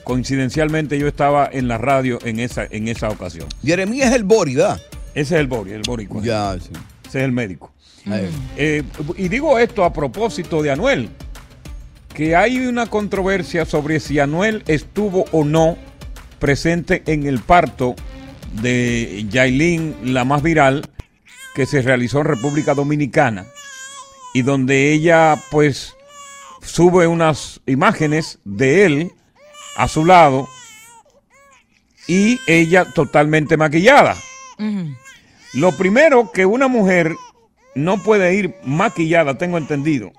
coincidencialmente 0.04 0.98
yo 0.98 1.08
estaba 1.08 1.48
en 1.50 1.68
la 1.68 1.78
radio 1.78 2.18
en 2.24 2.40
esa, 2.40 2.66
en 2.70 2.88
esa 2.88 3.08
ocasión. 3.08 3.48
Jeremías 3.64 4.10
es 4.10 4.16
el 4.16 4.24
Bori, 4.24 4.54
¿verdad? 4.54 4.80
Ese 5.14 5.34
es 5.34 5.40
el 5.40 5.46
Bori, 5.46 5.72
el 5.72 5.82
boricua. 5.82 6.22
Ya, 6.22 6.56
sí. 6.60 6.70
Ese 7.06 7.18
es 7.18 7.24
el 7.24 7.32
médico. 7.32 7.72
Eh, 8.56 8.82
y 9.16 9.28
digo 9.28 9.58
esto 9.58 9.84
a 9.84 9.92
propósito 9.92 10.62
de 10.62 10.70
Anuel, 10.72 11.08
que 12.14 12.34
hay 12.34 12.66
una 12.66 12.86
controversia 12.86 13.64
sobre 13.64 14.00
si 14.00 14.18
Anuel 14.18 14.64
estuvo 14.66 15.24
o 15.32 15.44
no 15.44 15.76
presente 16.38 17.02
en 17.06 17.26
el 17.26 17.40
parto 17.40 17.94
de 18.60 19.24
Yailin, 19.30 19.94
la 20.12 20.24
más 20.24 20.42
viral, 20.42 20.82
que 21.54 21.66
se 21.66 21.82
realizó 21.82 22.20
en 22.20 22.24
República 22.26 22.74
Dominicana, 22.74 23.46
y 24.34 24.42
donde 24.42 24.92
ella 24.92 25.36
pues 25.50 25.94
sube 26.62 27.06
unas 27.06 27.60
imágenes 27.66 28.38
de 28.44 28.86
él 28.86 29.12
a 29.76 29.88
su 29.88 30.04
lado 30.04 30.48
y 32.06 32.40
ella 32.46 32.84
totalmente 32.84 33.56
maquillada. 33.56 34.16
Lo 35.54 35.72
primero 35.72 36.30
que 36.32 36.46
una 36.46 36.68
mujer 36.68 37.14
no 37.74 37.98
puede 38.02 38.34
ir 38.34 38.54
maquillada, 38.64 39.38
tengo 39.38 39.58
entendido, 39.58 40.12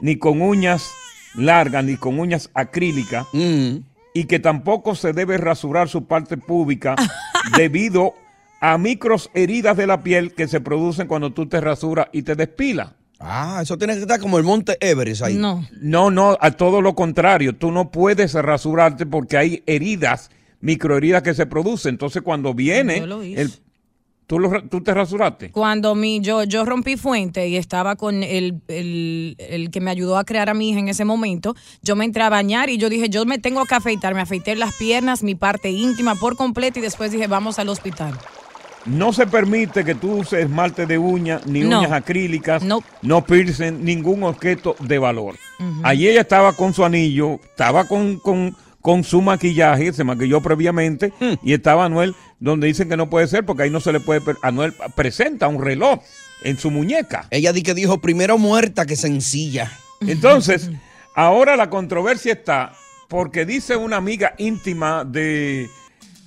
ni 0.00 0.16
con 0.16 0.42
uñas 0.42 0.90
largas, 1.34 1.84
ni 1.84 1.96
con 1.96 2.18
uñas 2.18 2.50
acrílicas, 2.54 3.26
Mm. 3.32 3.76
y 4.14 4.24
que 4.24 4.38
tampoco 4.40 4.94
se 4.94 5.12
debe 5.12 5.38
rasurar 5.38 5.88
su 5.88 6.04
parte 6.06 6.36
pública 6.36 6.96
debido 7.56 8.14
a 8.60 8.76
micros 8.76 9.30
heridas 9.34 9.76
de 9.76 9.86
la 9.86 10.02
piel 10.02 10.34
que 10.34 10.48
se 10.48 10.60
producen 10.60 11.06
cuando 11.06 11.32
tú 11.32 11.46
te 11.48 11.60
rasuras 11.60 12.08
y 12.12 12.22
te 12.22 12.34
despilas. 12.34 12.90
Ah, 13.22 13.60
eso 13.62 13.76
tiene 13.76 13.94
que 13.94 14.00
estar 14.00 14.18
como 14.18 14.38
el 14.38 14.44
monte 14.44 14.78
Everest 14.80 15.22
ahí. 15.22 15.34
No. 15.36 15.66
No, 15.80 16.10
no, 16.10 16.38
a 16.40 16.50
todo 16.52 16.80
lo 16.80 16.94
contrario. 16.94 17.54
Tú 17.54 17.70
no 17.70 17.90
puedes 17.90 18.32
rasurarte 18.32 19.04
porque 19.04 19.36
hay 19.36 19.62
heridas, 19.66 20.30
microheridas 20.60 21.22
que 21.22 21.34
se 21.34 21.44
producen. 21.44 21.90
Entonces, 21.90 22.22
cuando 22.22 22.54
viene, 22.54 23.00
Yo 23.00 23.06
lo 23.06 23.22
hice. 23.22 23.42
el, 23.42 23.52
¿tú, 24.26 24.38
lo 24.38 24.62
tú 24.68 24.80
te 24.82 24.94
rasuraste. 24.94 25.50
Cuando 25.50 25.94
mi, 25.94 26.20
yo, 26.20 26.44
yo 26.44 26.64
rompí 26.64 26.96
fuente 26.96 27.46
y 27.46 27.56
estaba 27.56 27.96
con 27.96 28.22
el, 28.22 28.62
el, 28.68 29.36
el 29.38 29.70
que 29.70 29.82
me 29.82 29.90
ayudó 29.90 30.16
a 30.16 30.24
crear 30.24 30.48
a 30.48 30.54
mi 30.54 30.70
hija 30.70 30.78
en 30.78 30.88
ese 30.88 31.04
momento, 31.04 31.54
yo 31.82 31.96
me 31.96 32.06
entré 32.06 32.22
a 32.22 32.30
bañar 32.30 32.70
y 32.70 32.78
yo 32.78 32.88
dije, 32.88 33.10
yo 33.10 33.26
me 33.26 33.38
tengo 33.38 33.66
que 33.66 33.74
afeitar. 33.74 34.14
Me 34.14 34.22
afeité 34.22 34.56
las 34.56 34.74
piernas, 34.76 35.22
mi 35.22 35.34
parte 35.34 35.70
íntima 35.70 36.14
por 36.14 36.36
completo 36.36 36.78
y 36.78 36.82
después 36.82 37.12
dije, 37.12 37.26
vamos 37.26 37.58
al 37.58 37.68
hospital. 37.68 38.14
No 38.86 39.12
se 39.12 39.26
permite 39.26 39.84
que 39.84 39.94
tú 39.94 40.12
uses 40.20 40.44
esmalte 40.44 40.86
de 40.86 40.98
uñas, 40.98 41.46
ni 41.46 41.60
No. 41.60 41.80
uñas 41.80 41.92
acrílicas, 41.92 42.62
No. 42.62 42.82
no 43.02 43.24
piercen 43.24 43.84
ningún 43.84 44.22
objeto 44.22 44.74
de 44.80 44.98
valor. 44.98 45.36
Allí 45.82 46.08
ella 46.08 46.22
estaba 46.22 46.54
con 46.54 46.72
su 46.72 46.84
anillo, 46.84 47.34
estaba 47.44 47.84
con, 47.86 48.16
con, 48.18 48.56
con 48.80 49.04
su 49.04 49.20
maquillaje, 49.20 49.92
se 49.92 50.04
maquilló 50.04 50.40
previamente, 50.40 51.12
Hmm. 51.20 51.34
y 51.42 51.52
estaba 51.52 51.84
Anuel, 51.84 52.14
donde 52.38 52.66
dicen 52.68 52.88
que 52.88 52.96
no 52.96 53.10
puede 53.10 53.26
ser, 53.28 53.44
porque 53.44 53.64
ahí 53.64 53.70
no 53.70 53.80
se 53.80 53.92
le 53.92 54.00
puede... 54.00 54.22
Anuel 54.42 54.72
presenta 54.94 55.46
un 55.48 55.62
reloj 55.62 56.00
en 56.42 56.56
su 56.56 56.70
muñeca. 56.70 57.26
Ella 57.30 57.52
di 57.52 57.62
que 57.62 57.74
dijo 57.74 58.00
primero 58.00 58.38
muerta 58.38 58.86
que 58.86 58.96
sencilla. 58.96 59.70
Entonces, 60.00 60.70
ahora 61.14 61.56
la 61.56 61.68
controversia 61.68 62.32
está 62.32 62.72
porque 63.08 63.44
dice 63.44 63.76
una 63.76 63.96
amiga 63.96 64.34
íntima 64.38 65.04
de... 65.04 65.68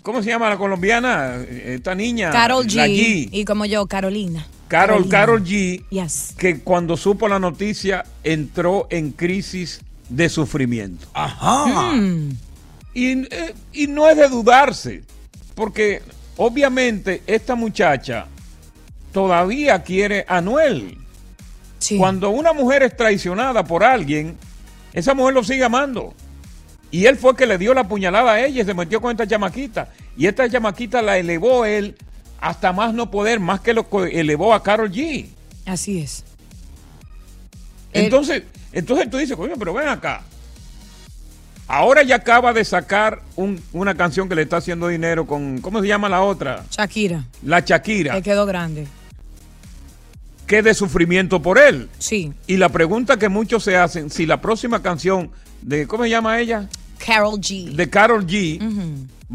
¿Cómo 0.04 0.22
se 0.22 0.30
llama 0.30 0.50
la 0.50 0.58
colombiana? 0.58 1.38
Esta 1.50 1.96
niña. 1.96 2.30
Carol 2.30 2.68
G, 2.68 2.76
La 2.76 2.88
G. 2.88 3.30
Y 3.32 3.46
como 3.46 3.66
yo, 3.66 3.88
Carolina. 3.88 4.46
Carol, 4.68 5.08
Carolina. 5.08 5.10
Carol 5.10 5.44
G, 5.44 5.84
Yes. 5.90 6.36
que 6.38 6.60
cuando 6.60 6.98
supo 6.98 7.28
la 7.30 7.40
noticia 7.40 8.04
entró 8.24 8.86
en 8.90 9.12
crisis 9.12 9.80
de 10.10 10.28
sufrimiento. 10.28 11.08
Ajá. 11.14 11.94
Mm. 11.94 12.32
Y, 12.94 13.12
eh, 13.34 13.56
y 13.72 13.88
no 13.88 14.10
es 14.10 14.18
de 14.18 14.28
dudarse, 14.28 15.04
porque 15.56 16.02
obviamente 16.36 17.24
esta 17.26 17.56
muchacha 17.56 18.28
todavía 19.14 19.82
quiere 19.84 20.26
a 20.28 20.38
Anuel. 20.38 20.98
Cuando 21.98 22.30
una 22.30 22.54
mujer 22.54 22.84
es 22.84 22.96
traicionada 22.96 23.64
por 23.64 23.84
alguien, 23.84 24.38
esa 24.94 25.14
mujer 25.14 25.34
lo 25.34 25.44
sigue 25.44 25.64
amando. 25.64 26.14
Y 26.94 27.08
él 27.08 27.18
fue 27.18 27.32
el 27.32 27.38
que 27.38 27.48
le 27.48 27.58
dio 27.58 27.74
la 27.74 27.88
puñalada 27.88 28.34
a 28.34 28.46
ella 28.46 28.62
y 28.62 28.66
se 28.66 28.74
metió 28.76 29.02
con 29.02 29.10
esta 29.10 29.26
chamaquita. 29.26 29.90
Y 30.16 30.28
esta 30.28 30.48
chamaquita 30.48 31.02
la 31.02 31.18
elevó 31.18 31.66
él 31.66 31.96
hasta 32.40 32.72
más 32.72 32.94
no 32.94 33.10
poder, 33.10 33.40
más 33.40 33.62
que 33.62 33.74
lo 33.74 33.90
que 33.90 34.20
elevó 34.20 34.54
a 34.54 34.62
Carol 34.62 34.92
G. 34.92 35.26
Así 35.66 36.00
es. 36.00 36.24
Entonces, 37.94 38.44
entonces 38.72 39.10
tú 39.10 39.18
dices, 39.18 39.36
coño, 39.36 39.56
pero 39.58 39.74
ven 39.74 39.88
acá. 39.88 40.22
Ahora 41.68 42.04
ya 42.04 42.18
acaba 42.18 42.54
de 42.54 42.64
sacar 42.64 43.22
un- 43.38 43.60
una 43.74 43.96
canción 43.96 44.30
que 44.30 44.36
le 44.36 44.44
está 44.44 44.58
haciendo 44.58 44.88
dinero 44.90 45.26
con, 45.26 45.62
¿cómo 45.62 45.82
se 45.82 45.88
llama 45.88 46.10
la 46.10 46.22
otra? 46.22 46.64
Shakira. 46.70 47.24
La 47.42 47.62
Shakira. 47.62 48.14
Que 48.14 48.22
quedó 48.22 48.46
grande. 48.46 48.86
Que 50.46 50.62
de 50.62 50.76
sufrimiento 50.76 51.42
por 51.42 51.58
él. 51.58 51.90
Sí. 51.98 52.34
Y 52.46 52.58
la 52.58 52.70
pregunta 52.70 53.18
que 53.18 53.30
muchos 53.30 53.64
se 53.64 53.78
hacen, 53.78 54.12
si 54.12 54.28
la 54.28 54.42
próxima 54.42 54.84
canción 54.84 55.32
de, 55.64 55.88
¿cómo 55.88 56.04
se 56.04 56.10
llama 56.12 56.40
ella? 56.40 56.68
Carol 56.98 57.40
G. 57.40 57.72
De 57.72 57.90
Carol 57.90 58.26
G. 58.26 58.60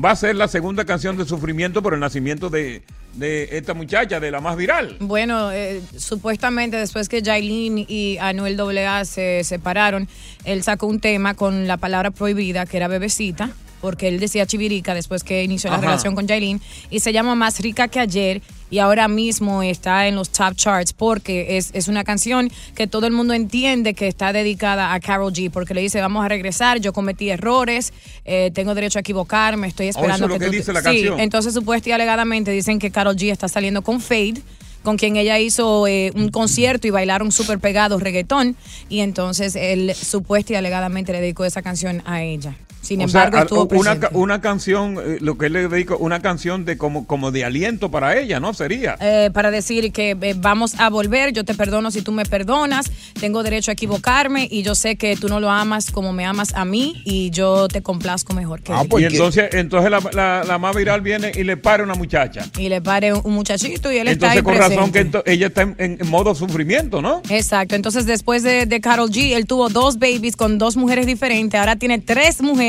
Va 0.02 0.12
a 0.12 0.16
ser 0.16 0.36
la 0.36 0.48
segunda 0.48 0.84
canción 0.84 1.16
de 1.16 1.24
sufrimiento 1.24 1.82
por 1.82 1.94
el 1.94 2.00
nacimiento 2.00 2.50
de, 2.50 2.82
de 3.14 3.48
esta 3.52 3.74
muchacha, 3.74 4.20
de 4.20 4.30
la 4.30 4.40
más 4.40 4.56
viral. 4.56 4.96
Bueno, 5.00 5.50
eh, 5.50 5.82
supuestamente 5.96 6.76
después 6.76 7.08
que 7.08 7.22
Jailin 7.22 7.84
y 7.88 8.16
Anuel 8.18 8.60
AA 8.60 9.04
se 9.04 9.42
separaron, 9.44 10.08
él 10.44 10.62
sacó 10.62 10.86
un 10.86 11.00
tema 11.00 11.34
con 11.34 11.66
la 11.66 11.76
palabra 11.76 12.10
prohibida, 12.10 12.64
que 12.64 12.76
era 12.76 12.86
bebecita, 12.86 13.50
porque 13.80 14.08
él 14.08 14.20
decía 14.20 14.46
chivirica 14.46 14.94
después 14.94 15.24
que 15.24 15.42
inició 15.44 15.70
la 15.70 15.78
relación 15.78 16.14
con 16.14 16.26
Jailin, 16.26 16.60
y 16.90 17.00
se 17.00 17.12
llama 17.12 17.34
Más 17.34 17.60
rica 17.60 17.88
que 17.88 18.00
ayer, 18.00 18.42
y 18.70 18.80
ahora 18.80 19.08
mismo 19.08 19.62
está 19.62 20.08
en 20.08 20.14
los 20.16 20.28
top 20.30 20.54
charts 20.54 20.92
porque 20.92 21.56
es, 21.56 21.70
es 21.72 21.88
una 21.88 22.04
canción 22.04 22.50
que 22.74 22.86
todo 22.86 23.06
el 23.06 23.12
mundo 23.14 23.32
entiende 23.32 23.94
que 23.94 24.08
está 24.08 24.32
dedicada 24.32 24.92
a 24.92 25.00
Carol 25.00 25.32
G, 25.32 25.50
porque 25.50 25.72
le 25.72 25.80
dice, 25.80 26.00
vamos 26.02 26.24
a 26.24 26.28
regresar, 26.28 26.78
yo 26.80 26.92
cometí 26.92 27.30
errores, 27.30 27.92
eh, 28.26 28.50
tengo 28.54 28.74
derecho 28.74 28.98
a 28.98 29.00
equivocarme, 29.00 29.68
estoy 29.68 29.86
Oh, 29.86 29.90
eso 29.90 29.98
esperando 30.00 30.26
es 30.26 30.32
lo 30.32 30.38
que 30.38 30.44
tú- 30.46 30.52
dice 30.52 30.72
la 30.74 30.80
Sí, 30.80 30.84
canción. 30.84 31.20
entonces 31.20 31.54
supuestamente 31.54 31.88
y 31.90 31.92
alegadamente 31.92 32.50
dicen 32.50 32.78
que 32.78 32.90
Carol 32.90 33.16
G 33.16 33.30
está 33.32 33.48
saliendo 33.48 33.80
con 33.82 34.00
Fade, 34.00 34.42
con 34.82 34.96
quien 34.96 35.16
ella 35.16 35.38
hizo 35.38 35.86
eh, 35.86 36.12
un 36.14 36.28
concierto 36.30 36.86
y 36.86 36.90
bailaron 36.90 37.30
súper 37.32 37.58
pegados 37.58 38.02
reggaetón. 38.02 38.56
Y 38.88 39.00
entonces 39.00 39.54
él 39.56 39.94
supuesta 39.94 40.52
y 40.52 40.56
alegadamente 40.56 41.12
le 41.12 41.20
dedicó 41.20 41.44
esa 41.44 41.62
canción 41.62 42.02
a 42.06 42.22
ella. 42.22 42.54
Sin 42.80 43.00
O 43.00 43.04
embargo, 43.04 43.38
estuvo 43.38 43.60
una, 43.62 43.68
presente. 43.68 44.06
ca- 44.08 44.10
una 44.16 44.40
canción, 44.40 44.96
eh, 45.04 45.18
lo 45.20 45.36
que 45.36 45.46
él 45.46 45.52
le 45.54 45.68
dedico, 45.68 45.96
una 45.98 46.20
canción 46.20 46.64
de 46.64 46.78
como, 46.78 47.06
como 47.06 47.30
de 47.30 47.44
aliento 47.44 47.90
para 47.90 48.16
ella, 48.18 48.40
¿no? 48.40 48.54
Sería. 48.54 48.96
Eh, 49.00 49.30
para 49.34 49.50
decir 49.50 49.92
que 49.92 50.16
eh, 50.20 50.34
vamos 50.36 50.74
a 50.78 50.88
volver, 50.88 51.32
yo 51.32 51.44
te 51.44 51.54
perdono 51.54 51.90
si 51.90 52.02
tú 52.02 52.12
me 52.12 52.24
perdonas, 52.24 52.90
tengo 53.20 53.42
derecho 53.42 53.70
a 53.70 53.74
equivocarme 53.74 54.48
y 54.50 54.62
yo 54.62 54.74
sé 54.74 54.96
que 54.96 55.16
tú 55.16 55.28
no 55.28 55.40
lo 55.40 55.50
amas 55.50 55.90
como 55.90 56.12
me 56.12 56.24
amas 56.24 56.54
a 56.54 56.64
mí 56.64 57.02
y 57.04 57.30
yo 57.30 57.68
te 57.68 57.82
complazco 57.82 58.32
mejor 58.32 58.60
Ah, 58.68 58.82
que 58.82 58.88
pues 58.88 59.04
él. 59.04 59.12
y 59.12 59.16
entonces, 59.16 59.48
entonces 59.52 59.90
la, 59.90 60.00
la- 60.12 60.44
la 60.46 60.58
más 60.58 60.74
viral 60.76 61.00
viene 61.00 61.32
y 61.34 61.42
le 61.44 61.56
para 61.56 61.82
una 61.82 61.94
muchacha. 61.94 62.46
Y 62.58 62.68
le 62.68 62.80
pare 62.80 63.12
un 63.12 63.34
muchachito 63.34 63.90
y 63.92 63.98
él 63.98 64.08
está 64.08 64.30
ahí 64.30 64.38
Entonces, 64.38 64.60
con 64.62 64.70
razón 64.76 64.92
que 64.92 65.04
ento- 65.04 65.22
ella 65.26 65.48
está 65.48 65.62
en 65.62 65.98
modo 66.06 66.34
sufrimiento, 66.34 67.02
¿no? 67.02 67.22
Exacto, 67.28 67.74
entonces 67.74 68.06
después 68.06 68.42
de, 68.44 68.66
de 68.66 68.80
Carol 68.80 69.10
G, 69.10 69.32
él 69.34 69.46
tuvo 69.46 69.68
dos 69.68 69.98
babies 69.98 70.36
con 70.36 70.58
dos 70.58 70.76
mujeres 70.76 71.06
diferentes, 71.06 71.58
ahora 71.58 71.76
tiene 71.76 71.98
tres 71.98 72.40
mujeres 72.40 72.67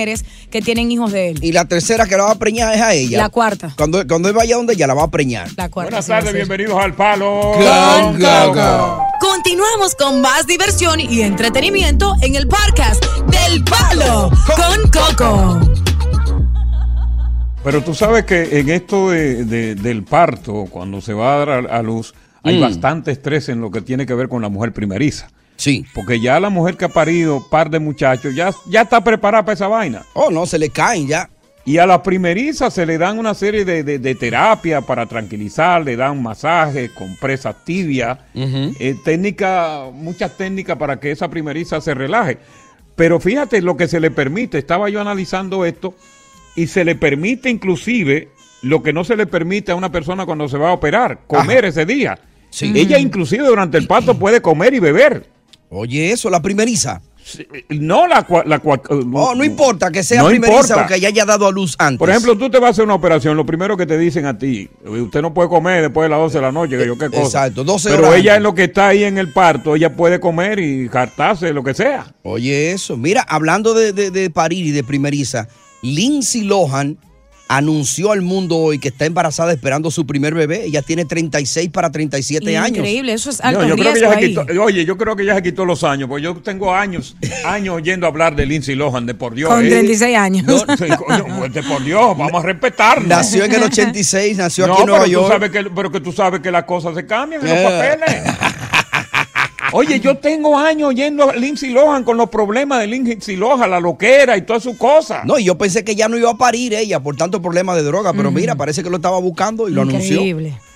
que 0.50 0.62
tienen 0.62 0.91
hijos 0.91 1.12
de 1.12 1.30
él. 1.30 1.39
Y 1.43 1.52
la 1.52 1.66
tercera 1.66 2.06
que 2.06 2.16
la 2.18 2.24
va 2.26 2.32
a 2.32 2.36
preñar 2.39 2.74
es 2.74 2.82
a 2.82 2.93
ella. 2.93 3.18
La 3.18 3.30
cuarta. 3.30 3.74
Cuando, 3.78 4.06
cuando 4.08 4.30
él 4.30 4.36
vaya 4.36 4.56
donde 4.56 4.74
ella 4.74 4.88
la 4.88 4.93
va 4.93 5.04
a 5.04 5.12
preñar. 5.12 5.47
La 5.58 5.70
cuarta. 5.70 5.89
Buenas 5.91 6.08
tardes, 6.08 6.34
bienvenidos 6.34 6.82
al 6.82 6.93
Palo. 6.95 7.54
Con 7.54 8.20
Coco. 8.20 9.04
Continuamos 9.20 9.95
con 9.95 10.22
más 10.22 10.47
diversión 10.47 11.00
y 11.00 11.22
entretenimiento 11.22 12.16
en 12.22 12.36
el 12.36 12.47
podcast 12.47 13.04
del 13.32 13.64
Palo 13.64 14.30
con 14.56 14.91
Coco. 14.91 15.60
Pero 17.64 17.84
tú 17.84 17.93
sabes 17.93 18.24
que 18.26 18.60
en 18.60 18.70
esto 18.70 19.10
de- 19.10 19.43
de- 19.43 19.76
del 19.76 20.04
parto, 20.04 20.68
cuando 20.70 21.02
se 21.02 21.14
va 21.14 21.36
a 21.36 21.38
dar 21.45 21.50
a, 21.70 21.78
a 21.80 21.82
luz, 21.84 22.14
hay 22.41 22.58
Mm. 22.58 22.62
bastante 22.62 23.12
estrés 23.12 23.50
en 23.50 23.60
lo 23.60 23.70
que 23.70 23.82
tiene 23.82 24.06
que 24.06 24.14
ver 24.14 24.30
con 24.30 24.41
la 24.41 24.47
mujer 24.50 24.72
primeriza. 24.72 25.28
Sí. 25.60 25.86
Porque 25.93 26.22
ya 26.22 26.39
la 26.39 26.49
mujer 26.49 26.78
que 26.78 26.86
ha 26.86 26.89
parido 26.89 27.45
par 27.49 27.70
de 27.70 27.80
muchachos 27.80 28.34
ya, 28.34 28.51
ya 28.66 28.84
está 28.84 29.03
preparada 29.03 29.43
para 29.43 29.55
esa 29.55 29.68
vaina. 29.68 30.05
Oh, 30.14 30.32
no, 30.32 30.45
se 30.45 30.57
le 30.57 30.70
caen 30.70 31.05
ya. 31.05 31.30
Y 31.66 31.78
a 31.78 31.86
la 31.86 32.01
primeriza 32.01 32.72
se 32.72 32.86
le 32.86 32.97
dan 32.97 33.20
una 33.20 33.34
serie 33.34 33.66
de, 33.66 33.84
de, 33.84 33.99
de 33.99 34.16
terapia 34.16 34.80
para 34.80 35.05
tranquilizar, 35.05 35.84
le 35.84 35.97
dan 35.97 36.24
masajes, 36.24 36.91
compresas 36.91 37.64
tibias, 37.66 38.18
eh, 38.34 38.95
técnica, 39.03 39.84
muchas 39.93 40.38
técnicas 40.38 40.78
para 40.78 40.99
que 40.99 41.12
esa 41.12 41.28
primeriza 41.28 41.82
se 41.82 41.93
relaje. 41.93 42.38
Pero 42.95 43.20
fíjate 43.20 43.62
lo 43.62 43.76
que 43.76 43.89
se 43.89 43.99
le 43.99 44.12
permite, 44.12 44.57
estaba 44.57 44.89
yo 44.89 45.01
analizando 45.01 45.66
esto, 45.66 45.93
y 46.55 46.68
se 46.68 46.86
le 46.86 46.95
permite 46.95 47.49
inclusive 47.49 48.30
lo 48.62 48.82
que 48.82 48.93
no 48.93 49.03
se 49.03 49.18
le 49.18 49.28
permite 49.28 49.74
a 49.74 49.76
una 49.76 49.91
persona 49.91 50.26
cuando 50.26 50.47
se 50.47 50.57
va 50.57 50.70
a 50.70 50.74
operar, 50.74 51.20
comer 51.28 51.66
ese 51.66 51.86
día. 51.86 52.18
Ella 52.62 52.97
inclusive 52.97 53.45
durante 53.45 53.78
el 53.78 53.88
parto 53.88 54.18
puede 54.18 54.41
comer 54.41 54.74
y 54.74 54.80
beber. 54.80 55.39
Oye, 55.70 56.11
eso, 56.11 56.30
la 56.30 56.41
primeriza. 56.41 57.01
No 57.70 58.07
la 58.07 58.26
la 58.47 58.59
cua- 58.63 58.82
Oh, 59.13 59.36
no 59.36 59.43
importa 59.43 59.91
que 59.91 60.01
sea 60.03 60.24
No 60.24 60.30
primeriza 60.30 60.59
importa. 60.61 60.86
o 60.86 60.88
que 60.88 60.95
ella 60.95 61.09
haya 61.09 61.26
dado 61.26 61.45
a 61.45 61.51
luz 61.51 61.76
antes. 61.78 61.99
Por 61.99 62.09
ejemplo, 62.09 62.36
tú 62.36 62.49
te 62.49 62.57
vas 62.57 62.70
a 62.70 62.72
hacer 62.72 62.86
una 62.86 62.95
operación, 62.95 63.38
lo 63.38 63.45
primero 63.45 63.78
que 63.78 63.86
te 63.86 63.99
dicen 63.99 64.26
a 64.26 64.36
ti, 64.36 64.67
usted 64.84 65.22
no 65.22 65.32
puede 65.32 65.47
comer 65.47 65.84
después 65.84 66.05
de 66.05 66.09
las 66.09 66.17
12 66.20 66.38
de 66.39 66.41
la 66.41 66.51
noche, 66.51 66.78
que 66.78 66.88
yo 66.88 66.97
qué 66.97 67.09
cosa. 67.09 67.45
Exacto, 67.45 67.63
12 67.63 67.89
Pero 67.89 68.07
horas 68.07 68.20
ella 68.20 68.36
en 68.38 68.41
lo 68.43 68.55
que 68.55 68.63
está 68.63 68.88
ahí 68.88 69.03
en 69.03 69.20
el 69.20 69.32
parto, 69.32 69.76
ella 69.76 69.95
puede 69.95 70.20
comer 70.20 70.57
y 70.59 70.88
jartarse, 70.88 71.53
lo 71.53 71.63
que 71.63 71.76
sea. 71.76 72.15
Oye, 72.24 72.72
eso. 72.72 72.97
Mira, 72.97 73.22
hablando 73.22 73.76
de, 73.76 73.93
de- 73.93 74.09
de 74.09 74.30
parir 74.32 74.65
y 74.65 74.72
de 74.72 74.84
primeriza, 74.84 75.47
Lindsay 75.84 76.41
Lohan 76.41 76.97
anunció 77.50 78.12
al 78.12 78.22
mundo 78.22 78.58
hoy 78.58 78.78
que 78.78 78.89
está 78.89 79.06
embarazada 79.06 79.52
esperando 79.52 79.89
su 79.89 80.06
primer 80.06 80.36
bebé. 80.36 80.66
Ella 80.66 80.84
tiene 80.84 81.04
36 81.04 81.72
para 81.72 81.91
37 81.91 82.56
años. 82.56 82.78
Increíble, 82.78 83.12
eso 83.12 83.32
es 83.32 83.41
alto 83.41 83.64
No, 83.64 83.68
yo 83.68 83.76
creo 83.76 83.91
que 83.91 84.00
ella 84.00 84.14
se 84.14 84.20
quitó, 84.20 84.45
oye, 84.62 84.86
yo 84.86 84.97
creo 84.97 85.16
que 85.16 85.24
ella 85.24 85.36
se 85.36 85.41
quitó 85.43 85.66
los 85.66 85.84
años, 85.84 86.08
porque 86.08 86.24
yo 86.24 86.36
tengo 86.36 86.74
años, 86.74 87.18
años 87.43 87.76
oyendo 87.76 88.06
hablar 88.06 88.36
de 88.36 88.45
Lindsay 88.45 88.76
Lohan, 88.76 89.08
de 89.08 89.16
por 89.16 89.34
Dios. 89.34 89.50
Con 89.50 89.66
eh. 89.66 89.70
36 89.70 90.16
años. 90.18 90.66
Sí, 90.78 90.86
pues, 91.39 91.54
de 91.54 91.64
por 91.64 91.84
Dios, 91.84 92.16
vamos 92.16 92.43
a 92.43 92.45
respetarnos. 92.45 93.08
Nació 93.08 93.45
en 93.45 93.54
el 93.56 93.64
86, 93.64 94.38
nació 94.38 94.68
no, 94.68 94.74
aquí 94.74 94.82
en 94.84 94.88
Nueva 94.88 95.06
pero 95.06 95.12
York. 95.12 95.26
Tú 95.26 95.32
sabes 95.34 95.50
que, 95.50 95.70
pero 95.76 95.91
que 95.91 96.00
tú 96.02 96.12
sabes 96.12 96.39
que 96.41 96.52
las 96.52 96.64
cosas 96.66 96.93
se 96.95 97.06
cambian 97.08 97.41
en 97.41 97.50
los 97.50 97.58
Eh. 97.58 97.97
papeles. 97.97 98.36
Oye, 99.74 99.99
yo 99.99 100.17
tengo 100.17 100.57
años 100.57 100.89
oyendo 100.89 101.30
a 101.30 101.36
Lindsay 101.36 101.70
Lohan 101.72 102.03
con 102.03 102.17
los 102.17 102.30
problemas 102.30 102.80
de 102.80 102.88
Lindsay 102.88 103.36
Lohan, 103.36 103.70
la 103.70 103.80
loquera 103.80 104.36
y 104.38 104.41
todas 104.43 104.63
sus 104.63 104.78
cosas. 104.78 105.26
No, 105.26 105.38
y 105.38 105.43
yo 105.45 105.57
pensé 105.57 105.84
que 105.84 105.95
ya 105.95 106.07
no 106.07 106.17
iba 106.17 106.32
a 106.32 106.38
parir 106.38 106.74
ella 106.74 106.99
por 106.99 107.15
tanto 107.15 107.41
problema 107.41 107.76
de 107.76 107.84
droga, 107.84 108.13
pero 108.13 108.32
mira, 108.32 108.55
parece 108.55 108.84
que 108.84 108.89
lo 108.89 108.95
estaba 108.97 109.20
buscando 109.20 109.67
y 109.67 109.72
lo 109.74 109.82
anunció. 109.84 110.22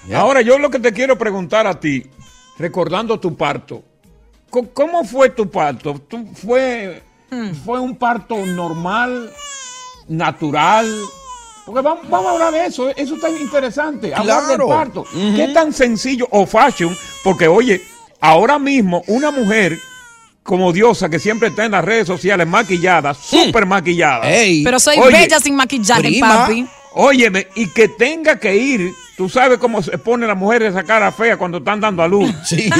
Ya. 0.07 0.19
Ahora, 0.19 0.41
yo 0.41 0.57
lo 0.59 0.69
que 0.69 0.79
te 0.79 0.91
quiero 0.93 1.17
preguntar 1.17 1.65
a 1.67 1.79
ti, 1.79 2.03
recordando 2.57 3.19
tu 3.19 3.35
parto, 3.35 3.83
¿cómo 4.73 5.03
fue 5.03 5.29
tu 5.29 5.49
parto? 5.49 5.95
¿Tú 6.07 6.27
fue, 6.33 7.01
¿Fue 7.65 7.79
un 7.79 7.95
parto 7.95 8.35
normal, 8.45 9.31
natural? 10.07 10.85
Porque 11.65 11.81
vamos, 11.81 12.09
vamos 12.09 12.27
a 12.27 12.31
hablar 12.33 12.51
de 12.53 12.65
eso, 12.65 12.89
eso 12.89 13.15
está 13.15 13.29
interesante, 13.29 14.13
hablar 14.13 14.41
del 14.47 14.57
Claro. 14.57 14.67
parto. 14.67 15.01
Ujú. 15.01 15.35
¿Qué 15.35 15.47
tan 15.53 15.71
sencillo 15.71 16.27
o 16.31 16.45
fashion? 16.45 16.95
Porque, 17.23 17.47
oye, 17.47 17.81
ahora 18.23 18.57
mismo 18.57 19.03
una 19.07 19.31
mujer 19.31 19.77
como 20.43 20.71
diosa 20.71 21.09
que 21.09 21.19
siempre 21.19 21.49
está 21.49 21.65
en 21.65 21.71
las 21.73 21.83
redes 21.83 22.07
sociales 22.07 22.47
maquillada, 22.47 23.13
súper 23.13 23.65
maquillada. 23.65 24.21
Pero 24.63 24.79
soy 24.79 24.97
Oye, 24.97 25.11
bella 25.19 25.39
sin 25.39 25.55
maquillaje, 25.55 26.01
prima, 26.01 26.45
papi. 26.45 26.65
Óyeme, 26.95 27.47
y 27.55 27.67
que 27.67 27.89
tenga 27.89 28.39
que 28.39 28.55
ir, 28.55 28.91
tú 29.17 29.27
sabes 29.27 29.57
cómo 29.57 29.81
se 29.81 29.97
pone 29.97 30.25
la 30.25 30.35
mujer 30.35 30.63
esa 30.63 30.83
cara 30.83 31.11
fea 31.11 31.37
cuando 31.37 31.57
están 31.57 31.81
dando 31.81 32.01
a 32.01 32.07
luz. 32.07 32.33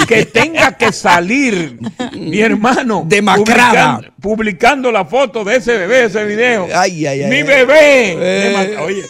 Que 0.08 0.26
tenga 0.26 0.78
que 0.78 0.94
salir, 0.94 1.78
mi 2.14 2.40
hermano. 2.40 3.04
Demacrada. 3.06 3.98
Publicando, 3.98 4.14
publicando 4.22 4.92
la 4.92 5.04
foto 5.04 5.44
de 5.44 5.58
ese 5.58 5.78
bebé, 5.78 6.06
ese 6.06 6.24
video. 6.26 6.68
Ay, 6.74 7.06
ay, 7.06 7.24
ay, 7.24 7.30
Mi 7.30 7.38
ay. 7.38 7.44
bebé. 7.44 8.18
Eh. 8.20 8.78
Oye, 8.78 9.04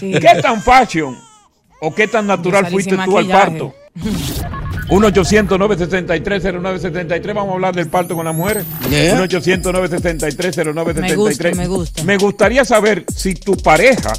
¿qué 0.00 0.40
tan 0.42 0.60
fashion 0.62 1.16
o 1.80 1.94
qué 1.94 2.08
tan 2.08 2.26
natural 2.26 2.66
fuiste 2.66 2.96
tú 2.96 3.18
al 3.18 3.28
parto? 3.28 3.74
1 4.90 5.06
800 5.06 5.58
973 5.58 6.42
0973 6.42 7.34
Vamos 7.34 7.52
a 7.52 7.54
hablar 7.54 7.74
del 7.74 7.86
parto 7.88 8.14
con 8.16 8.24
las 8.24 8.34
mujeres. 8.34 8.64
Yeah. 8.90 9.14
1 9.14 9.22
800 9.22 9.72
973 9.72 10.56
0973 10.74 11.00
Me 11.00 11.16
gusta, 11.16 11.50
me 11.54 11.66
gusta. 11.68 12.04
Me 12.04 12.16
gustaría 12.16 12.64
saber 12.64 13.04
si 13.14 13.34
tu 13.34 13.56
pareja 13.56 14.12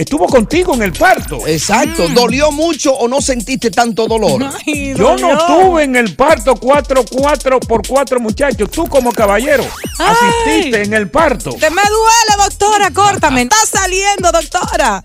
estuvo 0.00 0.26
contigo 0.26 0.74
en 0.74 0.82
el 0.82 0.92
parto. 0.92 1.46
Exacto. 1.46 2.08
¿Dolió 2.08 2.50
mucho 2.50 2.92
o 2.92 3.06
no 3.06 3.20
sentiste 3.20 3.70
tanto 3.70 4.06
dolor? 4.06 4.42
Ay, 4.66 4.94
Yo 4.96 5.16
no 5.16 5.32
estuve 5.32 5.84
en 5.84 5.96
el 5.96 6.14
parto 6.16 6.54
4, 6.56 7.04
4 7.10 7.60
por 7.60 7.86
4 7.86 8.20
muchachos. 8.20 8.70
Tú 8.70 8.86
como 8.86 9.12
caballero 9.12 9.64
Ay. 9.98 10.06
asististe 10.10 10.82
en 10.82 10.94
el 10.94 11.10
parto. 11.10 11.50
Te 11.50 11.70
me 11.70 11.82
duele, 11.82 12.48
doctora, 12.48 12.90
córtame. 12.90 13.42
Está 13.42 13.56
saliendo, 13.70 14.32
doctora. 14.32 15.02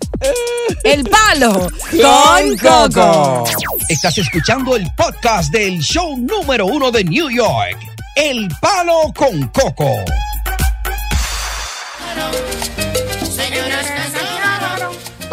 El 0.84 1.04
palo 1.10 1.68
con 1.91 2.58
Coco. 2.58 3.43
Estás 3.89 4.18
escuchando 4.18 4.76
el 4.76 4.89
podcast 4.96 5.52
del 5.52 5.80
show 5.82 6.18
número 6.18 6.66
uno 6.66 6.89
de 6.91 7.04
New 7.04 7.30
York. 7.30 7.78
El 8.16 8.48
palo 8.62 9.12
con 9.16 9.48
Coco. 9.50 9.91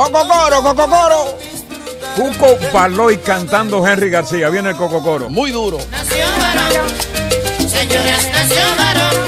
Coco 0.03 0.27
Coro, 0.27 0.63
Coco 0.63 0.89
Coro. 0.89 1.39
Cuco 2.17 2.59
Baloy 2.73 3.19
cantando 3.19 3.87
Henry 3.87 4.11
García. 4.11 4.49
Viene 4.49 4.71
el 4.71 4.77
cococoro. 4.77 5.31
Muy 5.31 5.53
duro. 5.53 5.79
Señores, 7.69 8.29
nació 8.33 8.63
varón. 8.77 9.23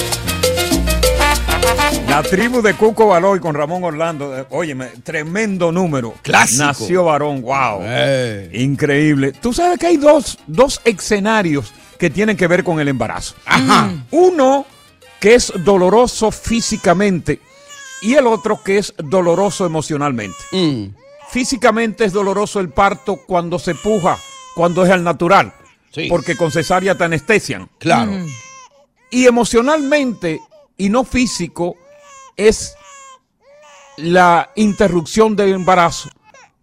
La 2.08 2.22
tribu 2.24 2.60
de 2.60 2.74
Cuco 2.74 3.06
Baloy 3.06 3.38
con 3.38 3.54
Ramón 3.54 3.84
Orlando. 3.84 4.36
eh, 4.36 4.46
Óyeme, 4.50 4.86
tremendo 5.04 5.70
número. 5.70 6.14
Clásico. 6.22 6.64
Nació 6.64 7.04
varón, 7.04 7.42
wow. 7.42 7.78
Eh. 7.82 8.50
Increíble. 8.54 9.30
Tú 9.30 9.52
sabes 9.52 9.78
que 9.78 9.86
hay 9.86 9.96
dos, 9.96 10.38
dos 10.48 10.80
escenarios 10.84 11.72
que 12.00 12.10
tienen 12.10 12.36
que 12.36 12.48
ver 12.48 12.64
con 12.64 12.80
el 12.80 12.88
embarazo. 12.88 13.36
Ajá. 13.46 13.92
Uno 14.10 14.66
que 15.20 15.36
es 15.36 15.52
doloroso 15.64 16.32
físicamente 16.32 17.38
y 18.04 18.14
el 18.14 18.26
otro 18.26 18.62
que 18.62 18.78
es 18.78 18.94
doloroso 18.98 19.66
emocionalmente. 19.66 20.36
Mm. 20.52 20.86
Físicamente 21.30 22.04
es 22.04 22.12
doloroso 22.12 22.60
el 22.60 22.68
parto 22.68 23.16
cuando 23.26 23.58
se 23.58 23.74
puja, 23.74 24.18
cuando 24.54 24.84
es 24.84 24.90
al 24.90 25.02
natural, 25.02 25.52
Sí. 25.92 26.06
porque 26.08 26.36
con 26.36 26.50
cesárea 26.50 26.96
te 26.96 27.04
anestesian. 27.04 27.68
Claro. 27.78 28.12
Y 29.10 29.26
emocionalmente 29.26 30.40
y 30.76 30.88
no 30.88 31.04
físico 31.04 31.76
es 32.36 32.74
la 33.96 34.50
interrupción 34.56 35.36
del 35.36 35.52
embarazo, 35.54 36.10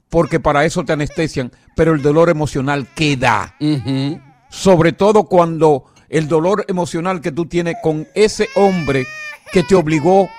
porque 0.09 0.39
para 0.39 0.65
eso 0.65 0.83
te 0.83 0.93
anestesian, 0.93 1.51
pero 1.75 1.93
el 1.93 2.01
dolor 2.01 2.29
emocional 2.29 2.87
queda. 2.93 3.55
Sobre 4.49 4.91
todo 4.91 5.23
cuando 5.23 5.85
el 6.09 6.27
dolor 6.27 6.65
emocional 6.67 7.21
que 7.21 7.31
tú 7.31 7.45
tienes 7.45 7.75
con 7.81 8.05
ese 8.15 8.49
hombre 8.55 9.05
que 9.53 9.63
te 9.63 9.75
obligó 9.75 10.29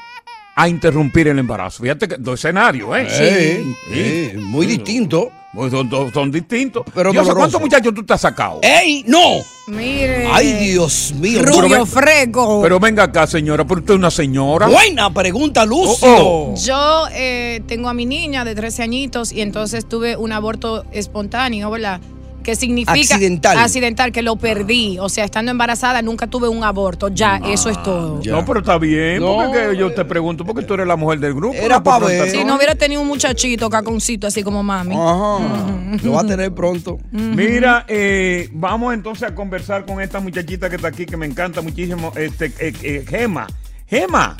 a 0.54 0.68
interrumpir 0.68 1.28
el 1.28 1.38
embarazo. 1.38 1.82
Fíjate 1.82 2.08
que 2.08 2.16
dos 2.18 2.38
escenarios, 2.40 2.88
¿eh? 2.96 3.06
Eh, 3.10 3.74
eh, 3.90 4.34
muy 4.38 4.66
distinto. 4.66 5.30
Pues 5.54 5.70
son, 5.70 5.90
son- 5.90 6.10
son 6.10 6.30
distintos. 6.32 6.82
Pero 6.94 7.12
doloroso. 7.12 7.36
¿Cuántos 7.36 7.60
muchachos 7.60 7.92
tú 7.92 8.02
te 8.04 8.14
has 8.14 8.22
sacado? 8.22 8.60
¡Ey! 8.62 9.04
¡No! 9.06 9.18
Mire. 9.66 10.26
¡Ay, 10.32 10.54
Dios 10.54 11.12
mío! 11.14 11.42
Rubio 11.42 11.84
freco. 11.84 12.62
Pero 12.62 12.80
venga 12.80 13.02
acá, 13.02 13.26
señora, 13.26 13.66
pero 13.66 13.80
usted 13.80 13.92
es 13.92 13.98
una 13.98 14.10
señora. 14.10 14.66
Buena 14.68 15.12
pregunta, 15.12 15.66
Lucio. 15.66 16.08
Oh, 16.08 16.54
Yo 16.56 17.04
eh, 17.12 17.60
tengo 17.66 17.90
a 17.90 17.94
mi 17.94 18.06
niña 18.06 18.46
de 18.46 18.54
13 18.54 18.82
añitos 18.82 19.30
y 19.30 19.42
entonces 19.42 19.86
tuve 19.86 20.16
un 20.16 20.32
aborto 20.32 20.84
espontáneo, 20.90 21.70
¿verdad? 21.70 22.00
Que 22.42 22.56
significa 22.56 22.92
Accidental. 22.92 23.58
accidental, 23.58 24.12
que 24.12 24.22
lo 24.22 24.36
perdí. 24.36 24.98
O 24.98 25.08
sea, 25.08 25.24
estando 25.24 25.50
embarazada 25.50 26.02
nunca 26.02 26.26
tuve 26.26 26.48
un 26.48 26.64
aborto. 26.64 27.08
Ya, 27.08 27.36
eso 27.46 27.70
es 27.70 27.82
todo. 27.82 28.20
No, 28.24 28.44
pero 28.44 28.60
está 28.60 28.78
bien. 28.78 29.20
No. 29.20 29.36
Porque 29.36 29.68
que 29.70 29.76
yo 29.76 29.92
te 29.94 30.04
pregunto, 30.04 30.44
porque 30.44 30.62
tú 30.62 30.74
eres 30.74 30.86
la 30.86 30.96
mujer 30.96 31.20
del 31.20 31.34
grupo. 31.34 31.54
Era 31.54 31.76
no 31.76 31.82
pa' 31.82 31.98
por 31.98 32.08
ver. 32.08 32.18
pronto, 32.18 32.38
Si 32.38 32.44
no 32.44 32.56
hubiera 32.56 32.74
tenido 32.74 33.00
un 33.00 33.08
muchachito 33.08 33.70
caconcito 33.70 34.26
así 34.26 34.42
como 34.42 34.62
mami. 34.62 34.94
Ajá. 34.94 35.38
Lo 36.02 36.12
va 36.12 36.20
a 36.22 36.26
tener 36.26 36.52
pronto. 36.52 36.98
Mira, 37.10 37.84
eh, 37.88 38.48
vamos 38.52 38.94
entonces 38.94 39.28
a 39.28 39.34
conversar 39.34 39.84
con 39.84 40.00
esta 40.00 40.20
muchachita 40.20 40.68
que 40.68 40.76
está 40.76 40.88
aquí, 40.88 41.06
que 41.06 41.16
me 41.16 41.26
encanta 41.26 41.60
muchísimo, 41.62 42.12
este, 42.16 42.46
eh, 42.58 42.72
eh, 42.82 43.04
Gema. 43.08 43.46
Gema. 43.86 44.36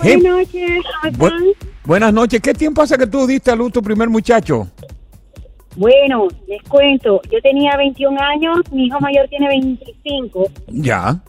Buenas 0.00 0.22
noches, 0.22 0.70
buenas 1.84 2.12
noches. 2.12 2.40
¿Qué 2.40 2.54
tiempo 2.54 2.82
hace 2.82 2.96
que 2.96 3.06
tú 3.06 3.26
diste 3.26 3.50
a 3.50 3.56
luz 3.56 3.72
tu 3.72 3.82
primer 3.82 4.08
muchacho? 4.08 4.68
Bueno, 5.76 6.28
les 6.46 6.62
cuento, 6.64 7.20
yo 7.30 7.40
tenía 7.42 7.76
21 7.76 8.20
años, 8.20 8.58
mi 8.72 8.86
hijo 8.86 8.98
mayor 9.00 9.28
tiene 9.28 9.48
25. 9.48 10.44
Ya. 10.68 11.20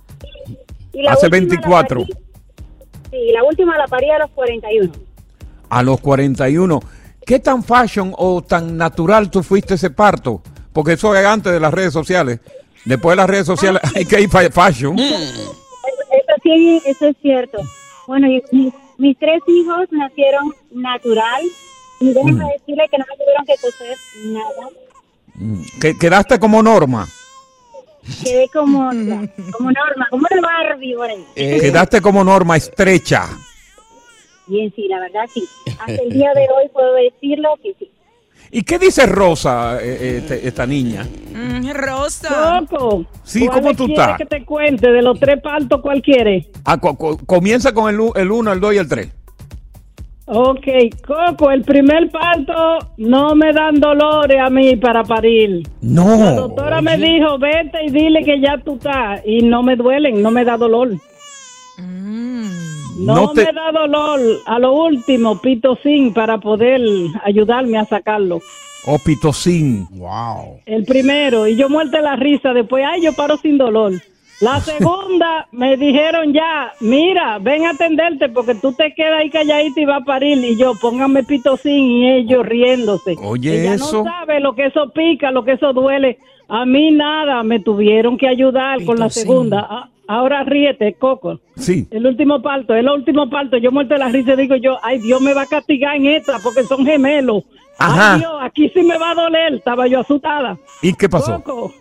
Y 0.93 1.03
la 1.03 1.11
Hace 1.13 1.27
última 1.27 1.29
la 1.29 1.47
24. 1.55 2.01
parí- 2.01 2.13
sí, 3.11 3.31
la 3.31 3.43
última 3.43 3.77
la 3.77 3.87
parí 3.87 4.09
a 4.09 4.17
los 4.19 4.29
41. 4.31 4.91
A 5.69 5.83
los 5.83 5.99
41. 6.01 6.79
¿Qué 7.25 7.39
tan 7.39 7.63
fashion 7.63 8.13
o 8.17 8.41
tan 8.41 8.75
natural 8.75 9.29
tú 9.29 9.43
fuiste 9.43 9.75
ese 9.75 9.91
parto? 9.91 10.41
Porque 10.73 10.93
eso 10.93 11.15
es 11.15 11.25
antes 11.25 11.53
de 11.53 11.59
las 11.59 11.71
redes 11.73 11.93
sociales. 11.93 12.39
Después 12.85 13.11
de 13.13 13.17
las 13.17 13.29
redes 13.29 13.45
sociales 13.45 13.81
hay 13.95 14.05
que 14.05 14.21
ir 14.21 14.29
fa- 14.29 14.49
fashion. 14.49 14.97
Eso, 14.97 15.15
eso 16.11 16.33
sí, 16.41 16.81
eso 16.85 17.07
es 17.07 17.17
cierto. 17.21 17.59
Bueno, 18.07 18.27
y 18.27 18.41
mis, 18.51 18.73
mis 18.97 19.17
tres 19.19 19.41
hijos 19.47 19.85
nacieron 19.91 20.51
natural. 20.71 21.43
Y 21.99 22.13
déjenme 22.13 22.45
decirle 22.53 22.87
que 22.89 22.97
no 22.97 23.05
me 23.09 23.17
tuvieron 23.17 23.45
que 23.45 23.55
coser 23.61 23.97
nada. 24.25 25.69
Que, 25.81 25.97
quedaste 25.97 26.39
como 26.39 26.61
norma. 26.63 27.07
Quedé 28.23 28.47
como, 28.49 28.89
como 29.51 29.71
norma, 29.71 30.07
como 30.09 30.25
una 30.31 30.41
Barbie 30.41 30.95
por 30.95 31.09
ahí. 31.09 31.25
Quedaste 31.35 32.01
como 32.01 32.23
norma 32.23 32.57
estrecha. 32.57 33.27
Bien, 34.47 34.71
sí, 34.75 34.87
la 34.87 34.99
verdad 34.99 35.25
sí. 35.33 35.43
Hasta 35.79 35.93
el 36.01 36.09
día 36.09 36.31
de 36.33 36.41
hoy 36.41 36.69
puedo 36.73 36.93
decirlo 36.95 37.49
que 37.61 37.75
sí. 37.77 37.91
¿Y 38.51 38.63
qué 38.63 38.79
dice 38.79 39.05
Rosa, 39.05 39.77
eh, 39.79 39.97
eh, 40.01 40.17
este- 40.23 40.47
esta 40.47 40.65
niña? 40.65 41.07
Mm, 41.35 41.69
Rosa. 41.71 42.63
Coco. 42.67 43.05
Sí, 43.23 43.45
¿cómo 43.45 43.61
¿cuál 43.61 43.75
tú 43.75 43.85
estás? 43.89 44.17
que 44.17 44.25
te 44.25 44.43
cuente 44.43 44.89
de 44.91 45.03
los 45.03 45.19
tres 45.19 45.39
partos 45.39 45.79
cuál 45.81 46.01
quiere? 46.01 46.49
Ah, 46.65 46.77
co- 46.79 46.97
co- 46.97 47.17
comienza 47.27 47.73
con 47.73 47.93
el 47.93 48.31
1, 48.31 48.51
el 48.51 48.59
2 48.59 48.73
y 48.73 48.77
el 48.77 48.87
3. 48.87 49.07
Ok, 50.31 50.67
Coco, 51.07 51.49
el 51.49 51.63
primer 51.63 52.11
parto 52.11 52.53
no 52.97 53.33
me 53.33 53.51
dan 53.51 53.79
dolores 53.79 54.37
a 54.39 54.49
mí 54.51 54.75
para 54.75 55.03
parir. 55.03 55.63
La 55.81 56.03
No. 56.03 56.35
doctora 56.35 56.81
me 56.81 56.97
dijo, 56.97 57.39
vete 57.39 57.85
y 57.85 57.89
dile 57.89 58.23
que 58.23 58.39
ya 58.39 58.59
tú 58.63 58.75
estás. 58.75 59.21
Y 59.25 59.41
no 59.41 59.63
me 59.63 59.75
duelen, 59.75 60.21
no 60.21 60.29
me 60.29 60.45
da 60.45 60.55
dolor. 60.55 60.89
No, 62.99 63.15
No 63.15 63.31
te- 63.33 63.45
me 63.45 63.53
da 63.53 63.71
dolor. 63.71 64.19
A 64.45 64.59
lo 64.59 64.73
último, 64.73 65.41
pitocin 65.41 66.13
para 66.13 66.37
poder 66.37 66.81
ayudarme 67.23 67.77
a 67.79 67.85
sacarlo. 67.85 68.39
Opitocin. 68.85 69.87
Wow. 69.91 70.59
El 70.65 70.83
primero, 70.85 71.47
y 71.47 71.55
yo 71.55 71.69
muerte 71.69 72.01
la 72.01 72.15
risa, 72.17 72.53
después, 72.53 72.83
ay, 72.87 73.01
yo 73.01 73.13
paro 73.13 73.37
sin 73.37 73.57
dolor. 73.57 73.93
La 74.41 74.61
segunda, 74.61 75.47
me 75.51 75.75
dijeron 75.75 76.33
ya, 76.33 76.71
mira, 76.79 77.39
ven 77.39 77.65
a 77.65 77.71
atenderte 77.71 78.29
porque 78.29 78.55
tú 78.55 78.71
te 78.71 78.93
quedas 78.93 79.19
ahí 79.19 79.29
calladita 79.29 79.81
y 79.81 79.85
va 79.85 79.97
a 79.97 80.03
parir. 80.03 80.37
Y 80.43 80.55
yo, 80.57 80.73
póngame 80.79 81.23
pitocin 81.23 81.73
y 81.85 82.09
ellos 82.09 82.45
riéndose. 82.45 83.15
Oye, 83.21 83.61
Ella 83.61 83.73
eso. 83.73 84.03
no 84.03 84.09
sabe 84.11 84.39
lo 84.39 84.55
que 84.55 84.67
eso 84.67 84.89
pica, 84.93 85.31
lo 85.31 85.43
que 85.43 85.53
eso 85.53 85.73
duele. 85.73 86.19
A 86.47 86.65
mí 86.65 86.91
nada, 86.91 87.43
me 87.43 87.59
tuvieron 87.59 88.17
que 88.17 88.27
ayudar 88.27 88.83
con 88.85 88.97
la 88.97 89.09
segunda. 89.09 89.67
Ah, 89.69 89.89
Ahora 90.11 90.43
ríete, 90.43 90.95
Coco. 90.95 91.39
Sí. 91.55 91.85
El 91.91 92.07
último 92.07 92.41
parto, 92.41 92.73
el 92.73 92.89
último 92.89 93.29
parto, 93.29 93.57
yo 93.57 93.71
muerto 93.71 93.95
la 93.95 94.07
risa 94.07 94.33
y 94.33 94.37
digo 94.37 94.55
yo, 94.55 94.79
ay, 94.81 94.97
Dios 94.97 95.21
me 95.21 95.35
va 95.35 95.43
a 95.43 95.45
castigar 95.45 95.95
en 95.97 96.07
esta 96.07 96.39
porque 96.39 96.63
son 96.63 96.83
gemelos. 96.83 97.43
Ajá. 97.77 98.15
Ay, 98.15 98.19
Dios, 98.21 98.33
aquí 98.41 98.69
sí 98.69 98.81
me 98.81 98.97
va 98.97 99.11
a 99.11 99.13
doler. 99.13 99.53
Estaba 99.53 99.85
yo 99.85 99.99
asustada. 99.99 100.57
¿Y 100.81 100.93
qué 100.95 101.07
pasó? 101.07 101.39
Coco, 101.43 101.73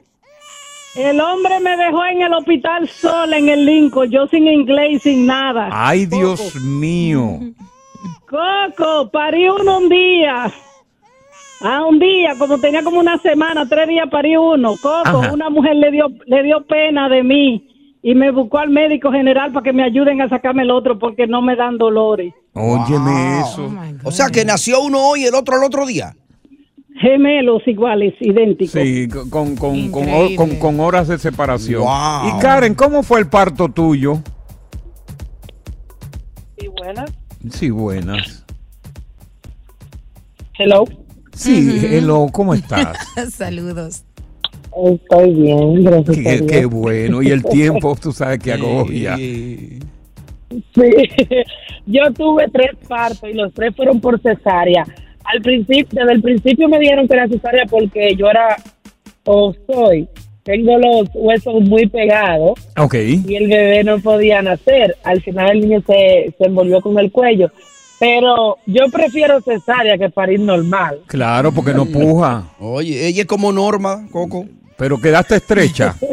el 0.96 1.20
hombre 1.20 1.60
me 1.60 1.76
dejó 1.76 2.04
en 2.06 2.22
el 2.22 2.32
hospital 2.32 2.88
sola 2.88 3.38
en 3.38 3.48
el 3.48 3.64
Lincoln, 3.64 4.10
yo 4.10 4.26
sin 4.26 4.46
inglés 4.48 4.92
y 4.92 4.98
sin 4.98 5.26
nada. 5.26 5.68
Ay, 5.72 6.06
Dios 6.06 6.54
mío. 6.56 7.40
Coco, 8.28 9.10
parí 9.10 9.48
uno 9.48 9.78
un 9.78 9.88
día. 9.88 10.52
Ah, 11.60 11.84
un 11.84 11.98
día, 11.98 12.34
como 12.38 12.58
tenía 12.58 12.82
como 12.82 13.00
una 13.00 13.18
semana, 13.18 13.66
tres 13.68 13.88
días 13.88 14.08
parí 14.10 14.36
uno. 14.36 14.76
Coco, 14.76 14.98
Ajá. 15.04 15.32
una 15.32 15.50
mujer 15.50 15.76
le 15.76 15.90
dio, 15.90 16.06
le 16.26 16.42
dio 16.42 16.64
pena 16.66 17.08
de 17.08 17.22
mí 17.22 17.68
y 18.02 18.14
me 18.14 18.30
buscó 18.30 18.58
al 18.58 18.70
médico 18.70 19.10
general 19.10 19.52
para 19.52 19.64
que 19.64 19.72
me 19.72 19.82
ayuden 19.82 20.20
a 20.22 20.28
sacarme 20.28 20.62
el 20.62 20.70
otro 20.70 20.98
porque 20.98 21.26
no 21.26 21.42
me 21.42 21.56
dan 21.56 21.78
dolores. 21.78 22.32
Óyeme 22.54 23.40
eso. 23.40 23.70
O 24.04 24.10
sea, 24.12 24.28
que 24.28 24.44
nació 24.44 24.80
uno 24.82 25.00
hoy 25.00 25.22
y 25.22 25.26
el 25.26 25.34
otro 25.34 25.56
al 25.56 25.64
otro 25.64 25.84
día. 25.86 26.14
Gemelos 27.00 27.62
iguales, 27.66 28.14
idénticos. 28.20 28.72
Sí, 28.80 29.08
con, 29.08 29.54
con, 29.56 29.88
con, 29.88 30.36
con, 30.36 30.56
con- 30.56 30.80
horas 30.80 31.08
de 31.08 31.18
separación. 31.18 31.82
Wow. 31.82 32.28
Y 32.28 32.40
Karen, 32.40 32.74
¿cómo 32.74 33.02
fue 33.02 33.20
el 33.20 33.28
parto 33.28 33.68
tuyo? 33.68 34.18
Sí, 36.58 36.66
buenas. 36.68 37.12
Sí, 37.50 37.70
buenas. 37.70 38.44
Hello. 40.58 40.84
Sí, 41.34 41.80
hello, 41.88 42.26
¿cómo 42.32 42.52
estás? 42.54 42.98
Saludos. 43.30 44.04
Estoy 44.84 45.34
bien, 45.34 45.84
gracias 45.84 46.16
Qué, 46.16 46.46
qué 46.46 46.64
bueno. 46.66 47.22
Y 47.22 47.28
el 47.30 47.44
tiempo, 47.50 47.96
tú 48.00 48.12
sabes 48.12 48.40
que 48.40 48.52
agobia. 48.54 49.16
Sí. 49.16 49.78
Yo 51.86 52.12
tuve 52.12 52.46
tres 52.52 52.72
partos 52.88 53.28
y 53.30 53.34
los 53.34 53.52
tres 53.54 53.74
fueron 53.76 54.00
por 54.00 54.20
cesárea. 54.20 54.84
Al 55.32 55.42
principio, 55.42 56.00
desde 56.00 56.12
el 56.12 56.22
principio 56.22 56.68
me 56.68 56.78
dijeron 56.78 57.06
que 57.08 57.14
era 57.14 57.28
cesárea 57.28 57.64
porque 57.66 58.14
yo 58.16 58.28
era 58.30 58.56
o 59.24 59.54
soy, 59.70 60.08
tengo 60.42 60.78
los 60.78 61.08
huesos 61.12 61.60
muy 61.60 61.86
pegados 61.86 62.58
Ok. 62.78 62.94
y 62.94 63.34
el 63.36 63.48
bebé 63.48 63.84
no 63.84 63.98
podía 64.00 64.40
nacer. 64.40 64.96
Al 65.04 65.20
final 65.20 65.50
el 65.50 65.60
niño 65.60 65.82
se, 65.86 66.34
se 66.38 66.44
envolvió 66.46 66.80
con 66.80 66.98
el 66.98 67.12
cuello. 67.12 67.50
Pero 68.00 68.56
yo 68.64 68.84
prefiero 68.92 69.40
cesárea 69.40 69.98
que 69.98 70.08
parir 70.08 70.40
normal. 70.40 71.00
Claro, 71.08 71.52
porque 71.52 71.74
no 71.74 71.84
puja. 71.84 72.44
Oye, 72.60 73.06
ella 73.08 73.22
es 73.22 73.26
como 73.26 73.52
Norma, 73.52 74.06
Coco. 74.12 74.46
Pero 74.76 75.00
quedaste 75.00 75.36
estrecha. 75.36 75.96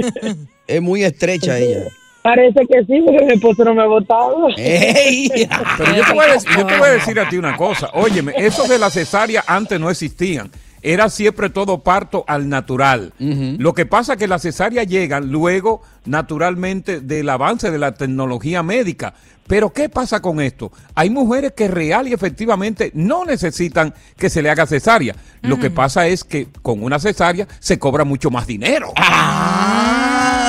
Es 0.68 0.82
muy 0.82 1.04
estrecha 1.04 1.60
ella. 1.60 1.84
Parece 2.26 2.66
que 2.66 2.84
sí, 2.86 3.04
porque 3.06 3.24
mi 3.24 3.34
esposo 3.34 3.64
no 3.64 3.76
me 3.76 3.84
ha 3.84 3.86
votado. 3.86 4.48
Pero 4.58 5.96
yo 5.96 6.06
te, 6.08 6.12
voy 6.12 6.26
a 6.26 6.34
decir, 6.34 6.50
yo 6.58 6.66
te 6.66 6.78
voy 6.80 6.88
a 6.88 6.92
decir 6.94 7.20
a 7.20 7.30
ti 7.30 7.38
una 7.38 7.56
cosa. 7.56 7.92
Óyeme, 7.94 8.34
esos 8.36 8.68
de 8.68 8.80
la 8.80 8.90
cesárea 8.90 9.44
antes 9.46 9.80
no 9.80 9.92
existían. 9.92 10.50
Era 10.82 11.10
siempre 11.10 11.52
todo 11.52 11.84
parto 11.84 12.24
al 12.28 12.50
natural. 12.50 13.14
Lo 13.20 13.76
que 13.76 13.86
pasa 13.86 14.14
es 14.14 14.20
que 14.20 14.28
las 14.28 14.42
cesáreas 14.42 14.88
llegan 14.88 15.32
luego, 15.32 15.84
naturalmente, 16.06 17.00
del 17.00 17.30
avance 17.30 17.70
de 17.70 17.78
la 17.78 17.94
tecnología 17.94 18.64
médica. 18.64 19.14
Pero 19.46 19.72
¿qué 19.72 19.90
pasa 19.90 20.20
con 20.20 20.42
esto? 20.42 20.72
Hay 20.96 21.12
mujeres 21.12 21.52
que 21.52 21.68
real 21.68 22.08
y 22.08 22.14
efectivamente 22.14 22.90
no 22.96 23.24
necesitan 23.26 23.94
que 24.18 24.32
se 24.32 24.42
le 24.42 24.50
haga 24.50 24.66
cesárea. 24.66 25.16
Lo 25.44 25.60
que 25.60 25.70
pasa 25.70 26.08
es 26.08 26.24
que 26.24 26.48
con 26.64 26.82
una 26.82 26.98
cesárea 26.98 27.48
se 27.60 27.78
cobra 27.78 28.04
mucho 28.04 28.32
más 28.32 28.48
dinero. 28.48 28.92
Ah, 28.96 29.95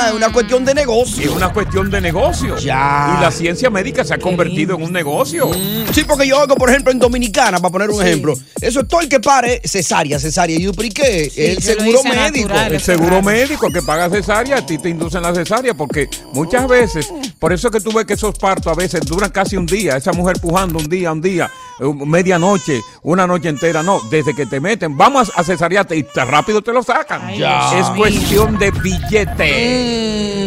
es 0.09 0.14
una 0.14 0.32
cuestión 0.32 0.64
de 0.64 0.74
negocio. 0.74 1.30
Es 1.30 1.36
una 1.36 1.52
cuestión 1.52 1.90
de 1.90 2.00
negocio. 2.00 2.57
Ya. 2.59 3.16
Y 3.18 3.22
la 3.22 3.30
ciencia 3.30 3.70
médica 3.70 4.04
se 4.04 4.14
ha 4.14 4.18
convertido 4.18 4.76
en 4.76 4.82
un 4.82 4.92
negocio. 4.92 5.50
Sí, 5.92 6.04
porque 6.04 6.26
yo 6.26 6.38
hago, 6.40 6.57
por 6.57 6.70
ejemplo, 6.70 6.92
en 6.92 6.98
Dominicana, 6.98 7.59
para 7.59 7.72
poner 7.72 7.90
un 7.90 8.02
ejemplo. 8.02 8.34
Eso 8.61 8.80
es 8.80 8.88
todo 8.88 9.00
el 9.00 9.09
que 9.09 9.20
pare, 9.20 9.61
cesárea, 9.64 10.18
cesárea. 10.18 10.57
Y 10.57 10.62
yo, 10.62 10.72
¿pero 10.72 10.86
y 10.88 10.90
qué? 10.90 11.32
el 11.36 11.59
yo 11.61 11.74
lo 11.74 11.80
seguro 11.80 12.02
médico. 12.04 12.48
natural, 12.48 12.72
El 12.74 12.80
seguro 12.80 13.22
médico 13.22 13.70
que 13.70 13.82
paga 13.82 14.11
cesárea, 14.11 14.59
a 14.59 14.66
ti 14.66 14.78
te 14.78 14.88
inducen 14.88 15.22
la 15.22 15.34
cesárea, 15.34 15.74
porque 15.74 16.09
muchas 16.32 16.66
veces, 16.68 17.09
por 17.38 17.52
eso 17.52 17.68
es 17.68 17.72
que 17.72 17.80
tú 17.80 17.92
ves 17.92 18.04
que 18.07 18.14
esos 18.14 18.36
partos 18.38 18.72
a 18.72 18.74
veces 18.76 19.00
duran 19.02 19.30
casi 19.30 19.57
un 19.57 19.66
día, 19.66 19.96
esa 19.96 20.12
mujer 20.12 20.38
pujando 20.40 20.78
un 20.78 20.88
día, 20.88 21.12
un 21.12 21.20
día, 21.20 21.50
eh, 21.80 21.84
medianoche, 22.07 22.80
una 23.02 23.26
noche 23.26 23.48
entera, 23.48 23.82
no, 23.82 24.00
desde 24.11 24.34
que 24.34 24.46
te 24.46 24.61
meten, 24.61 24.96
vamos 24.96 25.30
a 25.34 25.44
cesarearte 25.44 25.96
y 25.96 26.02
tan 26.02 26.28
rápido 26.28 26.62
te 26.62 26.72
lo 26.72 26.82
sacan. 26.82 27.34
Ya. 27.36 27.78
Es 27.78 27.86
cuestión 27.90 28.59
de 28.59 28.70
billete. 28.70 29.95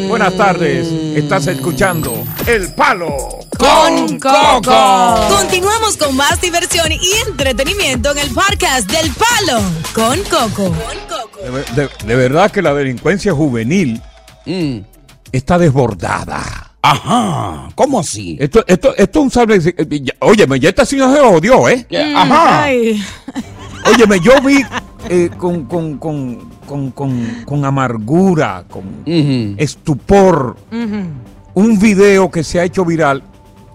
Buenas 0.07 0.35
tardes. 0.35 0.87
Estás 1.15 1.47
escuchando 1.47 2.23
El 2.47 2.73
Palo 2.73 3.15
con 3.57 4.19
Coco. 4.19 5.27
Continuamos 5.29 5.97
con 5.97 6.15
más 6.15 6.39
diversión 6.41 6.91
y 6.91 6.99
entretenimiento 7.27 8.11
en 8.11 8.17
el 8.19 8.29
podcast 8.33 8.89
del 8.91 9.11
Palo 9.13 9.61
con 9.93 10.19
Coco. 10.23 10.73
De, 11.75 11.81
de- 11.83 11.89
de 12.05 12.15
verdad 12.15 12.51
que 12.51 12.61
la 12.61 12.73
delincuencia 12.73 13.33
juvenil 13.33 14.01
está 15.31 15.57
desbordada. 15.57 16.65
Ajá, 16.81 17.67
¿cómo 17.75 17.99
así? 17.99 18.37
Esto, 18.39 18.63
esto, 18.67 18.95
esto 18.95 19.19
es 19.19 19.23
un 19.23 19.31
sable. 19.31 19.55
eh, 19.57 19.99
ya- 20.01 20.13
Óyeme, 20.19 20.59
ya 20.59 20.69
esta 20.69 20.85
señora 20.85 21.13
se 21.13 21.21
odió, 21.21 21.67
¿eh? 21.69 21.85
Ajá. 22.15 22.63
Ay. 22.63 23.03
Óyeme, 23.85 24.19
yo 24.21 24.41
vi 24.41 24.61
eh, 25.09 25.29
con, 25.37 25.65
con, 25.65 25.97
con, 25.97 26.49
con, 26.69 26.91
con, 26.91 27.43
con 27.45 27.65
amargura, 27.65 28.63
con 28.69 28.83
estupor, 29.57 30.55
un 31.55 31.79
video 31.79 32.29
que 32.29 32.43
se 32.43 32.59
ha 32.59 32.63
hecho 32.63 32.85
viral 32.85 33.23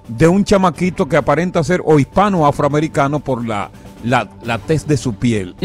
de 0.07 0.29
un 0.29 0.45
chamaquito 0.45 1.09
que 1.09 1.17
aparenta 1.17 1.65
ser 1.65 1.83
o 1.85 1.99
hispano 1.99 2.43
o 2.43 2.47
afroamericano 2.47 3.19
por 3.19 3.45
la, 3.45 3.69
la, 4.05 4.29
la 4.45 4.59
tez 4.59 4.87
de 4.87 4.97
su 4.97 5.15
piel, 5.17 5.57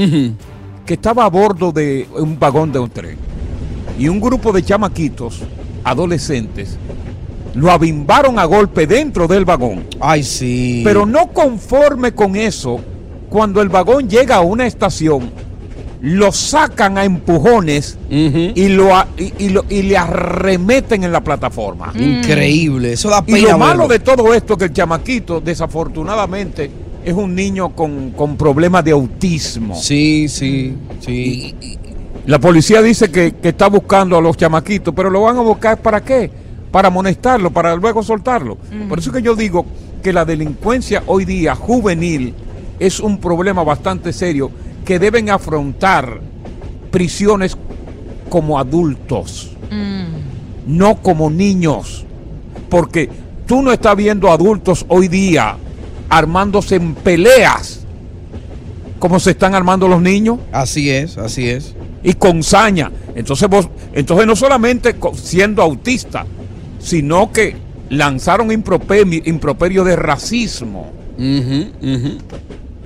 que 0.87 0.95
estaba 0.95 1.23
a 1.25 1.29
bordo 1.29 1.71
de 1.71 2.09
un 2.17 2.39
vagón 2.39 2.71
de 2.71 2.79
un 2.79 2.89
tren. 2.89 3.17
Y 3.99 4.07
un 4.07 4.19
grupo 4.19 4.51
de 4.51 4.63
chamaquitos, 4.63 5.41
adolescentes, 5.83 6.79
lo 7.53 7.69
abimbaron 7.69 8.39
a 8.39 8.45
golpe 8.45 8.87
dentro 8.87 9.27
del 9.27 9.45
vagón. 9.45 9.85
Ay, 9.99 10.23
sí. 10.23 10.81
Pero 10.83 11.05
no 11.05 11.27
conforme 11.27 12.13
con 12.13 12.35
eso, 12.35 12.79
cuando 13.29 13.61
el 13.61 13.69
vagón 13.69 14.09
llega 14.09 14.37
a 14.37 14.41
una 14.41 14.65
estación, 14.65 15.29
lo 16.01 16.31
sacan 16.31 16.97
a 16.97 17.03
empujones 17.03 17.97
y, 18.09 18.69
lo, 18.69 18.95
a- 18.95 19.07
y, 19.17 19.33
y 19.37 19.49
lo- 19.49 19.65
y 19.69 19.81
le 19.81 19.97
arremeten 19.97 21.03
en 21.03 21.11
la 21.11 21.21
plataforma. 21.23 21.91
Increíble, 21.97 22.93
eso 22.93 23.09
da 23.09 23.23
Y 23.27 23.33
pena 23.33 23.51
lo 23.51 23.57
malo 23.57 23.87
verlo. 23.87 23.87
de 23.93 23.99
todo 23.99 24.33
esto 24.33 24.53
es 24.53 24.59
que 24.59 24.65
el 24.65 24.73
chamaquito, 24.73 25.41
desafortunadamente, 25.41 26.71
es 27.03 27.13
un 27.13 27.33
niño 27.35 27.69
con, 27.75 28.11
con 28.11 28.37
problemas 28.37 28.83
de 28.85 28.91
autismo. 28.91 29.75
Sí, 29.75 30.27
sí, 30.29 30.73
sí. 30.99 31.55
La 32.25 32.39
policía 32.39 32.81
dice 32.81 33.09
que, 33.09 33.33
que 33.33 33.49
está 33.49 33.67
buscando 33.67 34.17
a 34.17 34.21
los 34.21 34.37
chamaquitos, 34.37 34.93
pero 34.93 35.09
lo 35.09 35.21
van 35.23 35.37
a 35.37 35.41
buscar 35.41 35.81
para 35.81 36.01
qué? 36.01 36.29
Para 36.71 36.89
amonestarlo, 36.89 37.49
para 37.51 37.75
luego 37.75 38.03
soltarlo. 38.03 38.57
Por 38.87 38.99
eso 38.99 39.11
que 39.11 39.21
yo 39.21 39.35
digo 39.35 39.65
que 40.03 40.13
la 40.13 40.23
delincuencia 40.25 41.03
hoy 41.07 41.25
día 41.25 41.55
juvenil 41.55 42.33
es 42.79 42.99
un 42.99 43.17
problema 43.17 43.63
bastante 43.63 44.13
serio 44.13 44.51
que 44.89 44.97
deben 44.97 45.29
afrontar 45.29 46.19
prisiones 46.89 47.55
como 48.27 48.57
adultos, 48.57 49.51
no 50.65 50.95
como 51.03 51.29
niños. 51.29 52.07
Porque 52.71 53.07
tú 53.45 53.61
no 53.61 53.71
estás 53.71 53.95
viendo 53.95 54.31
adultos 54.31 54.87
hoy 54.87 55.07
día 55.07 55.57
armándose 56.09 56.77
en 56.77 56.95
peleas 56.95 57.85
como 58.97 59.19
se 59.19 59.29
están 59.29 59.53
armando 59.53 59.87
los 59.87 60.01
niños. 60.01 60.39
Así 60.51 60.89
es, 60.89 61.19
así 61.19 61.47
es. 61.47 61.75
Y 62.01 62.13
con 62.13 62.41
saña. 62.41 62.91
Entonces 63.13 63.47
vos, 63.47 63.69
entonces 63.93 64.25
no 64.25 64.35
solamente 64.35 64.95
siendo 65.21 65.61
autista, 65.61 66.25
sino 66.79 67.31
que 67.31 67.55
lanzaron 67.91 68.51
improperio, 68.51 69.21
improperio 69.23 69.83
de 69.83 69.95
racismo. 69.95 70.91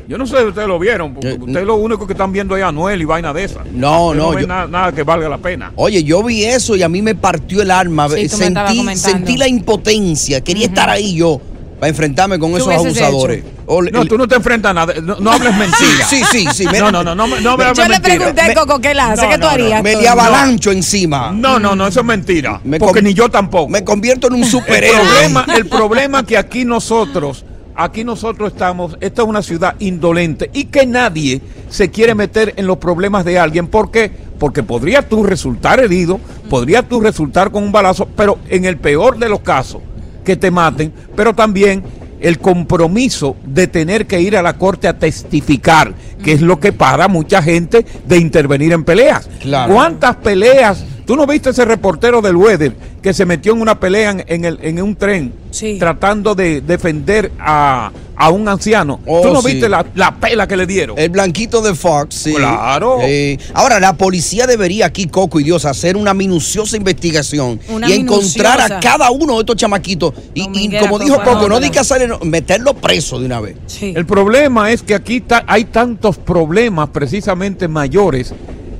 Yo 0.07 0.17
no 0.17 0.25
sé 0.27 0.37
si 0.39 0.43
ustedes 0.45 0.67
lo 0.67 0.77
vieron, 0.79 1.13
porque 1.13 1.33
ustedes 1.39 1.65
lo 1.65 1.75
único 1.75 2.05
que 2.05 2.13
están 2.13 2.31
viendo 2.31 2.57
es 2.57 2.63
a 2.63 2.67
Anuel 2.67 3.01
y 3.01 3.05
vaina 3.05 3.31
de 3.33 3.43
esas. 3.45 3.65
Eh, 3.65 3.69
No, 3.73 4.13
no, 4.13 4.31
ven 4.31 4.41
yo- 4.41 4.47
nada, 4.47 4.67
nada 4.67 4.91
que 4.91 5.03
valga 5.03 5.29
la 5.29 5.37
pena. 5.37 5.71
Oye, 5.75 6.03
yo 6.03 6.21
vi 6.23 6.43
eso 6.43 6.75
y 6.75 6.83
a 6.83 6.89
mí 6.89 7.01
me 7.01 7.15
partió 7.15 7.61
el 7.61 7.71
alma. 7.71 8.09
Sí, 8.09 8.27
sentí, 8.27 8.95
sentí 8.97 9.37
la 9.37 9.47
impotencia. 9.47 10.41
Quería 10.41 10.65
estar 10.67 10.89
ahí 10.89 11.15
yo 11.15 11.39
para 11.79 11.89
enfrentarme 11.89 12.37
con 12.37 12.51
¿Qué 12.51 12.57
esos 12.59 12.73
abusadores. 12.73 13.39
hecho? 13.39 13.47
No, 13.93 14.01
el- 14.01 14.07
tú 14.09 14.17
no 14.17 14.27
te 14.27 14.35
enfrentas 14.35 14.71
a 14.71 14.73
nada. 14.73 14.93
No, 15.01 15.15
no 15.21 15.31
hables 15.31 15.55
mentira. 15.55 16.05
Sí, 16.07 16.21
sí, 16.29 16.45
sí. 16.53 16.65
me- 16.67 16.79
No, 16.79 16.91
no, 16.91 17.01
no, 17.03 17.15
no, 17.15 17.25
no 17.25 17.37
me 17.57 17.63
hables 17.63 17.77
Yo 17.77 17.83
le 17.83 17.89
mentira. 17.89 18.15
pregunté 18.17 18.41
a 18.41 18.53
Coco 18.53 18.81
qué 18.81 18.91
él 18.91 18.99
hace, 18.99 19.23
No, 19.23 19.29
¿qué 19.29 19.35
tú 19.35 19.41
no, 19.41 19.47
no. 19.47 19.51
harías? 19.53 19.83
Me 19.83 19.95
le 19.95 20.07
avalancho 20.07 20.71
encima. 20.71 21.31
No, 21.33 21.59
no, 21.59 21.75
no, 21.75 21.87
eso 21.87 22.01
es 22.01 22.05
mentira. 22.05 22.59
Me 22.65 22.77
porque 22.77 23.01
ni 23.01 23.13
yo 23.13 23.29
tampoco. 23.29 23.69
Me 23.69 23.83
convierto 23.85 24.27
en 24.27 24.33
un 24.33 24.43
El 24.43 24.49
superhéroe. 24.49 24.99
problema, 24.99 25.45
el 25.55 25.65
problema 25.67 26.25
que 26.25 26.37
aquí 26.37 26.65
nosotros, 26.65 27.45
aquí 27.76 28.03
nosotros 28.03 28.53
estamos, 28.53 28.97
esta 29.01 29.21
es 29.21 29.28
una 29.28 29.41
ciudad 29.41 29.76
indolente 29.80 30.49
y 30.53 30.65
que 30.65 30.86
nadie 30.86 31.41
se 31.69 31.89
quiere 31.89 32.15
meter 32.15 32.53
en 32.57 32.67
los 32.67 32.78
problemas 32.78 33.26
de 33.26 33.39
alguien. 33.39 33.67
¿Por 33.67 33.91
qué? 33.91 34.11
Porque 34.39 34.63
podría 34.63 35.07
tú 35.07 35.24
resultar 35.24 35.80
herido, 35.80 36.19
podría 36.49 36.84
tú 36.84 37.01
resultar 37.01 37.51
con 37.51 37.63
un 37.63 37.71
balazo, 37.71 38.07
pero 38.15 38.38
en 38.49 38.65
el 38.65 38.78
peor 38.78 39.17
de 39.17 39.30
los 39.30 39.39
casos, 39.39 39.82
que 40.24 40.36
te 40.36 40.51
maten, 40.51 40.93
pero 41.15 41.34
también 41.34 41.84
el 42.19 42.39
compromiso 42.39 43.36
de 43.45 43.67
tener 43.67 44.07
que 44.07 44.21
ir 44.21 44.38
a 44.38 44.41
la 44.41 44.57
corte 44.57 44.88
a 44.88 44.97
testificar, 44.97 45.93
que 46.24 46.32
es 46.32 46.41
lo 46.41 46.59
que 46.59 46.71
para 46.71 47.09
mucha 47.09 47.41
gente 47.41 47.86
de 48.05 48.17
intervenir 48.17 48.71
en 48.71 48.86
peleas. 48.86 49.30
Claro. 49.41 49.74
¿Cuántas 49.74 50.15
peleas? 50.17 50.86
¿Tú 51.05 51.15
no 51.15 51.25
viste 51.27 51.49
ese 51.49 51.65
reportero 51.65 52.21
del 52.21 52.35
Weather 52.35 52.73
que 53.01 53.13
se 53.13 53.25
metió 53.25 53.53
en 53.53 53.61
una 53.61 53.79
pelea 53.79 54.15
en, 54.27 54.45
el, 54.45 54.57
en 54.61 54.81
un 54.81 54.95
tren 54.95 55.33
Sí. 55.51 55.77
tratando 55.77 56.33
de 56.33 56.61
defender 56.61 57.31
a, 57.39 57.91
a 58.15 58.29
un 58.29 58.47
anciano? 58.47 59.01
Oh, 59.05 59.21
¿Tú 59.21 59.33
no 59.33 59.41
sí. 59.41 59.51
viste 59.51 59.67
la, 59.69 59.85
la 59.95 60.15
pela 60.15 60.47
que 60.47 60.55
le 60.57 60.65
dieron? 60.65 60.97
El 60.97 61.09
blanquito 61.09 61.61
de 61.61 61.75
Fox, 61.75 62.15
sí. 62.15 62.33
Claro. 62.33 62.99
Eh, 63.01 63.37
ahora, 63.53 63.79
la 63.79 63.97
policía 63.97 64.47
debería 64.47 64.85
aquí, 64.87 65.07
Coco 65.07 65.39
y 65.39 65.43
Dios, 65.43 65.65
hacer 65.65 65.95
una 65.97 66.13
minuciosa 66.13 66.77
investigación 66.77 67.59
Una 67.69 67.89
y 67.89 67.93
encontrar 67.93 68.61
a 68.61 68.79
cada 68.79 69.11
uno 69.11 69.33
de 69.33 69.39
estos 69.41 69.57
chamaquitos. 69.57 70.13
Y, 70.33 70.75
como 70.79 70.97
dijo 70.99 71.17
Coco, 71.17 71.41
no 71.41 71.49
no, 71.49 71.59
di 71.59 71.67
no. 71.67 71.71
que 71.73 71.79
hacerle, 71.79 72.17
meterlo 72.23 72.73
preso 72.75 73.19
de 73.19 73.25
una 73.25 73.39
vez. 73.41 73.57
El 73.81 74.05
problema 74.05 74.71
es 74.71 74.81
que 74.81 74.95
aquí 74.95 75.21
ta- 75.21 75.43
hay 75.47 75.65
tantos 75.65 76.17
problemas 76.17 76.89
precisamente 76.89 77.67
mayores 77.67 78.33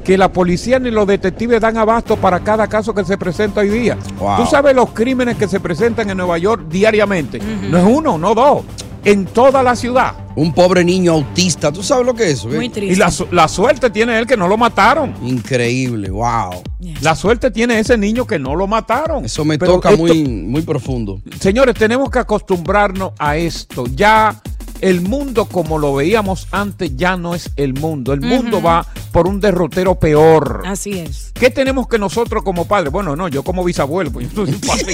que 0.04 0.18
la 0.18 0.32
policía 0.32 0.80
ni 0.80 0.92
los 0.92 1.08
detectives 1.08 1.62
dan 1.62 1.78
abasto 1.78 2.18
para 2.18 2.40
cada 2.42 2.68
caso 2.68 2.94
que 2.94 3.04
se 3.06 3.18
presenta 3.18 3.62
hoy 3.62 3.70
día. 3.70 3.98
Wow. 4.20 4.38
Tú 4.38 4.46
sabes 4.46 4.76
los 4.76 4.92
crímenes 4.92 5.38
que 5.38 5.48
se 5.48 5.60
presentan 5.60 6.10
en 6.10 6.18
Nueva 6.18 6.38
York 6.38 6.66
diariamente. 6.70 7.40
No 7.70 7.78
es 7.78 7.86
uno, 7.86 8.18
no 8.18 8.34
dos. 8.36 8.64
En 9.06 9.26
toda 9.26 9.62
la 9.64 9.76
ciudad. 9.76 10.14
Un 10.38 10.54
pobre 10.54 10.82
niño 10.84 11.12
autista, 11.12 11.74
¿tú 11.74 11.84
sabes 11.84 12.06
lo 12.06 12.14
que 12.16 12.32
es? 12.32 12.46
Muy 12.46 12.70
triste. 12.70 12.94
Y 12.94 12.96
la, 12.96 13.12
su- 13.12 13.28
la 13.32 13.50
suerte 13.50 13.90
tiene 13.90 14.18
él 14.18 14.26
que 14.26 14.38
no 14.38 14.48
lo 14.48 14.56
mataron. 14.58 15.14
Increíble, 15.22 16.10
wow. 16.10 16.64
La 17.02 17.14
suerte 17.16 17.52
tiene 17.52 17.80
ese 17.80 17.98
niño 17.98 18.26
que 18.26 18.40
no 18.40 18.56
lo 18.56 18.66
mataron. 18.66 19.26
Eso 19.26 19.44
me 19.44 19.58
Pero 19.60 19.74
toca 19.74 19.90
esto- 19.92 20.02
muy, 20.04 20.24
muy 20.24 20.62
profundo. 20.62 21.22
Señores, 21.40 21.76
tenemos 21.76 22.10
que 22.10 22.20
acostumbrarnos 22.20 23.12
a 23.20 23.36
esto. 23.36 23.84
Ya 23.94 24.42
el 24.80 25.02
mundo 25.02 25.46
como 25.46 25.78
lo 25.80 25.96
veíamos 25.96 26.48
antes 26.52 26.96
ya 26.96 27.18
no 27.18 27.36
es 27.36 27.52
el 27.58 27.74
mundo. 27.74 28.14
El 28.14 28.22
mundo 28.22 28.62
va 28.62 28.86
por 29.14 29.28
un 29.28 29.40
derrotero 29.40 29.96
peor. 29.96 30.64
Así 30.66 31.00
es. 31.00 31.32
¿Qué 31.34 31.52
tenemos 31.52 31.88
que 31.88 32.00
nosotros 32.00 32.44
como 32.44 32.68
padres? 32.68 32.92
Bueno, 32.92 33.16
no, 33.16 33.28
yo 33.30 33.44
como 33.44 33.64
bisabuelo, 33.64 34.12
pues 34.12 34.28
yo 34.34 34.44
soy 34.46 34.56
un 34.56 34.60
padre. 34.60 34.94